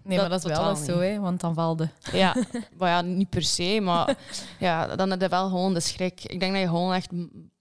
Nee, 0.05 0.19
Dat 0.19 0.29
maar 0.29 0.41
dat 0.41 0.51
is 0.51 0.57
wel 0.57 0.77
zo, 0.77 0.99
hè? 1.01 1.21
Want 1.21 1.41
dan 1.41 1.55
valde. 1.55 1.89
Ja, 2.13 2.37
maar 2.79 2.89
ja, 2.89 3.01
niet 3.01 3.29
per 3.29 3.43
se, 3.43 3.81
maar 3.83 4.17
ja, 4.59 4.97
dan 4.97 5.11
heb 5.11 5.21
je 5.21 5.29
wel 5.29 5.49
gewoon 5.49 5.75
de 5.75 5.81
schrik. 5.81 6.25
Ik 6.25 6.41
denk 6.41 6.53
dat 6.53 6.61
je 6.61 6.69
gewoon 6.69 6.93
echt 6.93 7.11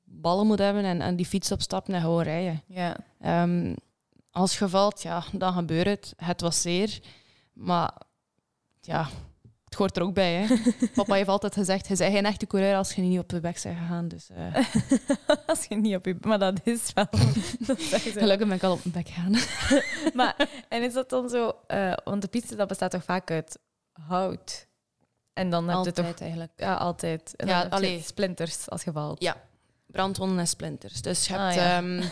ballen 0.04 0.48
moet 0.48 0.60
hebben 0.60 0.84
en, 0.84 1.02
en 1.02 1.16
die 1.16 1.26
fiets 1.26 1.52
opstappen 1.52 1.94
en 1.94 2.02
gewoon 2.02 2.24
rijden. 2.24 2.62
Ja. 2.68 2.96
Ehm, 3.20 3.76
als 4.32 4.60
je 4.60 4.70
valt, 4.70 5.02
ja, 5.02 5.24
dan 5.32 5.54
gebeurt 5.54 5.88
het. 5.88 6.14
Het 6.18 6.42
was 6.42 6.62
zeer. 6.62 7.00
Maar 7.54 7.94
ja, 8.82 9.08
het 9.72 9.80
hoort 9.80 9.98
er 9.98 10.04
ook 10.04 10.14
bij. 10.14 10.34
Hè. 10.34 10.56
Papa 10.96 11.14
heeft 11.16 11.28
altijd 11.28 11.54
gezegd, 11.54 11.88
je 11.88 11.96
bent 11.96 12.14
geen 12.14 12.26
echte 12.26 12.48
coureur 12.48 12.76
als 12.76 12.94
je 12.94 13.02
niet 13.02 13.20
op 13.20 13.30
de 13.30 13.40
weg 13.40 13.62
bent 13.64 13.78
gegaan. 13.78 14.08
Dus 14.08 14.30
eh, 14.30 14.56
Als 15.48 15.66
je 15.70 15.76
niet 15.76 15.96
op 15.96 16.06
je... 16.06 16.18
Maar 16.22 16.40
dat 16.40 16.60
is 16.64 16.94
wel... 16.94 17.06
dat 17.68 17.82
gelukkig 18.02 18.48
ben 18.48 18.56
ik 18.56 18.64
al 18.64 18.72
op 18.72 18.80
mijn 18.84 19.04
bek 19.04 19.14
gegaan. 19.14 19.36
Maar, 20.14 20.50
en 20.70 20.84
is 20.84 20.94
dat 20.94 21.10
dan 21.10 21.30
zo... 21.30 21.54
eh, 21.68 21.94
want 22.04 22.22
de 22.22 22.28
piste, 22.28 22.56
dat 22.56 22.68
bestaat 22.68 22.92
toch 22.92 23.04
vaak 23.04 23.32
uit 23.32 23.60
hout? 23.92 24.68
En 25.34 25.50
dan 25.50 25.62
heb 25.64 25.72
je 25.72 25.78
Altijd 25.78 25.96
toch... 25.96 26.20
eigenlijk. 26.20 26.52
Ja, 26.56 26.74
altijd. 26.74 27.36
En 27.36 27.48
Ja, 27.48 28.00
splinters 28.02 28.70
als 28.70 28.84
je 28.84 28.92
valt. 28.92 29.22
Ja, 29.22 29.36
brandwonden 29.88 30.40
en 30.40 30.48
splinters. 30.48 31.02
Dus 31.02 31.28
je 31.28 31.38
Ah, 31.38 31.42
hebt... 31.44 31.56
ja. 31.56 31.78
ehm, 31.78 32.04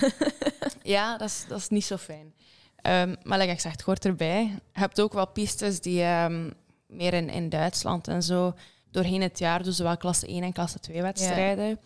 ja, 0.81 1.17
dat 1.17 1.27
is, 1.27 1.45
dat 1.47 1.57
is 1.57 1.69
niet 1.69 1.85
zo 1.85 1.97
fijn. 1.97 2.33
Ehm, 2.81 3.15
maar 3.23 3.37
like 3.37 3.51
ik 3.51 3.59
zeg, 3.59 3.71
het 3.71 3.81
hoort 3.81 4.05
erbij. 4.05 4.41
Je 4.73 4.79
hebt 4.79 5.01
ook 5.01 5.13
wel 5.13 5.27
pistes 5.27 5.79
die 5.81 6.01
ehm, 6.03 6.49
meer 6.89 7.13
in, 7.13 7.29
in 7.29 7.49
Duitsland 7.49 8.07
en 8.07 8.23
zo... 8.23 8.53
Doorheen 8.91 9.21
het 9.21 9.39
jaar 9.39 9.63
doen 9.63 9.73
ze 9.73 9.83
wel 9.83 9.97
klasse 9.97 10.27
1 10.27 10.43
en 10.43 10.53
klasse 10.53 10.79
2 10.79 11.01
wedstrijden. 11.01 11.79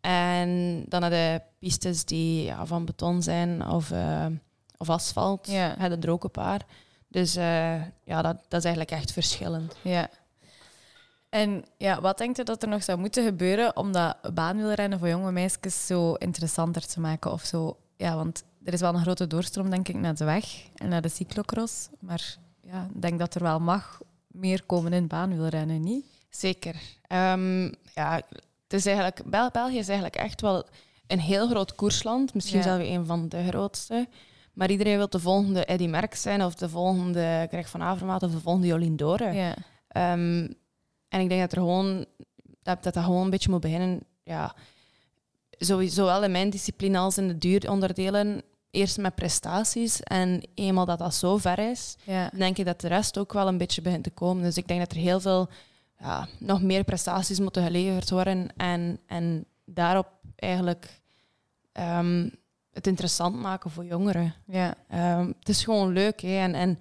En 0.00 0.84
dan 0.88 1.10
je 1.10 1.40
pistes 1.58 2.04
die 2.04 2.44
ja, 2.44 2.66
van 2.66 2.84
beton 2.84 3.22
zijn 3.22 3.66
of, 3.66 3.90
eh, 3.90 4.26
of 4.76 4.90
asfalt. 4.90 5.46
Ja. 5.46 5.74
Hebben 5.78 6.02
er 6.02 6.10
ook 6.10 6.24
een 6.24 6.30
paar. 6.30 6.66
Dus 7.08 7.36
eh, 7.36 7.82
ja, 8.04 8.22
dat, 8.22 8.36
dat 8.48 8.58
is 8.58 8.64
eigenlijk 8.64 8.90
echt 8.90 9.12
verschillend. 9.12 9.76
Ja. 9.82 10.08
En 11.28 11.64
ja, 11.76 12.00
wat 12.00 12.18
denkt 12.18 12.38
u 12.38 12.42
dat 12.42 12.62
er 12.62 12.68
nog 12.68 12.82
zou 12.82 12.98
moeten 12.98 13.24
gebeuren 13.24 13.76
om 13.76 13.92
dat 13.92 14.34
baanwielrennen 14.34 14.98
voor 14.98 15.08
jonge 15.08 15.32
meisjes 15.32 15.86
zo 15.86 16.14
interessanter 16.14 16.86
te 16.86 17.00
maken? 17.00 17.32
Of 17.32 17.44
zo? 17.44 17.76
Ja, 17.96 18.16
want 18.16 18.44
er 18.64 18.72
is 18.72 18.80
wel 18.80 18.94
een 18.94 19.02
grote 19.02 19.26
doorstroom, 19.26 19.70
denk 19.70 19.88
ik, 19.88 19.96
naar 19.96 20.14
de 20.14 20.24
weg 20.24 20.44
en 20.74 20.88
naar 20.88 21.02
de 21.02 21.08
cyclocross. 21.08 21.88
Maar 22.00 22.36
ja, 22.62 22.88
ik 22.94 23.02
denk 23.02 23.18
dat 23.18 23.34
er 23.34 23.42
wel 23.42 23.60
mag 23.60 24.00
meer 24.38 24.62
komen 24.66 24.92
in 24.92 25.06
baanwielrennen, 25.06 25.80
niet? 25.80 26.04
Zeker. 26.30 26.74
Ehm, 27.06 27.62
ja, 27.94 28.14
het 28.62 28.72
is 28.72 28.86
eigenlijk, 28.86 29.22
Bel 29.30 29.50
België 29.50 29.78
is 29.78 29.88
eigenlijk 29.88 30.16
echt 30.16 30.40
wel 30.40 30.66
een 31.06 31.20
heel 31.20 31.48
groot 31.48 31.74
koersland. 31.74 32.34
Misschien 32.34 32.58
Ja. 32.58 32.64
zelfs 32.64 32.84
een 32.88 33.06
van 33.06 33.28
de 33.28 33.46
grootste. 33.48 34.08
Maar 34.52 34.70
iedereen 34.70 34.96
wil 34.96 35.08
de 35.08 35.20
volgende 35.20 35.64
Eddy 35.64 35.86
Merckx 35.86 36.22
zijn, 36.22 36.44
of 36.44 36.54
de 36.54 36.68
volgende 36.68 37.46
Greg 37.50 37.68
van 37.68 37.82
Avermaat, 37.82 38.22
of 38.22 38.30
de 38.30 38.40
volgende 38.40 38.66
Jolien 38.66 38.96
Dore. 38.96 39.32
Ja. 39.32 39.54
Ehm, 39.88 40.48
en 41.08 41.20
ik 41.20 41.28
denk 41.28 41.40
dat 41.40 41.52
er 41.52 41.58
gewoon 41.58 42.06
dat, 42.62 42.82
dat 42.82 42.94
dat 42.94 43.04
gewoon 43.04 43.24
een 43.24 43.30
beetje 43.30 43.50
moet 43.50 43.60
beginnen. 43.60 44.00
Ja, 44.22 44.54
zowel 45.86 46.24
in 46.24 46.30
mijn 46.30 46.50
discipline 46.50 46.98
als 46.98 47.18
in 47.18 47.28
de 47.28 47.38
duuronderdelen. 47.38 48.42
Eerst 48.70 48.98
met 48.98 49.14
prestaties. 49.14 50.02
En 50.02 50.42
eenmaal 50.54 50.84
dat 50.84 50.98
dat 50.98 51.14
zo 51.14 51.36
ver 51.36 51.58
is, 51.58 51.96
Ja. 52.04 52.30
denk 52.34 52.58
ik 52.58 52.64
dat 52.64 52.80
de 52.80 52.88
rest 52.88 53.18
ook 53.18 53.32
wel 53.32 53.48
een 53.48 53.58
beetje 53.58 53.82
begint 53.82 54.04
te 54.04 54.10
komen. 54.10 54.42
Dus 54.42 54.56
ik 54.56 54.68
denk 54.68 54.80
dat 54.80 54.92
er 54.92 54.96
heel 54.98 55.20
veel, 55.20 55.48
ja, 55.98 56.28
nog 56.38 56.62
meer 56.62 56.84
prestaties 56.84 57.38
moeten 57.40 57.62
geleverd 57.64 58.10
worden. 58.10 58.48
En, 58.56 59.00
en 59.06 59.44
daarop 59.64 60.08
eigenlijk 60.36 61.00
ehm, 61.72 62.28
het 62.72 62.86
interessant 62.86 63.36
maken 63.36 63.70
voor 63.70 63.84
jongeren. 63.84 64.34
Ja. 64.46 64.74
Ehm, 64.88 65.26
het 65.38 65.48
is 65.48 65.64
gewoon 65.64 65.92
leuk. 65.92 66.20
Hè? 66.20 66.38
En, 66.38 66.54
en 66.54 66.78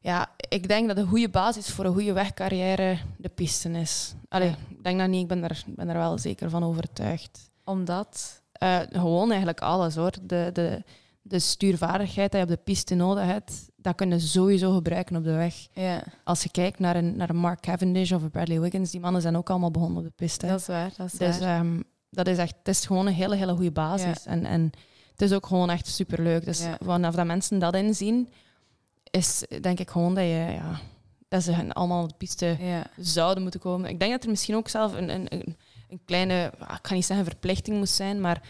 ja, 0.00 0.30
ik 0.48 0.68
denk 0.68 0.88
dat 0.88 0.96
een 0.96 1.06
goede 1.06 1.28
basis 1.28 1.68
voor 1.70 1.84
een 1.84 1.92
goede 1.92 2.12
wegcarrière 2.12 2.98
de 3.16 3.28
piste 3.28 3.70
is. 3.70 4.14
Allee, 4.28 4.50
ik 4.68 4.84
denk 4.84 4.98
dat 4.98 5.08
niet, 5.08 5.22
ik 5.22 5.28
ben 5.28 5.44
er, 5.44 5.62
ben 5.66 5.88
er 5.88 5.96
wel 5.96 6.18
zeker 6.18 6.50
van 6.50 6.64
overtuigd. 6.64 7.50
Omdat... 7.64 8.42
Eh, 8.58 8.78
gewoon 8.92 9.28
eigenlijk 9.28 9.60
alles 9.60 9.94
hoor. 9.94 10.12
De, 10.22 10.50
de, 10.52 10.82
de 11.22 11.38
stuurvaardigheid 11.38 12.30
die 12.30 12.40
je 12.40 12.46
op 12.46 12.52
de 12.52 12.60
piste 12.64 12.94
nodig 12.94 13.24
hebt, 13.24 13.68
dat 13.76 13.94
kun 13.94 14.10
je 14.10 14.18
sowieso 14.18 14.72
gebruiken 14.74 15.16
op 15.16 15.24
de 15.24 15.32
weg. 15.32 15.54
Ja, 15.72 16.02
Als 16.24 16.42
je 16.42 16.50
kijkt 16.50 16.78
naar 16.78 16.96
een, 16.96 17.16
naar 17.16 17.30
een 17.30 17.36
Mark 17.36 17.60
Cavendish 17.60 18.12
of 18.12 18.22
een 18.22 18.30
Bradley 18.30 18.60
Wiggins, 18.60 18.90
die 18.90 19.00
mannen 19.00 19.22
zijn 19.22 19.36
ook 19.36 19.50
allemaal 19.50 19.70
begonnen 19.70 19.98
op 19.98 20.04
de 20.04 20.12
piste. 20.16 20.46
dat 20.46 20.60
is 20.60 20.66
waar. 20.66 20.90
Dat 20.96 21.06
is 21.06 21.12
Dus 21.18 21.38
waar. 21.38 21.60
ehm, 21.60 21.80
dat 22.10 22.26
is 22.28 22.38
echt, 22.38 22.54
het 22.58 22.68
is 22.68 22.86
gewoon 22.86 23.06
een 23.06 23.12
hele, 23.12 23.36
hele 23.36 23.54
goede 23.54 23.70
basis. 23.72 24.24
En, 24.26 24.44
en 24.44 24.70
het 25.12 25.22
is 25.22 25.32
ook 25.32 25.46
gewoon 25.46 25.70
echt 25.70 25.86
superleuk. 25.86 26.44
Dus 26.44 26.60
Ja. 26.62 26.76
vanaf 26.84 27.14
dat 27.14 27.26
mensen 27.26 27.58
dat 27.58 27.74
inzien, 27.74 28.28
is 29.10 29.44
denk 29.60 29.78
ik 29.80 29.90
gewoon 29.90 30.14
dat 30.14 30.24
je, 30.24 30.46
ja, 30.54 30.78
dat 31.28 31.42
ze 31.42 31.74
allemaal 31.74 32.02
op 32.02 32.08
de 32.08 32.14
piste 32.18 32.56
zouden 32.96 33.42
moeten 33.42 33.60
komen. 33.60 33.90
Ik 33.90 33.98
denk 33.98 34.12
dat 34.12 34.22
er 34.24 34.30
misschien 34.30 34.54
ook 34.56 34.68
zelf 34.68 34.92
een, 34.94 35.08
een, 35.14 35.26
een, 35.34 35.56
een 35.96 36.04
kleine, 36.04 36.52
ik 36.60 36.86
ga 36.86 36.94
niet 36.94 37.04
zeggen 37.04 37.26
verplichting 37.26 37.76
moest 37.76 37.94
zijn, 37.94 38.20
maar 38.20 38.42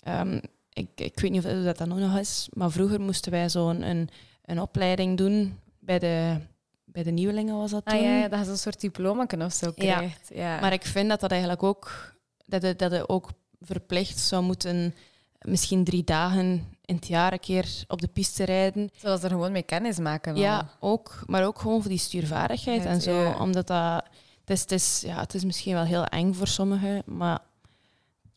ehm, 0.00 0.40
ik, 0.72 0.88
ik 0.94 1.20
weet 1.20 1.30
niet 1.30 1.44
of 1.44 1.52
dat, 1.52 1.78
dat 1.78 1.88
nog 1.88 1.98
nog 1.98 2.18
is, 2.18 2.48
maar 2.52 2.70
vroeger 2.70 3.00
moesten 3.00 3.32
wij 3.32 3.48
zo'n 3.48 3.82
een, 3.82 4.08
een 4.44 4.60
opleiding 4.60 5.16
doen 5.16 5.58
bij 5.78 5.98
de, 5.98 6.36
bij 6.84 7.02
de 7.02 7.10
nieuwelingen 7.10 7.56
was 7.56 7.70
dat 7.70 7.84
toen. 7.84 7.98
Ah 7.98 8.02
ja, 8.02 8.18
ja, 8.18 8.28
dat 8.28 8.38
je 8.38 8.44
zo'n 8.44 8.56
soort 8.56 8.80
diploma 8.80 9.26
of 9.38 9.52
zo 9.52 9.72
krijgt. 9.72 10.30
Ja. 10.34 10.60
Maar 10.60 10.72
ik 10.72 10.84
vind 10.84 11.08
dat 11.08 11.20
dat 11.20 11.30
eigenlijk 11.30 11.62
ook, 11.62 12.14
dat 12.46 12.62
het, 12.62 12.78
dat 12.78 12.90
het 12.90 13.08
ook 13.08 13.30
verplicht 13.60 14.18
zou 14.18 14.42
moeten, 14.42 14.94
misschien 15.40 15.84
drie 15.84 16.04
dagen 16.04 16.76
in 16.84 16.94
het 16.94 17.06
jaar 17.06 17.32
een 17.32 17.40
keer 17.40 17.84
op 17.88 18.00
de 18.00 18.08
piste 18.08 18.44
rijden. 18.44 18.90
Zoals 18.96 19.22
er 19.22 19.30
gewoon 19.30 19.52
mee 19.52 19.62
kennis 19.62 19.98
maken. 19.98 20.34
al. 20.34 20.40
Ja, 20.40 20.70
ook, 20.80 21.22
maar 21.26 21.44
ook 21.46 21.58
gewoon 21.58 21.80
voor 21.80 21.90
die 21.90 21.98
stuurvaardigheid 21.98 22.84
en 22.84 23.00
zo. 23.00 23.32
Omdat 23.38 23.66
dat, 23.66 24.04
is, 24.50 24.60
het, 24.60 24.72
is, 24.72 25.02
ja, 25.06 25.20
het 25.20 25.34
is 25.34 25.44
misschien 25.44 25.74
wel 25.74 25.84
heel 25.84 26.04
eng 26.04 26.32
voor 26.32 26.46
sommigen, 26.46 27.02
maar 27.06 27.38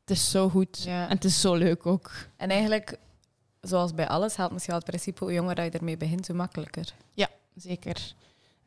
het 0.01 0.09
is 0.17 0.31
zo 0.31 0.49
goed. 0.49 0.83
Ja. 0.83 1.03
En 1.03 1.15
het 1.15 1.23
is 1.25 1.41
zo 1.41 1.53
leuk 1.53 1.85
ook. 1.85 2.11
En 2.37 2.49
eigenlijk, 2.49 2.97
zoals 3.61 3.93
bij 3.93 4.07
alles, 4.07 4.35
helpt 4.35 4.53
misschien 4.53 4.73
wel 4.73 4.81
het 4.81 4.91
principe 4.91 5.23
hoe 5.23 5.33
jonger 5.33 5.55
dat 5.55 5.65
je 5.65 5.71
ermee 5.79 5.97
begint, 5.97 6.27
hoe 6.27 6.35
makkelijker. 6.35 6.93
Zeker. 7.55 8.13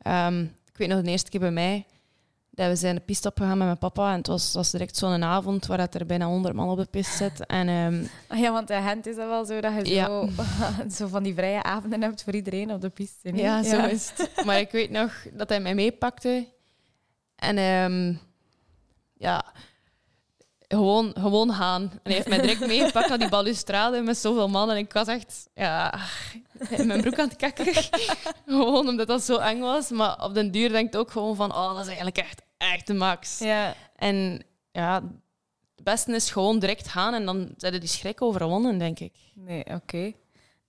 Ehm, 0.01 0.41
ik 0.41 0.77
weet 0.77 0.87
nog 0.87 1.01
de 1.01 1.09
eerste 1.09 1.29
keer 1.29 1.39
bij 1.39 1.51
mij 1.51 1.85
dat 2.51 2.67
we 2.69 2.75
zijn 2.75 2.95
de 2.95 3.01
piste 3.01 3.27
opgegaan 3.27 3.57
met 3.57 3.67
mijn 3.67 3.77
papa. 3.77 4.11
En 4.11 4.17
het 4.17 4.27
was, 4.27 4.53
was 4.53 4.71
direct 4.71 4.97
zo'n 4.97 5.23
avond 5.23 5.65
waar 5.65 5.77
dat 5.77 5.95
er 5.95 6.05
bijna 6.05 6.25
honderd 6.25 6.55
man 6.55 6.69
op 6.69 6.77
de 6.77 6.85
piste 6.85 7.15
zit. 7.17 7.45
En 7.59 7.67
ehm, 7.67 8.05
Ah 8.27 8.39
ja, 8.39 8.51
want 8.51 8.69
in 8.69 8.81
Gent 8.81 9.05
is 9.05 9.15
dat 9.15 9.27
wel 9.27 9.45
zo 9.45 9.59
dat 9.61 9.87
je 9.87 9.93
Ja. 9.93 10.05
zo, 10.05 10.29
zo 10.97 11.07
van 11.07 11.23
die 11.23 11.33
vrije 11.33 11.63
avonden 11.63 12.01
hebt 12.01 12.23
voor 12.23 12.33
iedereen 12.33 12.71
op 12.71 12.81
de 12.81 12.89
piste. 12.89 13.35
Ja, 13.35 13.63
zo 13.63 13.85
is 13.85 14.11
het. 14.15 14.45
Maar 14.45 14.59
ik 14.59 14.71
weet 14.71 14.89
nog 14.89 15.13
dat 15.33 15.49
hij 15.49 15.59
mij 15.59 15.75
meepakte. 15.75 16.47
En 17.37 17.57
ehm, 17.57 18.13
ja, 19.13 19.53
gewoon, 20.67 21.13
gewoon 21.19 21.53
gaan. 21.53 21.81
En 21.81 21.99
hij 22.03 22.13
heeft 22.13 22.27
mij 22.27 22.41
direct 22.41 22.67
meegepakt 22.67 23.09
naar 23.09 23.17
die 23.17 23.29
balustrade 23.29 24.01
met 24.01 24.17
zoveel 24.17 24.49
mannen. 24.49 24.75
En 24.75 24.81
ik 24.81 24.93
was 24.93 25.07
echt 25.07 25.49
ja, 25.53 25.99
in 26.69 26.87
mijn 26.87 27.01
broek 27.01 27.19
aan 27.19 27.27
het 27.27 27.37
kakken. 27.37 27.73
gewoon 28.45 28.87
omdat 28.87 29.07
dat 29.07 29.23
zo 29.23 29.37
eng 29.37 29.59
was. 29.59 29.89
Maar 29.89 30.23
op 30.23 30.33
den 30.33 30.51
duur 30.51 30.69
denk 30.69 30.93
ik 30.93 30.99
ook 30.99 31.11
gewoon 31.11 31.35
van, 31.35 31.51
oh, 31.51 31.69
dat 31.69 31.79
is 31.81 31.87
eigenlijk 31.87 32.17
echt, 32.17 32.41
echt 32.57 32.87
de 32.87 32.93
max. 32.93 33.39
Ja, 33.39 33.75
En 33.95 34.43
ja, 34.71 34.93
het 35.75 35.83
beste 35.83 36.15
is 36.15 36.31
gewoon 36.31 36.59
direct 36.59 36.87
gaan 36.87 37.13
en 37.13 37.25
dan 37.25 37.49
zijn 37.57 37.79
die 37.79 37.89
schrik 37.89 38.21
overwonnen, 38.21 38.77
denk 38.77 38.99
ik. 38.99 39.13
nee, 39.33 39.65
oké. 39.65 40.13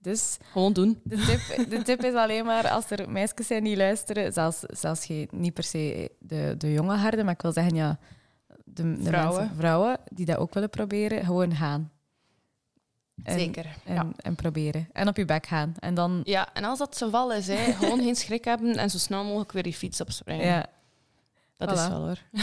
Dus 0.09 0.37
Gewoon 0.53 0.73
doen. 0.73 1.01
de 1.05 1.17
tip, 1.17 1.71
de 1.71 1.83
tip 1.83 2.05
is 2.05 2.15
alleen 2.15 2.45
maar 2.45 2.69
als 2.69 2.91
er 2.91 3.11
meisjes 3.11 3.47
zijn 3.47 3.65
die 3.65 3.77
luisteren, 3.77 4.33
zelfs, 4.33 4.59
zelfs 4.61 5.07
geen, 5.07 5.29
niet 5.31 5.55
per 5.55 5.63
se 5.65 6.11
de, 6.19 6.55
de 6.59 6.73
jonge 6.73 6.97
harden, 6.97 7.25
maar 7.25 7.35
ik 7.35 7.43
wil 7.43 7.53
zeggen, 7.53 7.75
ja, 7.75 7.99
de, 8.65 8.83
de 8.97 9.03
Vrouwen. 9.03 9.39
mensen, 9.41 9.57
vrouwen 9.57 9.97
die 10.13 10.27
dat 10.27 10.37
ook 10.37 10.55
willen 10.55 10.71
proberen, 10.71 11.25
gewoon 11.25 11.55
gaan. 11.55 11.91
En, 13.23 13.39
Zeker. 13.39 13.67
En, 13.85 13.95
ja. 13.95 14.07
en 14.17 14.35
proberen. 14.35 14.89
En 14.93 15.09
op 15.09 15.17
je 15.17 15.25
bek 15.25 15.47
gaan. 15.47 15.75
En 15.79 15.95
dan, 15.95 16.21
Ja, 16.25 16.55
en 16.55 16.65
als 16.65 16.79
dat 16.79 16.97
zo 16.97 17.11
val 17.11 17.33
is, 17.33 17.47
hè, 17.47 17.73
gewoon 17.73 18.01
geen 18.01 18.17
schrik 18.17 18.45
hebben 18.45 18.77
en 18.77 18.91
zo 18.91 18.99
snel 18.99 19.25
mogelijk 19.25 19.53
weer 19.53 19.63
die 19.63 19.75
fiets 19.75 20.01
opspringen. 20.01 20.47
ja. 20.47 20.67
dat 21.57 21.73
is 21.73 21.89
wel 21.89 22.01
hoor. 22.07 22.19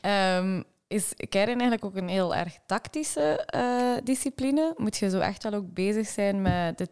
Ehm, 0.00 0.62
is 0.90 1.12
keirin 1.28 1.60
eigenlijk 1.60 1.84
ook 1.84 1.96
een 2.02 2.08
heel 2.08 2.34
erg 2.34 2.58
tactische 2.66 3.44
eh, 3.46 4.04
discipline? 4.04 4.74
Moet 4.76 4.96
je 4.96 5.10
zo 5.10 5.18
echt 5.18 5.42
wel 5.42 5.54
ook 5.54 5.74
bezig 5.74 6.08
zijn 6.08 6.42
met 6.42 6.78
de 6.78 6.88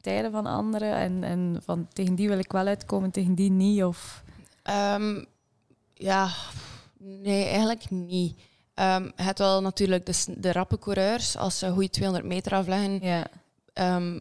tijden 0.00 0.30
van 0.30 0.46
anderen 0.46 0.94
en, 0.94 1.24
en 1.24 1.60
van 1.64 1.88
tegen 1.92 2.14
die 2.14 2.28
wil 2.28 2.38
ik 2.38 2.52
wel 2.52 2.66
uitkomen, 2.66 3.10
tegen 3.10 3.34
die 3.34 3.50
niet? 3.50 3.84
Of... 3.84 4.22
Ehm, 4.62 5.24
ja, 5.94 6.28
nee, 6.98 7.44
eigenlijk 7.44 7.90
niet. 7.90 8.38
Um, 8.74 9.04
je 9.16 9.22
hebt 9.22 9.38
wel 9.38 9.62
natuurlijk 9.62 10.06
de, 10.06 10.24
de 10.38 10.52
rappe 10.52 10.78
coureurs, 10.78 11.36
als 11.36 11.58
ze 11.58 11.70
goede 11.70 11.90
200 11.90 12.26
meter 12.28 12.52
afleggen, 12.54 13.00
Ja. 13.02 13.26
ehm, 13.72 14.18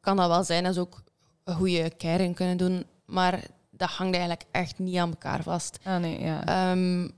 kan 0.00 0.16
dat 0.16 0.28
wel 0.28 0.44
zijn 0.44 0.64
dat 0.64 0.74
ze 0.74 0.80
ook 0.80 1.02
een 1.44 1.54
goede 1.54 1.90
keiring 1.96 2.34
kunnen 2.34 2.56
doen. 2.56 2.84
Maar 3.04 3.40
dat 3.70 3.88
hangt 3.90 4.16
eigenlijk 4.16 4.44
echt 4.50 4.78
niet 4.78 4.96
aan 4.96 5.10
elkaar 5.10 5.42
vast. 5.42 5.78
Ah 5.84 5.96
nee, 6.00 6.20
ja. 6.20 6.44
Ehm, 6.44 7.08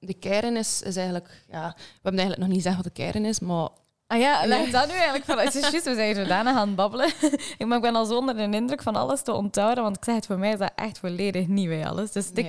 de 0.00 0.14
keirin 0.14 0.56
is, 0.56 0.82
is 0.82 0.96
eigenlijk... 0.96 1.42
Ja, 1.48 1.74
we 1.76 1.84
hebben 2.02 2.20
eigenlijk 2.20 2.38
nog 2.38 2.48
niet 2.48 2.56
gezegd 2.56 2.76
wat 2.76 2.84
de 2.84 2.90
keirin 2.90 3.24
is, 3.24 3.40
maar... 3.40 3.68
Ah 4.06 4.18
ja, 4.18 4.46
leg 4.46 4.70
dat 4.70 4.86
nu 4.86 4.92
eigenlijk 4.94 5.24
van. 5.24 5.38
Het 5.38 5.54
is 5.54 5.60
juist, 5.70 5.84
we 5.86 5.94
zijn 5.94 6.14
zodanig 6.14 6.54
aan 6.56 6.66
het 6.66 6.76
babbelen. 6.76 7.06
Ik- 7.58 7.66
maar 7.66 7.76
ik 7.76 7.82
ben 7.82 7.94
al 7.96 8.04
zo 8.04 8.16
onder 8.16 8.36
de 8.36 8.42
indruk 8.56 8.82
van 8.82 8.96
alles 8.96 9.22
te 9.22 9.32
onthouden, 9.32 9.82
want 9.84 9.96
ik 9.96 10.04
zeg 10.04 10.14
het, 10.14 10.26
voor 10.26 10.38
mij 10.38 10.52
is 10.52 10.58
dat 10.58 10.72
echt 10.74 10.98
volledig 10.98 11.46
nieuw 11.46 11.68
bij 11.68 11.86
alles. 11.86 12.12
Dus 12.12 12.30
de 12.30 12.42
Ja. 12.42 12.48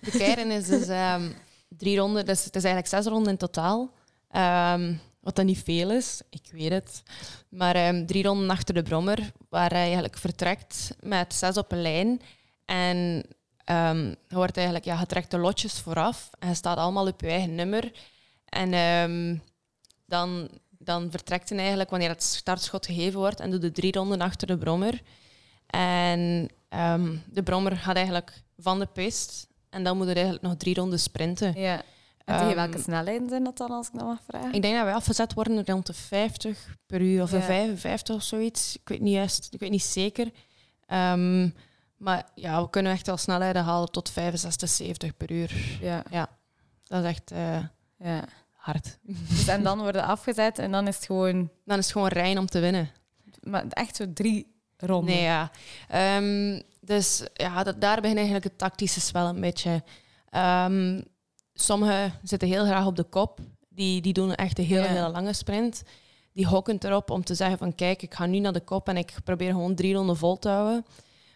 De 0.00 0.10
keirin 0.10 0.50
is 0.50 0.66
dus 0.66 0.86
ehm, 0.88 1.30
drie 1.68 1.98
ronden, 1.98 2.26
dus 2.26 2.44
het 2.44 2.56
is 2.56 2.64
eigenlijk 2.64 2.94
zes 2.94 3.12
ronden 3.12 3.32
in 3.32 3.38
totaal. 3.38 3.90
Ehm, 4.30 4.94
wat 5.20 5.36
dan 5.36 5.46
niet 5.46 5.62
veel 5.64 5.90
is, 5.90 6.20
ik 6.30 6.48
weet 6.52 6.70
het. 6.72 7.02
Maar 7.48 7.74
ehm, 7.74 8.06
drie 8.06 8.24
ronden 8.24 8.50
achter 8.50 8.74
de 8.74 8.82
brommer, 8.82 9.32
waar 9.48 9.70
hij 9.70 9.82
eigenlijk 9.84 10.18
vertrekt 10.18 10.90
met 11.00 11.34
zes 11.34 11.56
op 11.56 11.72
een 11.72 11.82
lijn. 11.82 12.20
En 12.64 13.24
ehm 13.70 14.14
je 14.28 14.36
wordt 14.36 14.56
eigenlijk, 14.56 14.86
ja, 14.86 14.98
je 15.00 15.06
trekt 15.06 15.30
de 15.30 15.38
lotjes 15.38 15.80
vooraf 15.80 16.30
en 16.38 16.48
je 16.48 16.54
staat 16.54 16.76
allemaal 16.76 17.06
op 17.06 17.20
je 17.20 17.28
eigen 17.28 17.54
nummer. 17.54 17.92
En 18.44 18.72
ehm, 18.72 19.36
dan, 20.06 20.48
dan 20.78 21.10
vertrekt 21.10 21.48
hij 21.48 21.58
eigenlijk 21.58 21.90
wanneer 21.90 22.08
het 22.08 22.22
startschot 22.22 22.86
gegeven 22.86 23.18
wordt 23.18 23.40
en 23.40 23.50
doet 23.50 23.60
de 23.60 23.72
drie 23.72 23.92
ronden 23.92 24.20
achter 24.20 24.46
de 24.46 24.58
brommer. 24.58 25.02
En 25.66 26.48
ehm, 26.68 27.16
de 27.26 27.42
brommer 27.42 27.76
gaat 27.76 27.96
eigenlijk 27.96 28.42
van 28.58 28.78
de 28.78 28.86
pist 28.86 29.46
en 29.70 29.84
dan 29.84 29.96
moet 29.96 30.06
er 30.06 30.14
eigenlijk 30.14 30.44
nog 30.44 30.56
drie 30.56 30.74
ronden 30.74 31.00
sprinten. 31.00 31.60
Ja. 31.60 31.82
En 32.24 32.38
tegen 32.38 32.54
welke 32.54 32.78
snelheden 32.78 33.28
zijn 33.28 33.44
dat 33.44 33.56
dan, 33.56 33.70
als 33.70 33.86
ik 33.86 33.92
dat 33.92 34.06
mag 34.06 34.20
vragen? 34.28 34.52
Ik 34.52 34.62
denk 34.62 34.74
dat 34.74 34.84
wij 34.84 34.94
afgezet 34.94 35.34
worden 35.34 35.64
rond 35.64 35.86
de 35.86 35.92
50 35.92 36.76
per 36.86 37.00
uur 37.00 37.22
of 37.22 37.30
de 37.30 37.36
Ja. 37.36 37.42
55 37.42 38.14
of 38.14 38.22
zoiets. 38.22 38.76
Ik 38.76 38.88
weet 38.88 39.00
niet 39.00 39.14
juist, 39.14 39.48
ik 39.50 39.60
weet 39.60 39.70
niet 39.70 39.82
zeker. 39.82 40.30
Maar 42.00 42.28
ja, 42.34 42.62
we 42.62 42.70
kunnen 42.70 42.92
echt 42.92 43.06
wel 43.06 43.16
snelheden 43.16 43.62
halen 43.64 43.90
tot 43.90 44.10
65, 44.10 44.68
70 44.68 45.16
per 45.16 45.30
uur. 45.30 45.78
Ja, 45.80 46.02
Dat 46.84 47.02
is 47.04 47.08
echt 47.08 47.30
eh, 47.30 47.58
ja. 47.98 48.24
hard. 48.52 48.98
Dus, 49.02 49.48
en 49.48 49.62
dan 49.62 49.78
worden 49.78 50.02
afgezet 50.04 50.58
en 50.58 50.70
dan 50.70 50.86
is 50.88 50.96
het 50.96 51.04
gewoon 51.06 51.50
Dan 51.64 51.78
is 51.78 51.84
het 51.84 51.92
gewoon 51.92 52.08
rein 52.08 52.38
om 52.38 52.46
te 52.46 52.60
winnen. 52.60 52.90
maar 53.40 53.64
echt 53.68 53.96
zo 53.96 54.12
drie 54.12 54.54
ronden. 54.76 55.14
Nee, 55.14 55.22
ja. 55.22 55.50
Ehm, 55.88 56.60
dus 56.80 57.22
ja, 57.34 57.62
dat, 57.62 57.80
daar 57.80 57.96
begint 57.96 58.16
eigenlijk 58.16 58.44
het 58.44 58.58
tactische 58.58 59.00
spel 59.00 59.26
een 59.28 59.40
beetje. 59.40 59.82
Ehm, 60.30 61.00
sommigen 61.54 62.12
zitten 62.22 62.48
heel 62.48 62.64
graag 62.64 62.86
op 62.86 62.96
de 62.96 63.04
kop. 63.04 63.38
Die, 63.68 64.00
die 64.00 64.12
doen 64.12 64.34
echt 64.34 64.58
een 64.58 64.64
hele, 64.64 64.82
Ja. 64.82 64.88
hele 64.88 65.08
lange 65.08 65.32
sprint. 65.32 65.82
Die 66.32 66.46
hokken 66.46 66.78
erop 66.80 67.10
om 67.10 67.24
te 67.24 67.34
zeggen 67.34 67.58
van 67.58 67.74
kijk, 67.74 68.02
ik 68.02 68.14
ga 68.14 68.26
nu 68.26 68.38
naar 68.38 68.52
de 68.52 68.60
kop 68.60 68.88
en 68.88 68.96
ik 68.96 69.14
probeer 69.24 69.50
gewoon 69.50 69.74
drie 69.74 69.94
ronden 69.94 70.16
vol 70.16 70.38
te 70.38 70.48
houden. 70.48 70.86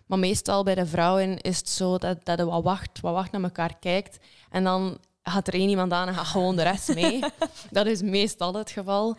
Maar 0.07 0.19
meestal 0.19 0.63
bij 0.63 0.75
de 0.75 0.87
vrouwen 0.87 1.41
is 1.41 1.59
het 1.59 1.69
zo 1.69 1.99
dat, 1.99 2.25
dat 2.25 2.39
je 2.39 2.45
wat 2.45 2.63
wacht, 2.63 3.01
wat 3.01 3.13
wacht 3.13 3.33
naar 3.33 3.43
elkaar 3.43 3.77
kijkt. 3.81 4.19
En 4.51 4.65
dan 4.65 4.99
gaat 5.23 5.47
er 5.47 5.55
één 5.55 5.69
iemand 5.69 5.93
aan 5.93 6.09
en 6.09 6.15
gaat 6.15 6.27
gewoon 6.27 6.57
de 6.57 6.63
rest 6.63 6.95
mee. 6.95 7.21
dat 7.71 7.87
is 7.87 8.03
meestal 8.03 8.55
het 8.55 8.71
geval. 8.71 9.17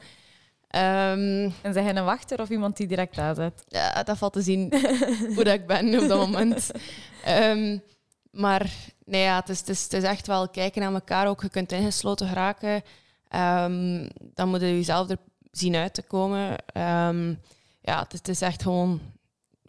Ehm, 0.68 1.50
En 1.62 1.74
zijn 1.74 1.86
jij 1.86 1.96
een 1.96 2.06
wachter 2.06 2.42
of 2.42 2.50
iemand 2.50 2.78
die 2.78 2.88
direct 2.88 3.18
aanzet? 3.18 3.64
ja, 3.68 4.04
dat 4.04 4.18
valt 4.18 4.34
te 4.34 4.42
zien 4.42 4.74
hoe 5.36 5.44
dat 5.44 5.54
ik 5.54 5.68
ben 5.68 6.02
op 6.02 6.08
dat 6.08 6.20
moment. 6.20 6.72
Ehm, 7.24 7.78
maar 8.32 8.72
nee, 9.06 9.22
ja, 9.22 9.36
het, 9.36 9.50
is, 9.50 9.60
het, 9.60 9.70
is, 9.70 9.84
het 9.84 9.94
is 9.94 10.04
echt 10.04 10.28
wel 10.28 10.50
kijken 10.50 10.82
naar 10.82 10.94
elkaar. 10.94 11.28
Ook 11.28 11.42
je 11.42 11.50
kunt 11.50 11.72
ingesloten 11.72 12.28
geraken. 12.28 12.84
Ehm, 13.30 14.08
dan 14.20 14.50
moet 14.50 14.62
je 14.62 14.76
jezelf 14.76 15.10
er 15.10 15.18
zien 15.52 15.76
uit 15.76 15.94
te 15.94 16.02
komen. 16.02 16.56
Ja, 17.82 18.00
het 18.00 18.14
is, 18.14 18.20
het 18.20 18.28
is 18.28 18.42
echt 18.42 18.62
gewoon 18.62 19.02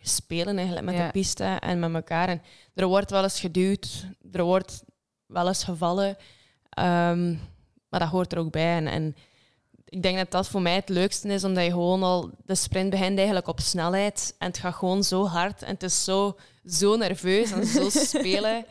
spelen 0.08 0.56
eigenlijk 0.56 0.86
met 0.86 0.94
Ja. 0.94 1.04
de 1.06 1.10
piste 1.12 1.44
en 1.44 1.78
met 1.78 1.94
elkaar. 1.94 2.28
En 2.28 2.42
er 2.74 2.86
wordt 2.86 3.10
wel 3.10 3.22
eens 3.22 3.40
geduwd, 3.40 4.06
er 4.32 4.42
wordt 4.42 4.82
wel 5.26 5.46
eens 5.48 5.64
gevallen. 5.64 6.16
Ehm, 6.68 7.30
maar 7.88 8.00
dat 8.00 8.08
hoort 8.08 8.32
er 8.32 8.38
ook 8.38 8.50
bij. 8.50 8.76
En, 8.76 8.86
en 8.86 9.16
ik 9.84 10.02
denk 10.02 10.16
dat 10.16 10.30
dat 10.30 10.48
voor 10.48 10.62
mij 10.62 10.74
het 10.74 10.88
leukste 10.88 11.28
is, 11.28 11.44
omdat 11.44 11.64
je 11.64 11.70
gewoon 11.70 12.02
al... 12.02 12.30
De 12.44 12.54
sprint 12.54 12.90
begint 12.90 13.16
eigenlijk 13.16 13.48
op 13.48 13.60
snelheid 13.60 14.34
en 14.38 14.46
het 14.46 14.58
gaat 14.58 14.74
gewoon 14.74 15.04
zo 15.04 15.26
hard 15.26 15.62
en 15.62 15.72
het 15.72 15.82
is 15.82 16.04
zo, 16.04 16.36
zo 16.66 16.96
nerveus 16.96 17.50
en 17.52 17.66
zo 17.66 17.88
spelen, 18.06 18.64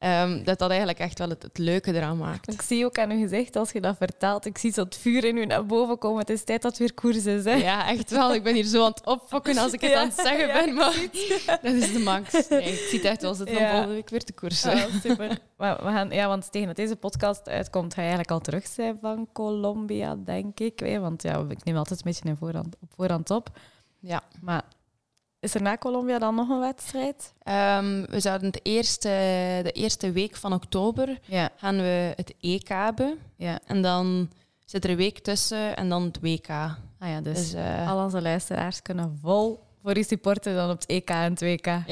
ehm, 0.00 0.44
dat 0.44 0.58
dat 0.58 0.68
eigenlijk 0.68 0.98
echt 0.98 1.18
wel 1.18 1.28
het, 1.28 1.42
het 1.42 1.58
leuke 1.58 1.94
eraan 1.94 2.16
maakt. 2.16 2.52
Ik 2.52 2.62
zie 2.62 2.84
ook 2.84 2.98
aan 2.98 3.10
uw 3.10 3.20
gezicht 3.20 3.56
als 3.56 3.70
je 3.70 3.80
dat 3.80 3.96
vertelt. 3.96 4.46
Ik 4.46 4.58
zie 4.58 4.72
zo 4.72 4.82
het 4.82 4.96
vuur 4.96 5.24
in 5.24 5.36
u 5.36 5.46
naar 5.46 5.66
boven 5.66 5.98
komen. 5.98 6.18
Het 6.20 6.30
is 6.30 6.44
tijd 6.44 6.62
dat 6.62 6.70
het 6.70 6.80
weer 6.80 6.94
koers 6.94 7.26
is. 7.26 7.44
Hè? 7.44 7.52
Ja, 7.54 7.88
echt 7.88 8.10
wel. 8.10 8.34
Ik 8.34 8.42
ben 8.42 8.54
hier 8.54 8.64
zo 8.64 8.84
aan 8.84 8.90
het 8.90 9.06
opfokken 9.06 9.58
als 9.58 9.72
ik 9.72 9.80
het 9.80 9.90
Ja, 9.94 10.00
aan 10.00 10.08
het 10.08 10.20
zeggen 10.20 10.46
ja, 10.46 10.64
ben, 10.64 10.74
maar 10.74 10.94
dat 11.62 11.72
is 11.72 11.92
de 11.92 11.98
max. 11.98 12.48
Nee, 12.48 12.72
ik 12.72 12.78
zie 12.88 12.98
het 12.98 13.06
echt 13.08 13.22
wel 13.22 13.34
zitten 13.34 13.56
Ja. 13.56 13.70
volgende 13.70 13.94
week 13.94 14.08
weer 14.08 14.24
te 14.24 14.32
koersen. 14.32 14.72
Ah, 14.72 14.94
super. 15.02 15.38
Maar 15.56 15.76
we 15.76 15.90
gaan, 15.90 16.10
ja, 16.10 16.28
want 16.28 16.52
tegen 16.52 16.66
dat 16.66 16.76
deze 16.76 16.96
podcast 16.96 17.48
uitkomt, 17.48 17.94
ga 17.94 18.00
je 18.02 18.08
eigenlijk 18.08 18.30
al 18.30 18.40
terug 18.40 18.66
zijn 18.66 18.98
van 19.00 19.28
Colombia, 19.32 20.16
denk 20.24 20.60
ik. 20.60 20.78
Hè? 20.78 21.00
Want 21.00 21.22
ja, 21.22 21.44
ik 21.48 21.64
neem 21.64 21.76
altijd 21.76 21.98
een 21.98 22.04
beetje 22.12 22.28
in 22.28 22.36
voorhand, 22.36 22.76
op 22.80 22.88
voorhand 22.96 23.30
op. 23.30 23.48
Ja. 23.98 24.22
Maar 24.40 24.62
is 25.40 25.54
er 25.54 25.62
na 25.62 25.76
Colombia 25.76 26.18
dan 26.18 26.34
nog 26.34 26.48
een 26.48 26.60
wedstrijd? 26.60 27.32
Ehm, 27.42 28.04
we 28.10 28.20
zouden 28.20 28.46
het 28.46 28.60
eerste, 28.62 29.08
de 29.62 29.70
eerste 29.72 30.12
week 30.12 30.36
van 30.36 30.52
oktober 30.52 31.18
Ja. 31.24 31.50
gaan 31.56 31.76
we 31.76 32.12
het 32.16 32.34
EK 32.40 32.68
hebben. 32.68 33.18
ja. 33.36 33.58
En 33.66 33.82
dan 33.82 34.30
zit 34.64 34.84
er 34.84 34.90
een 34.90 34.96
week 34.96 35.18
tussen 35.18 35.76
en 35.76 35.88
dan 35.88 36.02
het 36.02 36.18
WK. 36.20 36.48
Ah 36.48 37.08
ja, 37.08 37.20
dus, 37.20 37.38
Dus, 37.38 37.52
eh, 37.54 37.90
al 37.90 38.04
onze 38.04 38.22
luisteraars 38.22 38.82
kunnen 38.82 39.18
vol 39.22 39.60
voor 39.82 39.96
u 39.98 40.02
supporten 40.02 40.54
dan 40.54 40.70
op 40.70 40.80
het 40.80 40.86
EK 40.88 41.10
en 41.10 41.30
het 41.30 41.40
WK. 41.40 41.66
en 41.66 41.84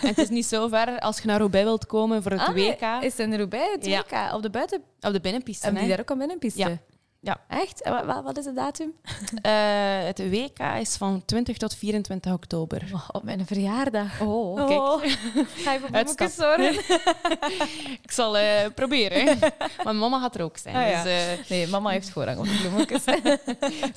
het 0.00 0.18
is 0.18 0.28
niet 0.28 0.46
zo 0.46 0.68
ver 0.68 0.98
als 0.98 1.18
je 1.20 1.26
naar 1.26 1.38
Roubaix 1.38 1.64
wilt 1.66 1.86
komen 1.86 2.22
voor 2.22 2.32
het 2.32 2.40
Ah, 2.40 2.54
WK. 2.54 3.02
Is 3.02 3.16
het 3.16 3.18
in 3.18 3.34
Roubaix 3.36 3.72
het 3.74 3.86
Ja. 3.86 4.00
WK? 4.08 4.34
Op 4.34 4.42
de 4.42 4.50
buiten... 4.50 4.82
Op 5.00 5.12
de 5.12 5.20
binnenpiste. 5.20 5.64
Hebben 5.64 5.82
die 5.82 5.90
hè. 5.90 5.96
daar 5.96 6.04
ook 6.06 6.12
een 6.12 6.18
binnenpiste? 6.18 6.58
Ja. 6.60 6.78
Ja. 7.24 7.40
Echt? 7.48 7.82
En 7.82 8.22
wat 8.22 8.38
is 8.38 8.44
de 8.44 8.52
datum? 8.52 8.92
Eh, 9.42 10.04
het 10.04 10.18
WK 10.18 10.58
is 10.80 10.96
van 10.96 11.22
20 11.24 11.56
tot 11.56 11.74
24 11.74 12.32
oktober. 12.32 12.90
Oh, 12.92 13.08
op 13.12 13.22
mijn 13.22 13.46
verjaardag. 13.46 14.20
Oh, 14.20 14.52
Oh. 14.70 15.02
Ga 15.56 15.72
je 15.72 15.80
voor 15.80 16.28
zorgen? 16.30 16.74
Ik 18.02 18.10
zal 18.10 18.36
eh, 18.38 18.70
proberen. 18.74 19.38
Maar 19.84 19.94
mama 19.94 20.20
gaat 20.20 20.34
er 20.34 20.42
ook 20.42 20.56
zijn. 20.56 20.76
Ah, 20.76 20.88
ja. 20.90 21.02
Dus 21.02 21.12
eh, 21.12 21.48
Nee, 21.50 21.66
mama 21.68 21.90
heeft 21.90 22.10
voorrang 22.10 22.38
op 22.38 22.44
de 22.44 22.58
bloemetjes. 22.60 23.04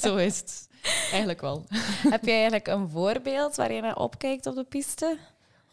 zo 0.03 0.15
is 0.15 0.37
het. 0.37 0.69
Eigenlijk 1.09 1.41
wel. 1.41 1.65
Heb 2.09 2.23
jij 2.25 2.33
eigenlijk 2.35 2.67
een 2.67 2.89
voorbeeld 2.89 3.55
waar 3.55 3.71
je 3.73 3.81
naar 3.81 3.97
opkijkt 3.97 4.45
op 4.45 4.55
de 4.55 4.63
piste? 4.63 5.17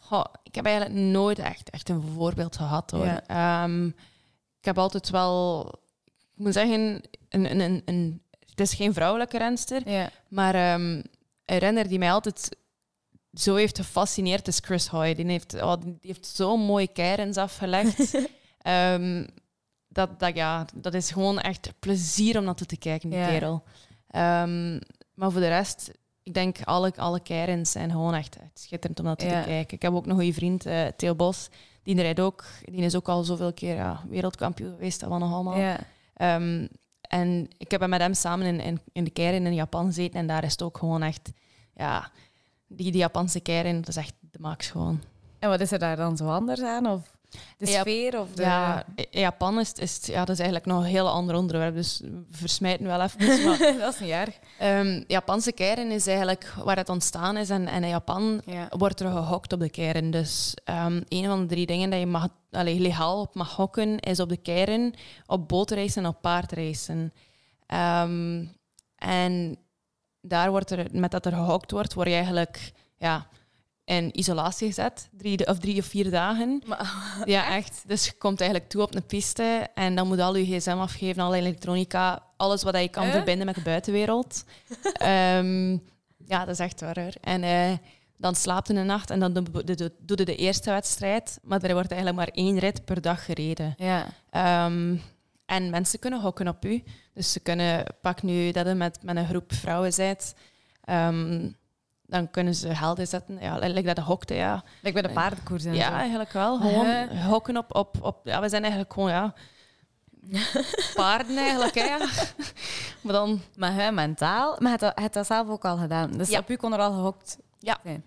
Goh, 0.00 0.24
ik 0.42 0.54
heb 0.54 0.64
eigenlijk 0.66 0.96
nooit 0.96 1.38
echt, 1.38 1.70
echt 1.70 1.88
een 1.88 2.02
voorbeeld 2.16 2.56
gehad 2.56 2.90
hoor. 2.90 3.04
Ja. 3.06 3.22
Ehm, 3.26 3.86
ik 4.58 4.64
heb 4.64 4.78
altijd 4.78 5.10
wel, 5.10 5.70
ik 6.36 6.42
moet 6.44 6.52
zeggen, 6.52 7.00
een, 7.28 7.50
een, 7.50 7.60
een, 7.60 7.82
een, 7.84 8.22
het 8.48 8.60
is 8.60 8.74
geen 8.74 8.94
vrouwelijke 8.94 9.38
renster, 9.38 9.88
Ja. 9.90 10.10
maar 10.28 10.54
ehm, 10.54 11.02
een 11.44 11.58
renner 11.58 11.88
die 11.88 11.98
mij 11.98 12.12
altijd 12.12 12.56
zo 13.32 13.54
heeft 13.54 13.78
gefascineerd 13.78 14.48
is 14.48 14.58
Chris 14.64 14.86
Hoy. 14.86 15.14
Die 15.14 15.26
heeft, 15.26 15.54
oh, 15.62 15.74
die 15.82 15.96
heeft 16.00 16.26
zo'n 16.26 16.60
mooie 16.60 16.88
keirens 16.88 17.36
afgelegd. 17.36 18.14
Ehm, 18.58 19.26
dat, 19.88 20.18
dat, 20.20 20.34
ja, 20.34 20.66
dat 20.74 20.94
is 20.94 21.10
gewoon 21.10 21.40
echt 21.40 21.72
plezier 21.78 22.38
om 22.38 22.44
naartoe 22.44 22.66
te 22.66 22.76
kijken, 22.76 23.10
die 23.10 23.18
Ja. 23.18 23.26
kerel. 23.28 23.62
Ehm, 24.08 24.74
maar 25.14 25.30
voor 25.30 25.40
de 25.40 25.48
rest, 25.48 25.90
ik 26.22 26.34
denk 26.34 26.56
alle, 26.64 26.92
alle 26.96 27.20
keirens 27.20 27.70
zijn 27.70 27.90
gewoon 27.90 28.14
echt, 28.14 28.36
echt 28.36 28.58
schitterend 28.58 28.98
om 28.98 29.04
naartoe 29.04 29.28
Ja. 29.28 29.42
te 29.42 29.48
kijken. 29.48 29.74
Ik 29.76 29.82
heb 29.82 29.92
ook 29.92 30.06
nog 30.06 30.16
een 30.16 30.22
goede 30.22 30.36
vriend, 30.38 30.66
eh, 30.66 30.86
Theo 30.96 31.14
Bos. 31.14 31.48
Die 31.82 32.00
rijdt 32.00 32.20
ook. 32.20 32.44
Die 32.64 32.80
is 32.82 32.94
ook 32.94 33.08
al 33.08 33.22
zoveel 33.24 33.52
keer 33.52 33.74
ja, 33.74 34.02
wereldkampioen 34.08 34.70
geweest. 34.72 35.00
Dat 35.00 35.08
was 35.08 35.18
nog 35.20 35.32
allemaal. 35.32 35.56
Ehm, 36.14 36.66
en 37.00 37.48
ik 37.58 37.70
heb 37.70 37.86
met 37.86 38.00
hem 38.00 38.14
samen 38.14 38.60
in, 38.60 38.80
in, 38.92 39.04
de 39.04 39.10
keirin 39.10 39.46
in 39.46 39.54
Japan 39.54 39.86
gezeten. 39.86 40.20
En 40.20 40.26
daar 40.26 40.44
is 40.44 40.52
het 40.52 40.62
ook 40.62 40.78
gewoon 40.78 41.02
echt... 41.02 41.32
Ja, 41.74 42.10
die, 42.66 42.90
die 42.90 43.00
Japanse 43.00 43.40
keirin, 43.40 43.76
dat 43.76 43.88
is 43.88 43.96
echt 43.96 44.14
de 44.20 44.38
max 44.40 44.70
gewoon. 44.70 45.02
En 45.38 45.48
wat 45.48 45.60
is 45.60 45.72
er 45.72 45.78
daar 45.78 45.96
dan 45.96 46.16
zo 46.16 46.28
anders 46.28 46.62
aan? 46.62 46.86
Of? 46.86 47.13
De 47.58 47.66
sfeer 47.66 48.20
of 48.20 48.30
de... 48.32 48.42
Ja, 48.42 48.84
Japan 49.10 49.58
is, 49.60 49.72
is, 49.72 49.98
ja, 50.06 50.18
dat 50.18 50.28
is 50.28 50.38
eigenlijk 50.38 50.66
nog 50.66 50.78
een 50.80 50.88
heel 50.88 51.08
ander 51.08 51.36
onderwerp, 51.36 51.74
dus 51.74 52.00
we 52.04 52.22
versmijten 52.30 52.86
wel 52.86 53.00
even. 53.00 53.18
Maar, 53.44 53.58
dat 53.78 53.94
is 53.94 54.00
niet 54.00 54.10
erg. 54.10 54.38
ehm, 54.58 55.02
Japanse 55.06 55.52
keirin 55.52 55.90
is 55.90 56.06
eigenlijk 56.06 56.52
waar 56.64 56.76
het 56.76 56.88
ontstaan 56.88 57.36
is. 57.36 57.50
En, 57.50 57.66
en 57.66 57.82
in 57.82 57.88
Japan 57.88 58.42
Ja. 58.46 58.66
wordt 58.70 59.00
er 59.00 59.10
gehokt 59.10 59.52
op 59.52 59.60
de 59.60 59.70
keirin. 59.70 60.10
Dus 60.10 60.54
ehm, 60.64 61.00
een 61.08 61.24
van 61.26 61.40
de 61.40 61.46
drie 61.46 61.66
dingen 61.66 61.90
dat 61.90 61.98
je 61.98 62.06
mag, 62.06 62.28
allee, 62.50 62.80
legaal 62.80 63.20
op 63.20 63.34
mag 63.34 63.56
hokken, 63.56 63.98
is 64.00 64.20
op 64.20 64.28
de 64.28 64.36
keirin, 64.36 64.94
op 65.26 65.48
bootreizen 65.48 66.02
en 66.02 66.08
op 66.08 66.20
paardreizen. 66.20 67.12
Ehm, 67.66 68.44
en 68.96 69.56
daar 70.20 70.50
wordt 70.50 70.70
er, 70.70 70.86
met 70.92 71.10
dat 71.10 71.26
er 71.26 71.32
gehokt 71.32 71.70
wordt, 71.70 71.94
word 71.94 72.08
je 72.08 72.14
eigenlijk 72.14 72.72
ja, 72.98 73.26
in 73.84 74.18
isolatie 74.18 74.66
gezet. 74.66 75.08
Drie, 75.12 75.46
of 75.46 75.58
drie 75.58 75.78
of 75.78 75.84
vier 75.86 76.10
dagen. 76.10 76.62
Ja, 77.24 77.54
echt. 77.54 77.82
Dus 77.86 78.06
je 78.06 78.12
komt 78.12 78.40
eigenlijk 78.40 78.70
toe 78.70 78.82
op 78.82 78.94
een 78.94 79.06
piste 79.06 79.68
en 79.74 79.94
dan 79.94 80.06
moet 80.06 80.18
al 80.18 80.36
je 80.36 80.58
gsm 80.58 80.76
afgeven, 80.78 81.22
alle 81.22 81.36
elektronica, 81.36 82.22
alles 82.36 82.62
wat 82.62 82.78
je 82.78 82.88
kan 82.88 83.04
Huh? 83.04 83.12
verbinden 83.12 83.46
met 83.46 83.54
de 83.54 83.62
buitenwereld. 83.62 84.44
Ehm, 84.92 85.70
ja, 86.26 86.44
dat 86.44 86.48
is 86.48 86.58
echt 86.58 86.80
waar. 86.80 87.14
En 87.20 87.42
eh, 87.42 87.72
dan 88.16 88.34
slaapt 88.34 88.68
je 88.68 88.74
een 88.74 88.86
nacht 88.86 89.10
en 89.10 89.20
dan 89.20 89.32
doe 89.32 90.16
je 90.16 90.24
de 90.24 90.36
eerste 90.36 90.70
wedstrijd, 90.70 91.38
maar 91.42 91.62
er 91.62 91.72
wordt 91.72 91.90
eigenlijk 91.92 92.20
maar 92.20 92.36
één 92.36 92.58
rit 92.58 92.84
per 92.84 93.00
dag 93.00 93.24
gereden. 93.24 93.74
Ja. 93.76 94.06
Ehm, 94.30 94.96
en 95.46 95.70
mensen 95.70 95.98
kunnen 95.98 96.20
hokken 96.20 96.48
op 96.48 96.64
u. 96.64 96.82
Dus 97.14 97.32
ze 97.32 97.40
kunnen, 97.40 97.84
pak 98.00 98.22
nu 98.22 98.50
dat 98.50 98.66
je 98.66 98.74
met, 98.74 98.98
met 99.02 99.16
een 99.16 99.26
groep 99.28 99.52
vrouwen 99.52 99.92
bent, 99.96 100.34
dan 102.06 102.30
kunnen 102.30 102.54
ze 102.54 102.68
helden 102.68 103.06
zetten. 103.06 103.38
Ja, 103.40 103.56
like 103.58 103.82
dat 103.82 103.96
je 103.96 104.02
hokte, 104.02 104.34
ja. 104.34 104.62
Like 104.80 104.92
bij 105.00 105.08
de 105.08 105.14
paardenkoers 105.14 105.64
en 105.64 105.74
Ja, 105.74 105.88
zo. 105.88 105.94
eigenlijk 105.94 106.32
wel. 106.32 106.58
Gewoon 106.60 107.08
hokken 107.08 107.56
op, 107.56 107.74
op, 107.74 107.96
op... 108.02 108.20
Ja, 108.24 108.40
we 108.40 108.48
zijn 108.48 108.62
eigenlijk 108.62 108.92
gewoon, 108.92 109.10
ja... 109.10 109.34
Paarden 110.94 111.36
eigenlijk, 111.36 111.74
hè. 111.74 111.84
ja. 111.84 111.98
Maar 113.00 113.12
dan... 113.12 113.40
Maar 113.56 113.74
hè, 113.74 113.90
mentaal... 113.92 114.56
Maar 114.58 114.76
je 114.80 114.92
hebt 114.94 115.14
dat 115.14 115.26
zelf 115.26 115.48
ook 115.48 115.64
al 115.64 115.76
gedaan. 115.76 116.10
Dus 116.12 116.28
Ja. 116.28 116.38
op 116.38 116.50
u 116.50 116.56
kon 116.56 116.72
er 116.72 116.78
al 116.78 116.92
gehokt 116.92 117.38
Ja. 117.58 117.78
zijn. 117.82 118.04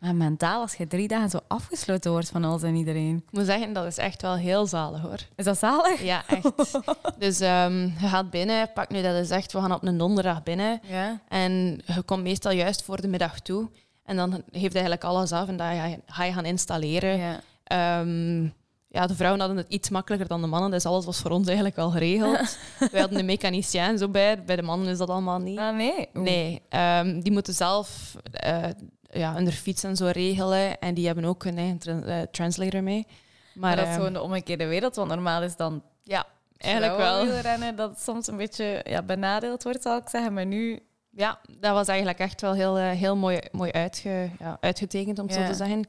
Maar 0.00 0.14
mentaal, 0.14 0.60
als 0.60 0.74
je 0.74 0.86
drie 0.86 1.08
dagen 1.08 1.30
zo 1.30 1.38
afgesloten 1.46 2.10
wordt 2.10 2.28
van 2.28 2.44
alles 2.44 2.62
en 2.62 2.74
iedereen. 2.74 3.16
Ik 3.16 3.32
moet 3.32 3.44
zeggen, 3.44 3.72
dat 3.72 3.86
is 3.86 3.96
echt 3.96 4.22
wel 4.22 4.36
heel 4.36 4.66
zalig, 4.66 5.00
hoor. 5.00 5.18
Is 5.36 5.44
dat 5.44 5.58
zalig? 5.58 6.02
Ja, 6.02 6.22
echt. 6.26 6.52
dus 7.18 7.40
ehm, 7.40 7.82
je 7.82 8.08
gaat 8.08 8.30
binnen. 8.30 8.72
Pak 8.72 8.88
nu 8.88 9.02
dat 9.02 9.16
je 9.16 9.24
zegt, 9.24 9.52
we 9.52 9.60
gaan 9.60 9.72
op 9.72 9.82
een 9.82 9.98
donderdag 9.98 10.42
binnen. 10.42 10.80
Ja. 10.82 11.20
En 11.28 11.52
je 11.84 12.02
komt 12.02 12.22
meestal 12.22 12.52
juist 12.52 12.82
voor 12.82 13.00
de 13.00 13.08
middag 13.08 13.40
toe. 13.40 13.68
En 14.04 14.16
dan 14.16 14.42
heeft 14.50 14.74
eigenlijk 14.74 15.04
alles 15.04 15.32
af 15.32 15.48
en 15.48 15.56
dan 15.56 15.66
ga 15.66 15.84
je, 15.84 16.00
ga 16.06 16.24
je 16.24 16.32
gaan 16.32 16.44
installeren. 16.44 17.18
ja. 17.18 17.40
Ehm, 17.64 18.48
ja, 18.92 19.06
de 19.06 19.14
vrouwen 19.14 19.40
hadden 19.40 19.58
het 19.58 19.68
iets 19.68 19.88
makkelijker 19.88 20.28
dan 20.28 20.40
de 20.40 20.46
mannen, 20.46 20.70
dus 20.70 20.86
alles 20.86 21.04
was 21.04 21.18
voor 21.18 21.30
ons 21.30 21.46
eigenlijk 21.46 21.78
al 21.78 21.90
geregeld. 21.90 22.58
Wij 22.92 23.00
hadden 23.00 23.18
de 23.18 23.24
mechanicien 23.24 23.98
zo 23.98 24.08
bij, 24.08 24.44
bij 24.44 24.56
de 24.56 24.62
mannen 24.62 24.88
is 24.88 24.98
dat 24.98 25.10
allemaal 25.10 25.38
niet. 25.38 25.58
Ah, 25.58 25.76
nee? 25.76 26.08
Oeh. 26.14 26.24
Nee, 26.24 26.62
ehm, 26.68 27.20
die 27.20 27.32
moeten 27.32 27.54
zelf 27.54 28.16
eh, 28.32 28.64
ja, 29.12 29.34
hun 29.34 29.52
fiets 29.52 29.84
en 29.84 29.96
zo 29.96 30.06
regelen 30.06 30.78
en 30.78 30.94
die 30.94 31.06
hebben 31.06 31.24
ook 31.24 31.44
een 31.44 31.58
eigen 31.58 31.78
tra- 31.78 32.02
eh, 32.02 32.22
translator 32.30 32.82
mee. 32.82 33.06
Maar, 33.06 33.16
Maar, 33.54 33.76
dat 33.76 33.84
is 33.84 33.90
ehm, 33.90 33.96
gewoon 33.98 34.12
de 34.12 34.22
omgekeerde 34.22 34.66
wereld, 34.66 34.96
want 34.96 35.08
normaal 35.08 35.42
is 35.42 35.56
dan 35.56 35.82
ja, 36.02 36.26
eigenlijk 36.56 36.96
wel. 36.96 37.26
rennen 37.26 37.76
dat 37.76 37.90
het 37.90 38.00
soms 38.00 38.26
een 38.26 38.36
beetje 38.36 38.80
ja, 38.84 39.02
benadeeld 39.02 39.62
wordt, 39.62 39.82
zal 39.82 39.96
ik 39.96 40.08
zeggen. 40.08 40.32
Maar 40.32 40.46
nu... 40.46 40.82
Ja, 41.12 41.38
dat 41.58 41.72
was 41.72 41.88
eigenlijk 41.88 42.18
echt 42.18 42.40
wel 42.40 42.52
heel, 42.52 42.78
eh, 42.78 42.90
heel 42.90 43.16
mooi, 43.16 43.38
mooi 43.52 43.70
uitge, 43.70 44.30
ja, 44.38 44.56
uitgetekend, 44.60 45.18
om 45.18 45.26
het 45.26 45.34
zo 45.34 45.44
te 45.46 45.54
zeggen. 45.54 45.86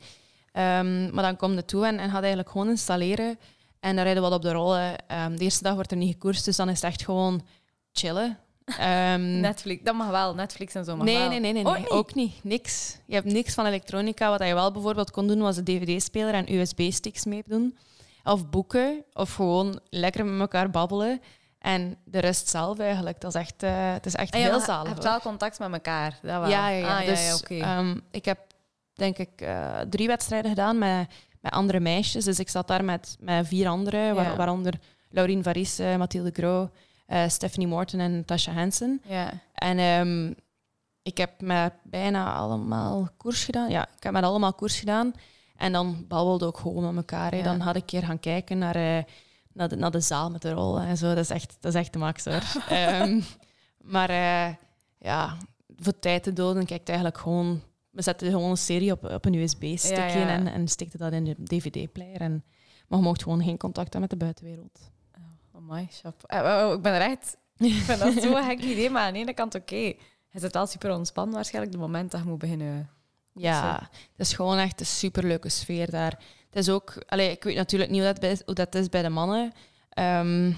Ehm, 0.51 1.13
maar 1.13 1.23
dan 1.23 1.35
kom 1.35 1.53
je 1.53 1.65
toe 1.65 1.85
en, 1.85 1.99
en 1.99 2.09
gaat 2.09 2.19
eigenlijk 2.19 2.49
gewoon 2.49 2.69
installeren. 2.69 3.39
En 3.79 3.95
dan 3.95 4.03
rijden 4.03 4.23
we 4.23 4.29
wat 4.29 4.37
op 4.37 4.43
de 4.43 4.51
rollen. 4.51 5.07
Ehm, 5.07 5.35
de 5.35 5.43
eerste 5.43 5.63
dag 5.63 5.73
wordt 5.73 5.91
er 5.91 5.97
niet 5.97 6.11
gekoerst, 6.11 6.45
dus 6.45 6.55
dan 6.55 6.69
is 6.69 6.81
het 6.81 6.91
echt 6.91 7.03
gewoon 7.03 7.41
chillen. 7.91 8.37
Ehm, 8.65 9.39
Netflix, 9.39 9.83
dat 9.83 9.95
mag 9.95 10.09
wel. 10.09 10.35
Netflix 10.35 10.73
en 10.75 10.85
zo 10.85 10.95
mag 10.95 11.05
nee, 11.05 11.17
wel. 11.17 11.29
nee, 11.29 11.39
nee, 11.39 11.53
nee, 11.53 11.63
nee, 11.63 11.77
niet? 11.77 11.89
ook 11.89 12.13
niet. 12.13 12.43
Niks. 12.43 12.97
Je 13.05 13.13
hebt 13.13 13.25
niks 13.31 13.53
van 13.53 13.65
elektronica. 13.65 14.29
Wat 14.29 14.47
je 14.47 14.53
wel 14.53 14.71
bijvoorbeeld 14.71 15.11
kon 15.11 15.27
doen, 15.27 15.39
was 15.41 15.57
een 15.57 15.63
dvd-speler 15.63 16.33
en 16.33 16.53
USB-sticks 16.53 17.25
meedoen. 17.25 17.77
Of 18.23 18.49
boeken, 18.49 19.03
of 19.13 19.33
gewoon 19.33 19.79
lekker 19.89 20.25
met 20.25 20.39
elkaar 20.39 20.69
babbelen. 20.69 21.21
En 21.59 21.97
de 22.05 22.19
rest 22.19 22.49
zelf 22.49 22.79
eigenlijk. 22.79 23.21
Dat 23.21 23.35
is 23.35 23.41
echt, 23.41 23.63
eh, 23.63 23.93
het 23.93 24.05
is 24.05 24.15
echt 24.15 24.33
heel 24.33 24.59
zalig. 24.59 24.83
Je 24.87 24.89
hebt 24.93 25.03
wel 25.03 25.19
contact 25.19 25.59
met 25.59 25.71
elkaar. 25.73 26.19
Dat 26.21 26.39
wel. 26.39 26.49
Ja, 26.49 26.69
ja, 26.69 26.77
ja. 26.77 26.99
Ah, 26.99 27.05
dus, 27.05 27.43
ja, 27.47 27.77
ehm, 27.77 27.97
ik 28.11 28.25
heb 28.25 28.39
denk 28.93 29.17
ik 29.17 29.29
eh, 29.41 29.79
drie 29.89 30.07
wedstrijden 30.07 30.49
gedaan 30.49 30.77
met, 30.77 31.07
met 31.41 31.51
andere 31.51 31.79
meisjes. 31.79 32.25
Dus 32.25 32.39
ik 32.39 32.49
zat 32.49 32.67
daar 32.67 32.83
met, 32.83 33.15
met 33.19 33.47
vier 33.47 33.67
anderen, 33.67 34.15
waar- 34.15 34.35
waaronder 34.35 34.73
Laurien 35.09 35.43
Varis, 35.43 35.79
eh, 35.79 35.95
Mathilde 35.95 36.31
Gros, 36.33 36.67
eh, 37.11 37.29
Stephanie 37.29 37.67
Morton 37.67 37.99
en 37.99 38.25
Tasha 38.25 38.51
Hansen. 38.51 39.01
ja. 39.05 39.31
En 39.53 39.77
ehm, 39.77 40.33
ik 41.01 41.17
heb 41.17 41.41
met 41.41 41.73
bijna 41.83 42.33
allemaal 42.33 43.09
koers 43.17 43.43
gedaan. 43.43 43.69
Ja, 43.69 43.87
ik 43.97 44.03
heb 44.03 44.13
met 44.13 44.23
allemaal 44.23 44.53
koers 44.53 44.79
gedaan. 44.79 45.13
En 45.55 45.71
dan 45.71 46.05
babbelde 46.07 46.45
ook 46.45 46.57
gewoon 46.57 46.83
met 46.83 46.95
elkaar. 46.95 47.35
Ja. 47.35 47.43
Dan 47.43 47.59
had 47.59 47.75
ik 47.75 47.81
een 47.81 47.87
keer 47.87 48.03
gaan 48.03 48.19
kijken 48.19 48.57
naar, 48.57 48.75
eh, 48.75 49.03
naar, 49.53 49.69
de, 49.69 49.75
naar 49.75 49.91
de 49.91 49.99
zaal 49.99 50.29
met 50.29 50.41
de 50.41 50.51
rollen 50.51 50.85
en 50.85 50.97
zo. 50.97 51.07
Dat 51.07 51.17
is 51.17 51.29
echt, 51.29 51.57
dat 51.59 51.73
is 51.73 51.79
echt 51.79 51.93
de 51.93 51.99
max 51.99 52.25
hoor. 52.25 52.43
Ehm, 52.69 53.21
maar 53.77 54.09
eh, 54.09 54.55
ja, 54.97 55.37
voor 55.77 55.99
tijd 55.99 56.23
te 56.23 56.33
doden 56.33 56.65
kijkt 56.65 56.87
eigenlijk 56.87 57.17
gewoon... 57.17 57.61
We 57.89 58.01
zetten 58.01 58.31
gewoon 58.31 58.49
een 58.49 58.57
serie 58.57 58.91
op, 58.91 59.03
op 59.03 59.25
een 59.25 59.33
Ja, 59.33 60.07
ja. 60.07 60.27
en, 60.27 60.47
en 60.47 60.67
stikte 60.67 60.97
dat 60.97 61.11
in 61.13 61.23
de 61.23 61.35
DVD-player. 61.43 62.21
En, 62.21 62.43
maar 62.87 62.99
je 62.99 63.05
mocht 63.05 63.23
gewoon 63.23 63.43
geen 63.43 63.57
contact 63.57 63.93
hebben 63.93 64.09
met 64.09 64.19
de 64.19 64.25
buitenwereld. 64.25 64.91
Eh, 66.27 66.65
oh, 66.67 66.73
ik 66.73 66.81
ben 66.81 66.93
er 66.93 67.01
echt... 67.01 67.37
Ik 67.57 67.73
vind 67.73 67.99
dat 67.99 68.13
zo'n 68.23 68.43
gek 68.43 68.59
idee, 68.59 68.89
maar 68.89 69.01
aan 69.03 69.13
de 69.13 69.19
ene 69.19 69.33
kant 69.33 69.55
oké. 69.55 69.75
Je 69.75 70.39
zit 70.39 70.55
al 70.55 70.67
super 70.67 70.93
ontspannen 70.95 71.35
waarschijnlijk, 71.35 71.73
de 71.73 71.79
moment 71.81 72.11
dat 72.11 72.21
je 72.21 72.27
moet 72.29 72.37
beginnen. 72.39 72.89
Ja, 73.33 73.89
het 73.91 74.27
is 74.27 74.33
gewoon 74.33 74.57
echt 74.57 74.79
een 74.79 74.85
superleuke 74.85 75.49
sfeer 75.49 75.89
daar. 75.91 76.19
Het 76.49 76.55
is 76.59 76.69
ook, 76.69 76.93
allee, 77.07 77.31
ik 77.31 77.43
weet 77.43 77.55
natuurlijk 77.55 77.91
niet 77.91 78.01
hoe 78.01 78.09
dat, 78.11 78.19
bij- 78.19 78.39
hoe 78.45 78.55
dat 78.55 78.75
is 78.75 78.89
bij 78.89 79.01
de 79.01 79.09
mannen, 79.09 79.51
ehm, 79.89 80.51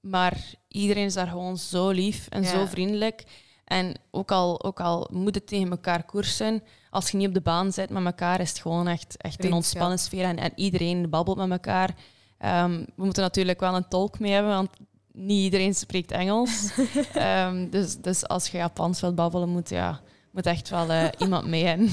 maar 0.00 0.36
iedereen 0.68 1.04
is 1.04 1.14
daar 1.14 1.26
gewoon 1.26 1.58
zo 1.58 1.88
lief 1.90 2.26
en 2.28 2.42
Ja. 2.42 2.48
zo 2.48 2.66
vriendelijk. 2.66 3.24
En 3.64 3.94
ook 4.10 4.30
al, 4.30 4.62
ook 4.64 4.80
al 4.80 5.08
moet 5.12 5.34
het 5.34 5.46
tegen 5.46 5.70
elkaar 5.70 6.02
koersen, 6.04 6.62
als 6.90 7.10
je 7.10 7.16
niet 7.16 7.28
op 7.28 7.34
de 7.34 7.40
baan 7.40 7.72
zit 7.72 7.90
met 7.90 8.04
elkaar, 8.04 8.40
is 8.40 8.48
het 8.48 8.58
gewoon 8.60 8.88
echt, 8.88 9.16
echt 9.16 9.44
een 9.44 9.52
ontspannen 9.52 9.98
sfeer. 9.98 10.24
En, 10.24 10.36
en 10.38 10.52
iedereen 10.54 11.10
babbelt 11.10 11.36
met 11.36 11.50
elkaar. 11.50 11.94
Ehm, 12.40 12.70
we 12.96 13.04
moeten 13.04 13.22
natuurlijk 13.22 13.60
wel 13.60 13.74
een 13.76 13.88
tolk 13.88 14.18
mee 14.18 14.32
hebben, 14.32 14.52
want 14.52 14.70
niet 15.12 15.42
iedereen 15.42 15.74
spreekt 15.74 16.10
Engels. 16.10 16.72
Ehm, 17.14 17.68
dus, 17.70 17.96
dus 17.96 18.28
als 18.28 18.48
je 18.48 18.58
Japans 18.58 19.00
wilt 19.00 19.14
babbelen, 19.14 19.48
moet, 19.48 19.68
ja, 19.68 20.00
moet 20.30 20.46
echt 20.46 20.68
wel 20.68 20.90
eh, 20.90 21.08
iemand 21.18 21.46
mee. 21.46 21.64
En, 21.66 21.88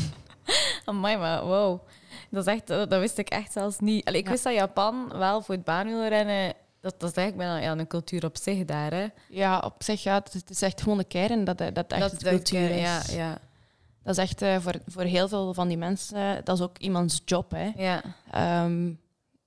Amai, 0.86 1.18
maar 1.18 1.46
wow. 1.46 1.80
Dat, 2.30 2.48
is 2.48 2.54
echt, 2.54 2.68
dat, 2.68 2.90
wist 2.90 3.18
ik 3.18 3.30
echt 3.30 3.52
zelfs 3.52 3.80
niet. 3.80 4.06
Allee, 4.06 4.20
ik 4.20 4.26
Ja. 4.26 4.32
wist 4.32 4.44
dat 4.44 4.54
Japan 4.54 5.08
wel 5.18 5.42
voor 5.42 5.56
het 5.56 5.64
baanwielrennen... 5.64 6.54
Dat, 6.82 7.00
dat 7.00 7.10
is 7.10 7.16
eigenlijk 7.16 7.50
bijna 7.50 7.66
ja, 7.66 7.80
een 7.80 7.88
cultuur 7.88 8.26
op 8.26 8.38
zich 8.38 8.66
daar, 8.66 8.92
hè. 8.94 9.08
Ja, 9.30 9.60
op 9.60 9.76
zich, 9.84 10.04
ja, 10.04 10.14
het, 10.14 10.28
is- 10.34 10.40
het 10.40 10.50
is 10.50 10.62
echt 10.62 10.82
gewoon 10.82 10.98
de 10.98 11.04
kern 11.04 11.44
dat 11.44 11.58
dat 11.58 11.88
echt 11.92 12.00
dat 12.02 12.20
de 12.20 12.30
cultuur 12.30 12.70
is. 12.70 12.80
Ja, 12.82 13.02
ja, 13.12 13.38
Dat 14.04 14.18
is 14.18 14.24
echt 14.24 14.42
eh, 14.42 14.56
voor, 14.60 14.74
voor 14.88 15.02
heel 15.04 15.28
veel 15.28 15.54
van 15.54 15.68
die 15.68 15.78
mensen, 15.78 16.42
dat 16.44 16.58
is 16.58 16.64
ook 16.64 16.78
iemands 16.78 17.22
job. 17.26 17.52
Hè. 17.52 17.72
ja. 17.76 18.02
Ehm, 18.32 18.92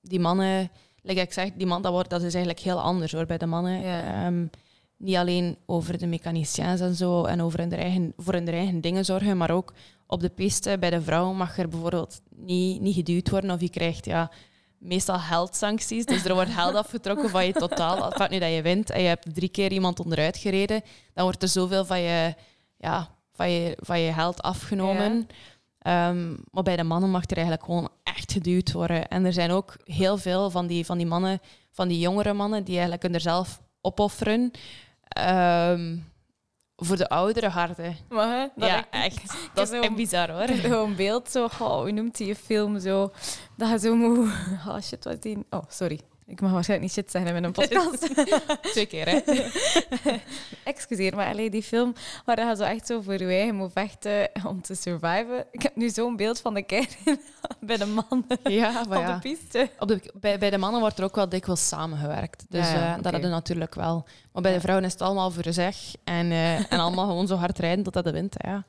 die 0.03 0.21
mannen, 0.21 0.71
like 1.03 1.21
ik 1.21 1.33
zeg, 1.33 1.51
die 1.57 1.67
man, 1.67 1.83
dat, 1.83 1.93
wordt, 1.93 2.11
dat 2.11 2.23
is 2.23 2.35
eigenlijk 2.35 2.65
heel 2.65 2.81
anders 2.81 3.13
hoor, 3.13 3.27
bij 3.27 3.39
de 3.39 3.47
mannen. 3.47 3.81
Ja. 3.81 4.25
Ehm, 4.25 4.47
niet 4.97 5.17
alleen 5.17 5.57
over 5.67 5.99
de 5.99 6.07
mechaniciëns 6.07 6.81
en 6.81 6.95
zo 6.95 7.25
en 7.25 7.43
over 7.43 7.59
hun 7.59 7.73
eigen, 7.73 8.13
voor 8.17 8.33
hun 8.33 8.49
eigen 8.49 8.81
dingen 8.81 9.05
zorgen, 9.05 9.37
maar 9.37 9.51
ook 9.51 9.73
op 10.07 10.21
de 10.21 10.29
piste 10.29 10.77
bij 10.81 10.91
de 10.91 11.03
vrouw 11.03 11.33
mag 11.33 11.59
er 11.59 11.69
bijvoorbeeld 11.69 12.21
niet, 12.37 12.81
niet 12.81 12.95
geduwd 12.95 13.31
worden 13.31 13.51
of 13.51 13.61
je 13.61 13.71
krijgt 13.71 14.05
ja, 14.05 14.31
meestal 14.79 15.21
heldsancties. 15.21 16.05
Dus 16.05 16.25
er 16.25 16.35
wordt 16.35 16.51
geld 16.51 16.75
afgetrokken 16.85 17.31
van 17.31 17.47
je 17.47 17.53
totaal. 17.53 18.13
Nu 18.29 18.39
dat 18.39 18.55
je 18.55 18.63
wint 18.63 18.91
en 18.91 19.03
je 19.03 19.09
hebt 19.09 19.35
drie 19.35 19.49
keer 19.49 19.73
iemand 19.73 20.01
onderuit 20.01 20.37
gereden, 20.37 20.83
dan 21.15 21.25
wordt 21.25 21.43
er 21.43 21.49
zoveel 21.49 21.85
van 21.85 22.01
je, 22.01 22.35
ja, 22.77 23.09
van 23.33 23.51
je, 23.51 23.77
van 23.81 24.01
je 24.01 24.13
geld 24.13 24.43
afgenomen. 24.43 25.29
Ehm, 25.81 26.29
maar 26.51 26.63
bij 26.63 26.77
de 26.77 26.83
mannen 26.83 27.11
mag 27.11 27.23
er 27.25 27.37
eigenlijk 27.37 27.65
gewoon 27.65 27.89
echt 28.03 28.33
geduwd 28.33 28.73
worden. 28.73 29.09
En 29.09 29.25
er 29.25 29.33
zijn 29.33 29.51
ook 29.51 29.77
heel 29.85 30.17
veel 30.19 30.51
van 30.51 30.67
die, 30.67 30.85
van 30.85 30.97
die 30.99 31.07
mannen, 31.07 31.41
van 31.73 31.89
die 31.89 31.99
jongere 31.99 32.33
mannen, 32.33 32.65
die 32.65 32.73
eigenlijk 32.73 33.03
hun 33.03 33.15
er 33.15 33.21
zelf 33.21 33.61
opofferen. 33.81 34.51
ehm, 35.09 35.97
voor 36.77 36.97
de 36.97 37.09
oudere 37.09 37.49
harten. 37.49 37.97
Maar, 38.09 38.39
hè, 38.41 38.47
dat 38.57 38.69
ja, 38.69 38.79
ik- 38.79 38.87
echt. 38.91 39.35
Dat 39.55 39.73
is 39.73 39.81
echt 39.81 39.95
bizar 39.95 40.31
hoor. 40.31 40.49
Zo'n 40.71 40.97
beeld, 40.97 41.31
zo, 41.31 41.45
oh, 41.45 41.81
hoe 41.81 41.91
noemt 41.93 42.17
die 42.17 42.35
film 42.35 42.79
zo? 42.79 43.11
Dat 43.57 43.69
je 43.71 43.79
zo 43.79 43.95
moet. 43.97 44.29
Oh 44.69 44.81
shit, 44.81 45.05
wat 45.05 45.23
die? 45.23 45.39
Oh, 45.51 45.63
sorry. 45.69 46.01
Ik 46.31 46.41
mag 46.41 46.53
waarschijnlijk 46.53 46.95
niet 46.95 47.05
shit 47.05 47.11
zeggen 47.11 47.37
in 47.37 47.45
een 47.45 47.53
podcast. 47.61 48.09
Twee 48.73 48.87
keer, 48.87 49.09
hè? 49.09 49.21
Excuseer, 50.73 51.17
maar 51.17 51.27
alleen 51.27 51.51
die 51.51 51.63
film 51.63 51.95
waar 52.25 52.49
je 52.49 52.57
zo 52.57 52.63
echt 52.63 52.87
zo 52.87 53.01
voor 53.01 53.13
je 53.13 53.25
eigen 53.25 53.55
moet 53.55 53.73
vechten 53.73 54.31
om 54.47 54.63
te 54.63 54.75
surviven. 54.75 55.47
Ik 55.51 55.63
heb 55.63 55.77
nu 55.77 55.89
zo'n 55.89 56.17
beeld 56.17 56.41
van 56.41 56.55
de 56.55 56.63
kern 56.63 56.87
bij 57.61 57.77
de 57.77 57.87
mannen 57.87 58.27
Ja, 58.43 58.85
maar 58.89 58.99
op 58.99 59.05
ja. 59.05 59.15
de 59.15 59.21
piste. 59.21 59.71
Op 59.79 59.89
de, 59.89 60.13
bij, 60.21 60.39
bij 60.39 60.51
de 60.51 60.59
mannen 60.59 60.81
wordt 60.81 60.99
er 60.99 61.05
ook 61.05 61.15
wel 61.15 61.29
dikwijls 61.29 61.69
samengewerkt. 61.69 62.45
Dus 62.49 62.71
Ja, 62.71 62.75
ja, 62.75 62.97
eh, 62.97 63.03
dat 63.03 63.13
hadden 63.13 63.31
natuurlijk 63.31 63.75
wel. 63.75 64.07
Maar 64.33 64.43
bij 64.43 64.53
de 64.53 64.61
vrouwen 64.61 64.87
is 64.87 64.93
het 64.93 65.03
allemaal 65.03 65.31
voor 65.31 65.53
zich. 65.53 65.95
En, 66.05 66.31
eh, 66.31 66.73
en 66.73 66.79
allemaal 66.79 67.07
gewoon 67.07 67.27
zo 67.27 67.37
hard 67.37 67.59
rijden 67.59 67.85
tot 67.85 67.93
dat 67.93 68.05
de 68.05 68.13
wint. 68.13 68.35
Ja. 68.39 68.65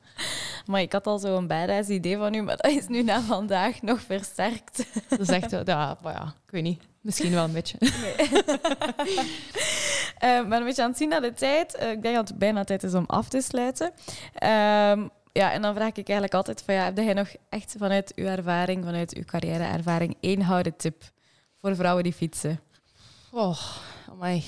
Maar 0.66 0.80
ik 0.80 0.92
had 0.92 1.06
al 1.06 1.18
zo'n 1.18 1.46
badass 1.46 1.88
idee 1.88 2.16
van 2.16 2.34
u, 2.34 2.42
maar 2.42 2.56
dat 2.56 2.70
is 2.70 2.88
nu 2.88 3.02
na 3.02 3.20
vandaag 3.20 3.82
nog 3.82 4.00
versterkt. 4.00 4.86
Dat 5.08 5.20
is 5.20 5.28
echt... 5.28 5.50
ja, 5.50 5.96
maar 6.02 6.12
ja, 6.12 6.34
ik 6.46 6.50
weet 6.50 6.62
niet. 6.62 6.90
Misschien 7.02 7.32
wel 7.32 7.44
een 7.44 7.52
beetje. 7.52 7.78
Eh, 10.22 10.46
maar 10.46 10.58
een 10.58 10.64
beetje 10.64 10.82
aan 10.82 10.88
het 10.88 10.98
zien 10.98 11.08
naar 11.08 11.20
de 11.20 11.32
tijd. 11.32 11.74
Eh, 11.74 11.90
ik 11.90 12.02
denk 12.02 12.14
dat 12.14 12.28
het 12.28 12.38
bijna 12.38 12.64
tijd 12.64 12.82
is 12.82 12.94
om 12.94 13.04
af 13.06 13.28
te 13.28 13.40
sluiten. 13.40 13.92
Ehm, 14.34 15.08
ja, 15.32 15.52
en 15.52 15.62
dan 15.62 15.74
vraag 15.74 15.88
ik 15.88 15.96
eigenlijk 15.96 16.34
altijd 16.34 16.62
van 16.62 16.74
ja, 16.74 16.84
heb 16.84 16.96
jij 16.96 17.12
nog 17.12 17.28
echt 17.48 17.74
vanuit 17.78 18.14
uw 18.14 18.26
ervaring, 18.26 18.84
vanuit 18.84 19.14
uw 19.14 19.24
carrière-ervaring, 19.24 20.16
één 20.20 20.40
houden 20.40 20.76
tip 20.76 21.02
voor 21.60 21.76
vrouwen 21.76 22.02
die 22.02 22.12
fietsen? 22.12 22.60
Oh, 23.30 23.58
amai. 24.10 24.44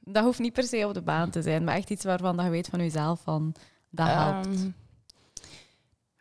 Dat 0.00 0.24
hoeft 0.24 0.38
niet 0.38 0.52
per 0.52 0.64
se 0.64 0.86
op 0.86 0.94
de 0.94 1.02
baan 1.02 1.30
te 1.30 1.42
zijn, 1.42 1.64
maar 1.64 1.76
echt 1.76 1.90
iets 1.90 2.04
waarvan 2.04 2.36
dat 2.36 2.44
je 2.44 2.50
weet 2.50 2.68
van 2.68 2.78
jezelf 2.78 3.20
van 3.20 3.54
dat 3.90 4.06
helpt. 4.06 4.46
Ehm, 4.46 4.70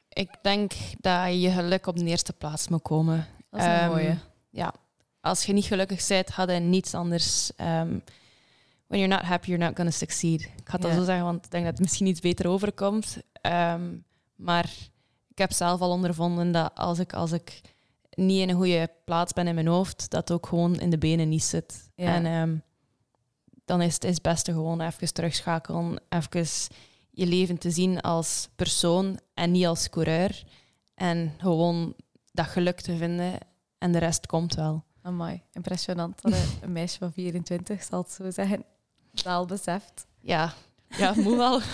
ik 0.09 0.29
denk 0.41 0.73
dat 0.99 1.41
je 1.41 1.51
geluk 1.51 1.87
op 1.87 1.97
de 1.97 2.05
eerste 2.05 2.33
plaats 2.33 2.67
moet 2.67 2.81
komen. 2.81 3.27
Dat 3.49 3.59
is 3.59 3.65
een 3.65 3.71
ehm, 3.71 3.89
mooie. 3.89 4.17
Ja, 4.49 4.73
als 5.27 5.43
je 5.45 5.53
niet 5.53 5.65
gelukkig 5.65 6.07
bent, 6.07 6.29
had 6.29 6.49
je 6.49 6.55
niets 6.59 6.93
anders. 6.93 7.51
ehm, 7.55 7.99
when 8.87 8.99
you're 8.99 9.15
not 9.15 9.21
happy, 9.25 9.47
you're 9.49 9.65
not 9.65 9.75
going 9.75 9.89
to 9.91 9.97
succeed. 9.97 10.41
Ik 10.41 10.51
ga 10.69 10.77
Ja. 10.81 10.87
al 10.87 10.93
zo 10.95 11.03
zeggen, 11.03 11.25
want 11.25 11.45
ik 11.45 11.51
denk 11.51 11.63
dat 11.63 11.73
het 11.73 11.81
misschien 11.81 12.07
iets 12.07 12.19
beter 12.19 12.47
overkomt. 12.47 13.17
Ehm, 13.41 13.95
maar 14.35 14.69
ik 15.29 15.37
heb 15.37 15.51
zelf 15.51 15.81
al 15.81 15.89
ondervonden 15.91 16.51
dat 16.51 16.71
als 16.75 16.99
ik, 16.99 17.13
als 17.13 17.31
ik 17.31 17.61
niet 18.09 18.39
in 18.41 18.49
een 18.49 18.55
goede 18.55 18.89
plaats 19.05 19.33
ben 19.33 19.47
in 19.47 19.55
mijn 19.55 19.67
hoofd, 19.67 20.09
dat 20.09 20.31
ook 20.31 20.47
gewoon 20.47 20.79
in 20.79 20.89
de 20.89 20.97
benen 20.97 21.29
niet 21.29 21.43
zit. 21.43 21.89
Ja. 21.95 22.15
En 22.15 22.25
ehm, 22.25 22.55
dan 23.65 23.81
is 23.81 23.93
het, 23.93 24.03
is 24.03 24.13
het 24.13 24.21
beste 24.21 24.51
gewoon 24.51 24.81
even 24.81 25.13
terugschakelen, 25.13 25.99
even 26.09 26.45
je 27.11 27.25
leven 27.25 27.57
te 27.57 27.71
zien 27.71 28.01
als 28.01 28.49
persoon 28.55 29.19
en 29.33 29.51
niet 29.51 29.65
als 29.65 29.89
coureur. 29.89 30.43
En 30.95 31.33
gewoon 31.37 31.93
dat 32.31 32.47
geluk 32.47 32.81
te 32.81 32.97
vinden 32.97 33.33
en 33.77 33.91
de 33.91 33.97
rest 33.97 34.25
komt 34.25 34.55
wel. 34.55 34.83
Amai, 35.07 35.41
impressionant 35.53 36.21
dat 36.21 36.33
een- 36.61 36.71
meisje 36.71 36.97
van 36.97 37.11
24, 37.11 37.83
zal 37.83 38.01
het 38.01 38.11
zo 38.11 38.31
zeggen, 38.31 38.63
al 39.25 39.45
beseft. 39.45 40.05
Ja, 40.19 40.53
ja 40.97 41.13
moet 41.15 41.35
wel. 41.35 41.59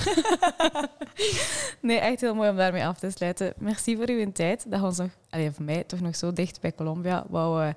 Nee, 1.81 1.97
echt 1.99 2.21
heel 2.21 2.35
mooi 2.35 2.49
om 2.49 2.55
daarmee 2.55 2.85
af 2.85 2.99
te 2.99 3.09
sluiten. 3.11 3.53
Merci 3.57 3.95
voor 3.95 4.09
uw 4.09 4.31
tijd. 4.31 4.71
Dat 4.71 4.79
we 4.79 4.85
ons 4.85 4.97
nog, 4.97 5.09
allee, 5.33 5.51
voor 5.51 5.63
mij 5.63 5.83
toch 5.83 5.99
nog 5.99 6.15
zo 6.15 6.33
dicht 6.33 6.61
bij 6.61 6.73
Colombia 6.73 7.25
wou 7.29 7.63
eh, 7.63 7.69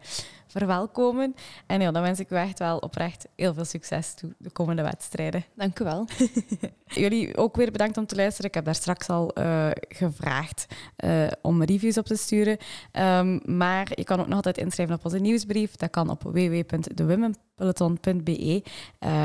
verwelkomen. 0.46 1.34
En 1.66 1.80
ja, 1.80 1.90
dan 1.90 2.02
wens 2.02 2.20
ik 2.20 2.30
u 2.30 2.36
echt 2.36 2.58
wel 2.58 2.78
oprecht 2.78 3.26
heel 3.36 3.54
veel 3.54 3.64
succes 3.64 4.14
toe 4.14 4.34
de 4.38 4.50
komende 4.50 4.82
wedstrijden. 4.82 5.44
Dank 5.54 5.78
u 5.78 5.84
wel. 5.84 6.06
Jullie 6.86 7.36
ook 7.36 7.56
weer 7.56 7.70
bedankt 7.70 7.96
om 7.96 8.06
te 8.06 8.16
luisteren. 8.16 8.48
Ik 8.48 8.54
heb 8.54 8.64
daar 8.64 8.74
straks 8.74 9.08
al 9.08 9.32
eh, 9.32 9.68
gevraagd 9.88 10.66
eh, 10.96 11.26
om 11.42 11.62
reviews 11.62 11.98
op 11.98 12.06
te 12.06 12.16
sturen. 12.16 12.56
Ehm, 12.92 13.56
maar 13.56 13.92
je 13.94 14.04
kan 14.04 14.20
ook 14.20 14.26
nog 14.26 14.36
altijd 14.36 14.58
inschrijven 14.58 14.94
op 14.94 15.04
onze 15.04 15.18
nieuwsbrief. 15.18 15.76
Dat 15.76 15.90
kan 15.90 16.10
op 16.10 16.22
www.thewomenpeloton.be. 16.22 18.64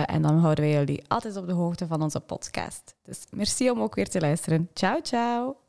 En 0.05 0.21
dan 0.21 0.37
houden 0.37 0.63
wij 0.63 0.73
jullie 0.73 1.03
altijd 1.07 1.37
op 1.37 1.47
de 1.47 1.53
hoogte 1.53 1.87
van 1.87 2.01
onze 2.01 2.19
podcast. 2.19 2.95
Dus 3.03 3.23
merci 3.29 3.69
om 3.69 3.81
ook 3.81 3.95
weer 3.95 4.09
te 4.09 4.19
luisteren. 4.19 4.69
Ciao, 4.73 4.99
ciao. 5.01 5.60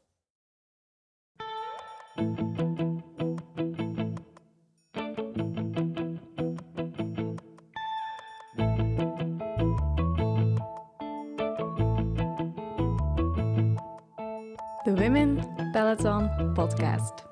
The 2.15 2.25
Women 14.87 15.41
Peloton 15.73 16.29
Podcast. 16.55 17.32